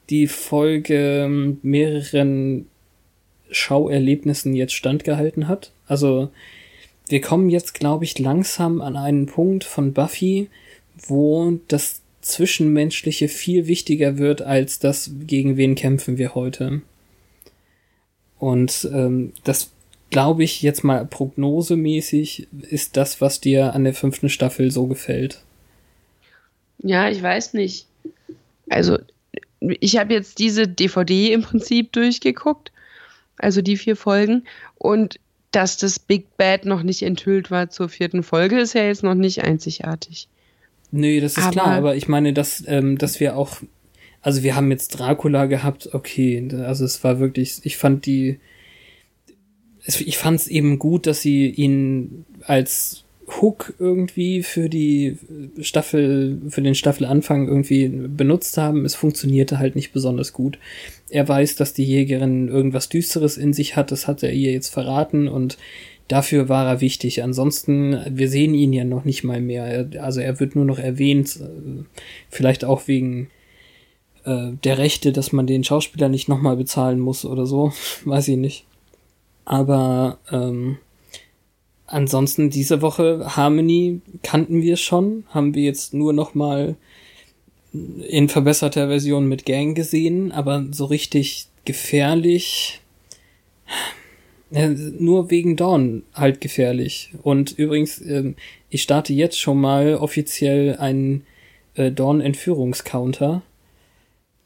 [0.09, 2.67] die Folge mehreren
[3.51, 5.73] Schauerlebnissen jetzt standgehalten hat.
[5.87, 6.31] Also
[7.13, 10.49] wir kommen jetzt, glaube ich, langsam an einen Punkt von Buffy,
[10.97, 16.81] wo das Zwischenmenschliche viel wichtiger wird als das, gegen wen kämpfen wir heute.
[18.39, 19.69] Und ähm, das
[20.09, 25.43] glaube ich jetzt mal prognosemäßig ist das, was dir an der fünften Staffel so gefällt.
[26.79, 27.85] Ja, ich weiß nicht.
[28.69, 28.97] Also,
[29.59, 32.71] ich habe jetzt diese DVD im Prinzip durchgeguckt,
[33.37, 34.45] also die vier Folgen,
[34.79, 35.19] und
[35.55, 39.13] dass das Big Bad noch nicht enthüllt war zur vierten Folge, ist ja jetzt noch
[39.15, 40.27] nicht einzigartig.
[40.91, 43.57] Nö, das ist Aber- klar, aber ich meine, dass, ähm, dass wir auch,
[44.21, 48.39] also wir haben jetzt Dracula gehabt, okay, also es war wirklich, ich fand die,
[49.85, 55.17] es, ich fand es eben gut, dass sie ihn als Hook irgendwie für die
[55.61, 58.85] Staffel, für den Staffelanfang irgendwie benutzt haben.
[58.85, 60.59] Es funktionierte halt nicht besonders gut.
[61.09, 64.69] Er weiß, dass die Jägerin irgendwas Düsteres in sich hat, das hat er ihr jetzt
[64.69, 65.57] verraten und
[66.07, 67.23] dafür war er wichtig.
[67.23, 69.87] Ansonsten, wir sehen ihn ja noch nicht mal mehr.
[69.99, 71.83] Also er wird nur noch erwähnt, äh,
[72.29, 73.29] vielleicht auch wegen
[74.25, 77.71] äh, der Rechte, dass man den Schauspieler nicht nochmal bezahlen muss oder so.
[78.05, 78.65] Weiß ich nicht.
[79.45, 80.77] Aber ähm,
[81.87, 86.75] ansonsten diese Woche Harmony kannten wir schon, haben wir jetzt nur noch mal
[87.71, 92.81] in verbesserter Version mit Gang gesehen, aber so richtig gefährlich
[94.53, 97.11] ja, nur wegen Dawn halt gefährlich.
[97.23, 98.35] Und übrigens, ähm,
[98.69, 101.25] ich starte jetzt schon mal offiziell einen
[101.73, 103.41] äh, Dawn-Entführungscounter.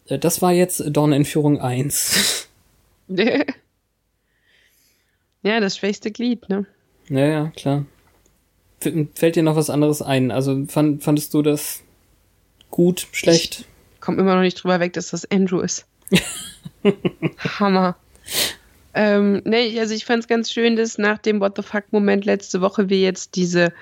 [0.08, 2.48] Äh, das war jetzt Dawn-Entführung 1.
[5.44, 6.66] ja, das schwächste Glied, ne?
[7.10, 7.86] Naja, klar.
[8.80, 10.32] F fällt dir noch was anderes ein?
[10.32, 11.84] Also fand, fandest du das
[12.70, 13.66] gut, schlecht?
[14.00, 15.86] Komm immer noch nicht drüber weg, dass das Andrew ist.
[17.60, 17.96] Hammer.
[18.94, 22.62] Ähm, nee, also ich fand es ganz schön, dass nach dem What the fuck-Moment letzte
[22.62, 23.74] Woche wir jetzt diese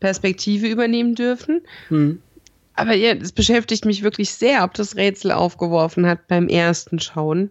[0.00, 1.62] Perspektive übernehmen dürfen.
[1.88, 2.22] Hm.
[2.74, 7.50] Aber ja, es beschäftigt mich wirklich sehr, ob das Rätsel aufgeworfen hat beim ersten Schauen.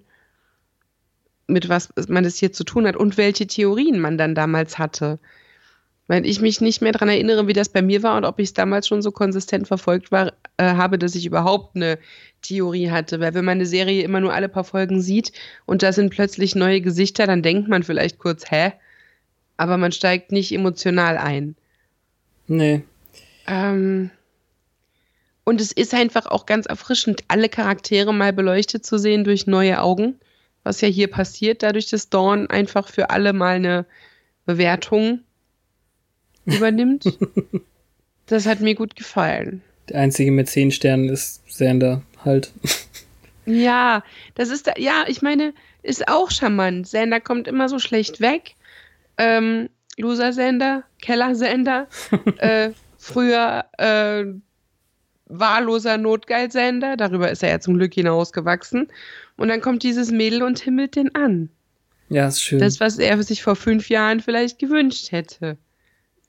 [1.48, 5.20] Mit was man das hier zu tun hat und welche Theorien man dann damals hatte.
[6.08, 8.50] Weil ich mich nicht mehr daran erinnere, wie das bei mir war und ob ich
[8.50, 12.00] es damals schon so konsistent verfolgt war, äh, habe, dass ich überhaupt eine
[12.42, 13.20] Theorie hatte.
[13.20, 15.34] Weil wenn man eine Serie immer nur alle paar Folgen sieht
[15.66, 18.74] und da sind plötzlich neue Gesichter, dann denkt man vielleicht kurz, hä?
[19.58, 21.56] Aber man steigt nicht emotional ein.
[22.48, 22.84] Nee.
[23.48, 24.10] Ähm,
[25.44, 29.82] und es ist einfach auch ganz erfrischend, alle Charaktere mal beleuchtet zu sehen durch neue
[29.82, 30.20] Augen,
[30.68, 33.86] was ja hier passiert, dadurch, dass Dawn einfach für alle mal eine
[34.46, 35.22] Bewertung
[36.46, 37.18] übernimmt.
[38.26, 39.62] das hat mir gut gefallen.
[39.90, 42.52] Der einzige mit zehn Sternen ist Sander halt.
[43.50, 44.04] Ja,
[44.36, 46.86] das ist, da, ja, ich meine, ist auch charmant.
[46.86, 48.56] Sander kommt immer so schlecht weg.
[49.18, 51.88] Ähm, Loser Sander, Keller Sander,
[52.40, 54.26] äh, früher äh,
[55.30, 58.88] wahlloser Notgeil Sander, darüber ist er ja zum Glück hinausgewachsen.
[59.36, 61.50] Und dann kommt dieses Mädel und himmelt den an.
[62.10, 62.60] Ja, ist schön.
[62.60, 65.58] Das, was er sich vor fünf Jahren vielleicht gewünscht hätte.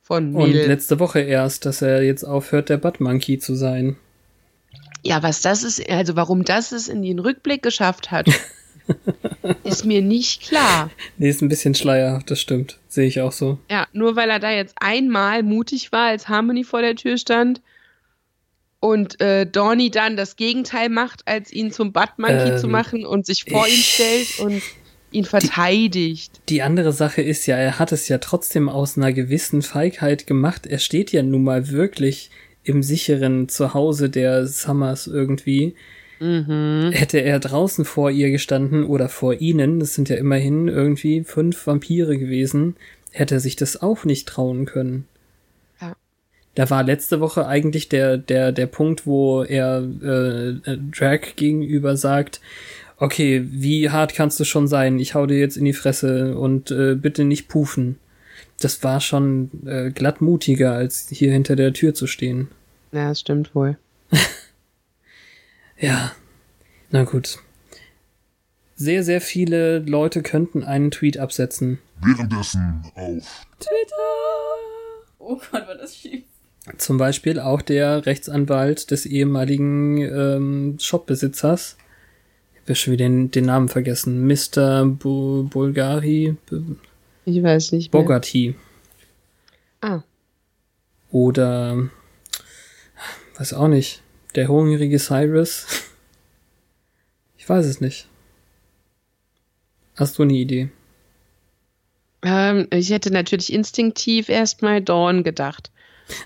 [0.02, 0.66] Von Und Mädel.
[0.66, 3.96] letzte Woche erst, dass er jetzt aufhört, der Butt Monkey zu sein.
[5.04, 8.26] Ja, was das ist, also warum das es in den Rückblick geschafft hat,
[9.64, 10.90] ist mir nicht klar.
[11.18, 12.78] Nee, ist ein bisschen schleierhaft, das stimmt.
[12.88, 13.58] Sehe ich auch so.
[13.70, 17.60] Ja, nur weil er da jetzt einmal mutig war, als Harmony vor der Tür stand
[18.80, 23.04] und äh, Dorny dann das Gegenteil macht, als ihn zum Butt Monkey Ähm, zu machen
[23.04, 24.62] und sich vor ihn stellt und
[25.10, 26.40] ihn verteidigt.
[26.48, 30.66] Die andere Sache ist ja, er hat es ja trotzdem aus einer gewissen Feigheit gemacht.
[30.66, 32.30] Er steht ja nun mal wirklich
[32.62, 35.74] im sicheren Zuhause der Summers irgendwie.
[36.20, 36.90] Mhm.
[36.92, 41.66] Hätte er draußen vor ihr gestanden oder vor ihnen, das sind ja immerhin irgendwie fünf
[41.66, 42.76] Vampire gewesen,
[43.12, 45.06] hätte er sich das auch nicht trauen können.
[46.58, 51.96] Da war letzte Woche eigentlich der, der, der Punkt, wo er äh, äh, Drag gegenüber
[51.96, 52.40] sagt,
[52.96, 54.98] okay, wie hart kannst du schon sein?
[54.98, 58.00] Ich hau dir jetzt in die Fresse und äh, bitte nicht pufen.
[58.58, 62.48] Das war schon äh, glatt mutiger, als hier hinter der Tür zu stehen.
[62.90, 63.78] Ja, das stimmt wohl.
[65.80, 66.10] Ja,
[66.90, 67.38] na gut.
[68.74, 71.78] Sehr, sehr viele Leute könnten einen Tweet absetzen.
[72.00, 73.94] Währenddessen auf Twitter!
[75.20, 76.24] Oh Gott, war das schief.
[76.76, 81.76] Zum Beispiel auch der Rechtsanwalt des ehemaligen ähm, Shopbesitzers.
[82.54, 84.26] Ich habe schon wieder den, den Namen vergessen.
[84.26, 84.84] Mr.
[84.84, 86.36] Bu Bulgari.
[87.24, 87.92] Ich weiß nicht.
[87.92, 88.02] Mehr.
[88.02, 88.54] Bogarty.
[89.80, 90.02] Ah.
[91.10, 91.88] Oder
[93.38, 94.02] weiß auch nicht.
[94.34, 95.66] Der hungrige Cyrus.
[97.36, 98.06] Ich weiß es nicht.
[99.96, 100.68] Hast du eine Idee?
[102.22, 105.70] Ähm, ich hätte natürlich instinktiv erstmal Dawn gedacht.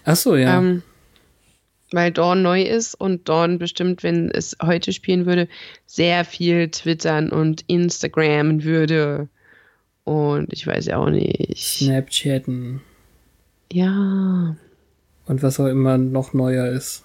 [0.04, 0.58] Ach so, ja.
[0.58, 0.82] Ähm,
[1.92, 5.48] weil Dawn neu ist und Dawn bestimmt, wenn es heute spielen würde,
[5.86, 9.28] sehr viel twittern und Instagrammen würde.
[10.04, 11.58] Und ich weiß ja auch nicht.
[11.58, 12.80] Snapchatten.
[13.72, 14.56] Ja.
[15.26, 17.04] Und was auch immer noch neuer ist.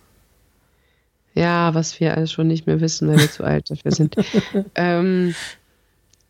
[1.34, 4.16] Ja, was wir alles schon nicht mehr wissen, weil wir zu alt dafür sind.
[4.76, 5.36] ähm,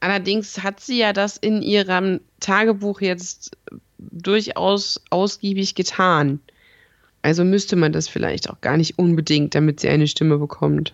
[0.02, 3.56] allerdings hat sie ja das in ihrem Tagebuch jetzt
[3.98, 6.40] durchaus ausgiebig getan.
[7.22, 10.94] Also müsste man das vielleicht auch gar nicht unbedingt, damit sie eine Stimme bekommt.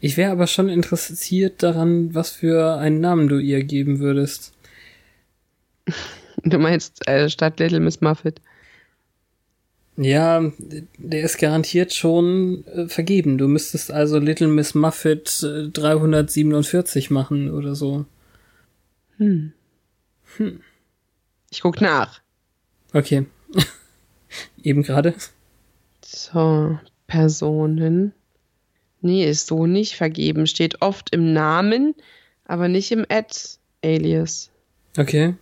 [0.00, 4.54] Ich wäre aber schon interessiert daran, was für einen Namen du ihr geben würdest.
[6.42, 8.40] Du meinst äh, statt Little Miss Muffet?
[9.96, 10.50] Ja,
[10.96, 13.36] der ist garantiert schon äh, vergeben.
[13.36, 18.06] Du müsstest also Little Miss Muffet äh, 347 machen oder so.
[19.18, 19.52] Hm.
[20.38, 20.60] Hm.
[21.50, 22.20] Ich guck nach.
[22.92, 23.26] Okay.
[24.62, 25.14] Eben gerade.
[26.04, 28.12] So, Personen.
[29.00, 30.46] Nee, ist so nicht vergeben.
[30.46, 31.94] Steht oft im Namen,
[32.44, 34.50] aber nicht im Ad-Alias.
[34.96, 35.34] Okay.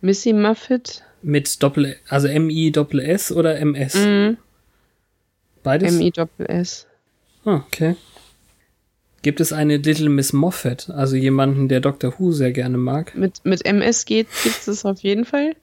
[0.00, 1.02] Missy Muffet.
[1.22, 3.94] Mit Doppel, also M-I-Doppel-S oder M-S?
[3.94, 4.36] Mhm.
[5.62, 5.94] Beides?
[5.94, 6.86] M-I-Doppel-S.
[7.44, 7.96] Ah, okay.
[9.26, 13.12] Gibt es eine Little Miss Moffat, also jemanden, der Doctor Who sehr gerne mag?
[13.16, 15.56] Mit, mit MS geht gibt es auf jeden Fall.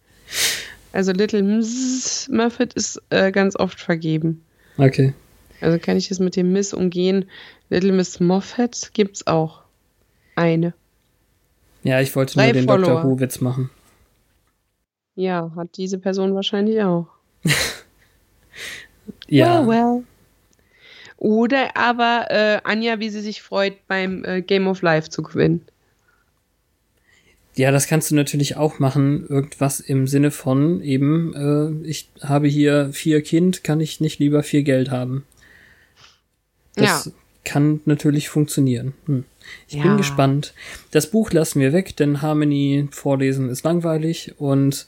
[0.91, 4.43] Also Little Miss Muffet ist äh, ganz oft vergeben.
[4.77, 5.13] Okay.
[5.61, 7.23] Also kann ich das mit dem Miss umgehen.
[7.69, 9.61] Little Miss Moffat gibt's auch.
[10.35, 10.73] Eine.
[11.83, 12.95] Ja, ich wollte Drei nur den Follower.
[12.95, 13.69] Doctor Who-Witz machen.
[15.15, 17.07] Ja, hat diese Person wahrscheinlich auch.
[19.29, 19.65] Ja.
[19.65, 20.03] Well, well.
[21.23, 25.65] Oder aber äh, Anja, wie sie sich freut, beim äh, Game of Life zu gewinnen.
[27.55, 29.25] Ja, das kannst du natürlich auch machen.
[29.29, 34.43] Irgendwas im Sinne von eben, äh, ich habe hier vier Kind, kann ich nicht lieber
[34.43, 35.23] viel Geld haben?
[36.75, 37.11] Das Ja.
[37.45, 38.93] kann natürlich funktionieren.
[39.05, 39.23] Hm.
[39.69, 39.83] Ich Ja.
[39.83, 40.53] bin gespannt.
[40.91, 44.87] Das Buch lassen wir weg, denn Harmony vorlesen ist langweilig und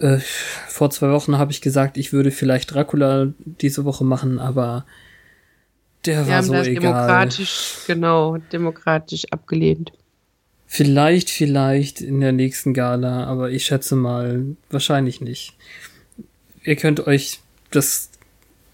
[0.00, 0.18] äh,
[0.66, 4.84] vor zwei Wochen habe ich gesagt, ich würde vielleicht Dracula diese Woche machen, aber
[6.04, 6.82] der Wir war haben so das egal.
[6.82, 9.92] demokratisch, genau, demokratisch abgelehnt.
[10.66, 15.54] Vielleicht, vielleicht in der nächsten Gala, aber ich schätze mal, wahrscheinlich nicht.
[16.62, 17.40] Ihr könnt euch
[17.70, 18.10] das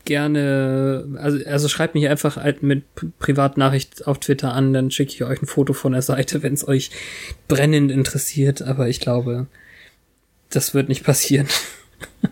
[0.05, 2.85] gerne, also, also schreibt mich einfach halt mit
[3.19, 6.67] Privatnachricht auf Twitter an, dann schicke ich euch ein Foto von der Seite, wenn es
[6.67, 6.91] euch
[7.49, 9.47] brennend interessiert, aber ich glaube,
[10.51, 11.49] das wird nicht passieren.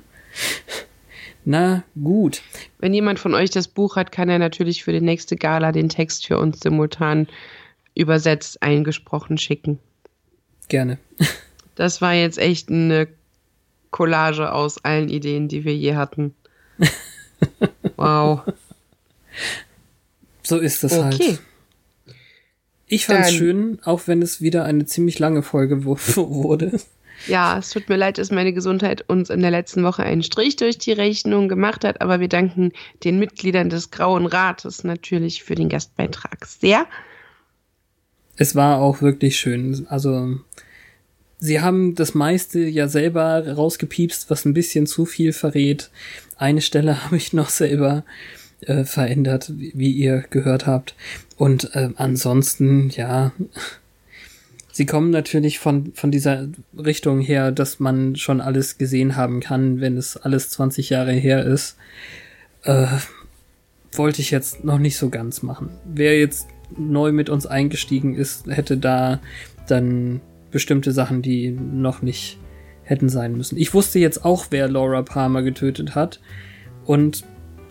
[1.45, 2.43] Na gut.
[2.79, 5.89] Wenn jemand von euch das Buch hat, kann er natürlich für die nächste Gala den
[5.89, 7.29] Text für uns simultan
[7.95, 9.79] übersetzt eingesprochen schicken.
[10.69, 10.99] Gerne.
[11.77, 13.09] Das war jetzt echt eine
[13.91, 16.33] Collage aus allen Ideen, die wir je hatten.
[17.97, 18.43] Wow.
[20.45, 21.15] So ist es halt.
[21.15, 21.39] Okay.
[22.87, 26.79] Ich fand's Dann- schön, auch wenn es wieder eine ziemlich lange Folge wurde.
[27.27, 30.57] Ja, es tut mir leid, dass meine Gesundheit uns in der letzten Woche einen Strich
[30.57, 32.73] durch die Rechnung gemacht hat, aber wir danken
[33.03, 36.87] den Mitgliedern des Grauen Rates natürlich für den Gastbeitrag sehr.
[38.37, 39.87] Es war auch wirklich schön.
[39.89, 40.39] Also,
[41.39, 45.91] sie haben das meiste ja selber rausgepiepst, was ein bisschen zu viel verrät.
[46.37, 48.05] Eine Stelle habe ich noch selber
[48.61, 50.95] äh, verändert, wie, wie ihr gehört habt.
[51.37, 53.33] Und äh, ansonsten, ja,
[54.75, 59.81] sie kommen natürlich von, von dieser Richtung her, dass man schon alles gesehen haben kann,
[59.81, 61.77] wenn es alles 20 Jahre her ist.
[62.65, 62.89] Äh,
[63.93, 65.71] wollte ich jetzt noch nicht so ganz machen.
[65.85, 69.21] Wer jetzt neu mit uns eingestiegen ist, hätte da
[69.69, 70.21] dann
[70.51, 72.39] bestimmte Sachen, die noch nicht
[72.83, 73.57] hätten sein müssen.
[73.57, 76.21] Ich wusste jetzt auch, wer Laura Palmer getötet hat
[76.85, 77.25] und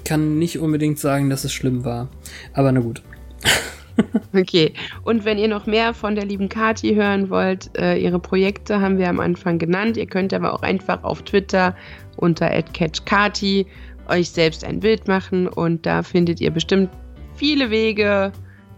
[0.05, 2.07] kann nicht unbedingt sagen, dass es schlimm war.
[2.53, 3.03] Aber na gut.
[4.35, 8.81] Okay, und wenn ihr noch mehr von der lieben Kati hören wollt, äh, ihre Projekte
[8.81, 9.97] haben wir am Anfang genannt.
[9.97, 11.75] Ihr könnt aber auch einfach auf Twitter
[12.17, 13.67] unter @catchkati
[14.07, 16.89] euch selbst ein Bild machen und da findet ihr bestimmt
[17.35, 18.31] viele Wege,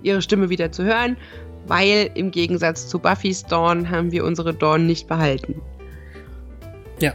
[0.04, 1.18] ihre Stimme wieder zu hören,
[1.68, 5.62] weil im Gegensatz zu Buffy's Dawn haben wir unsere Dawn nicht behalten.
[7.00, 7.14] Ja.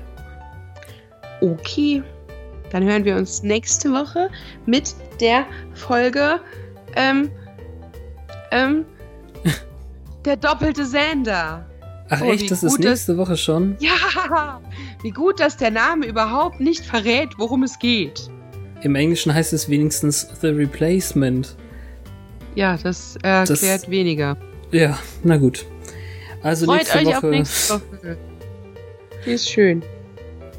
[1.40, 2.02] Okay,
[2.70, 4.28] Dann hören wir uns nächste Woche
[4.66, 6.40] mit der Folge
[6.96, 7.30] ähm,
[8.50, 8.84] ähm,
[10.24, 11.66] der doppelte Sander.
[12.08, 13.76] Ach Oh, echt, das ist nächste Woche schon?
[13.78, 14.60] Ja,
[15.02, 18.28] wie gut, dass der Name überhaupt nicht verrät, worum es geht.
[18.82, 21.54] Im Englischen heißt es wenigstens The Replacement.
[22.56, 24.36] Ja, das erklärt weniger.
[24.72, 25.66] Ja, na gut.
[26.42, 27.16] Also Freut nächste euch Woche.
[27.18, 28.18] auf nächste Woche.
[29.24, 29.82] Die ist schön.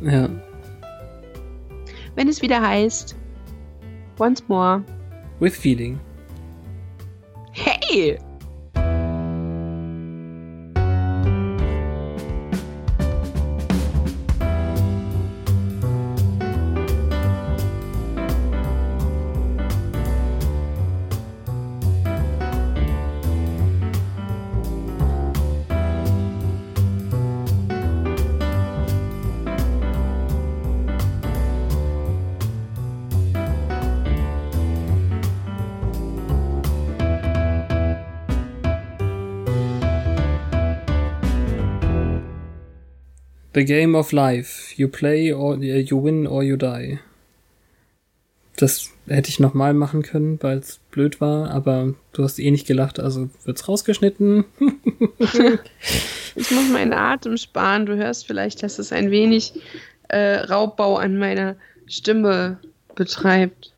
[0.02, 0.30] Ja.
[2.16, 3.16] Wenn es wieder heißt,
[4.20, 4.84] once more,
[5.40, 6.00] With Feeling.
[7.54, 8.18] Hey!
[43.54, 44.74] The Game of Life.
[44.78, 47.00] You play or äh, you win or you die.
[48.58, 52.68] Das hätte ich nochmal machen können, weil es blöd war, aber du hast eh nicht
[52.68, 54.46] gelacht, also wird's rausgeschnitten.
[56.36, 57.86] Ich muss meinen Atem sparen.
[57.86, 59.54] Du hörst vielleicht, dass es ein wenig
[60.08, 61.58] äh, Raubbau an meiner
[61.88, 62.58] Stimme
[62.96, 63.70] betreibt.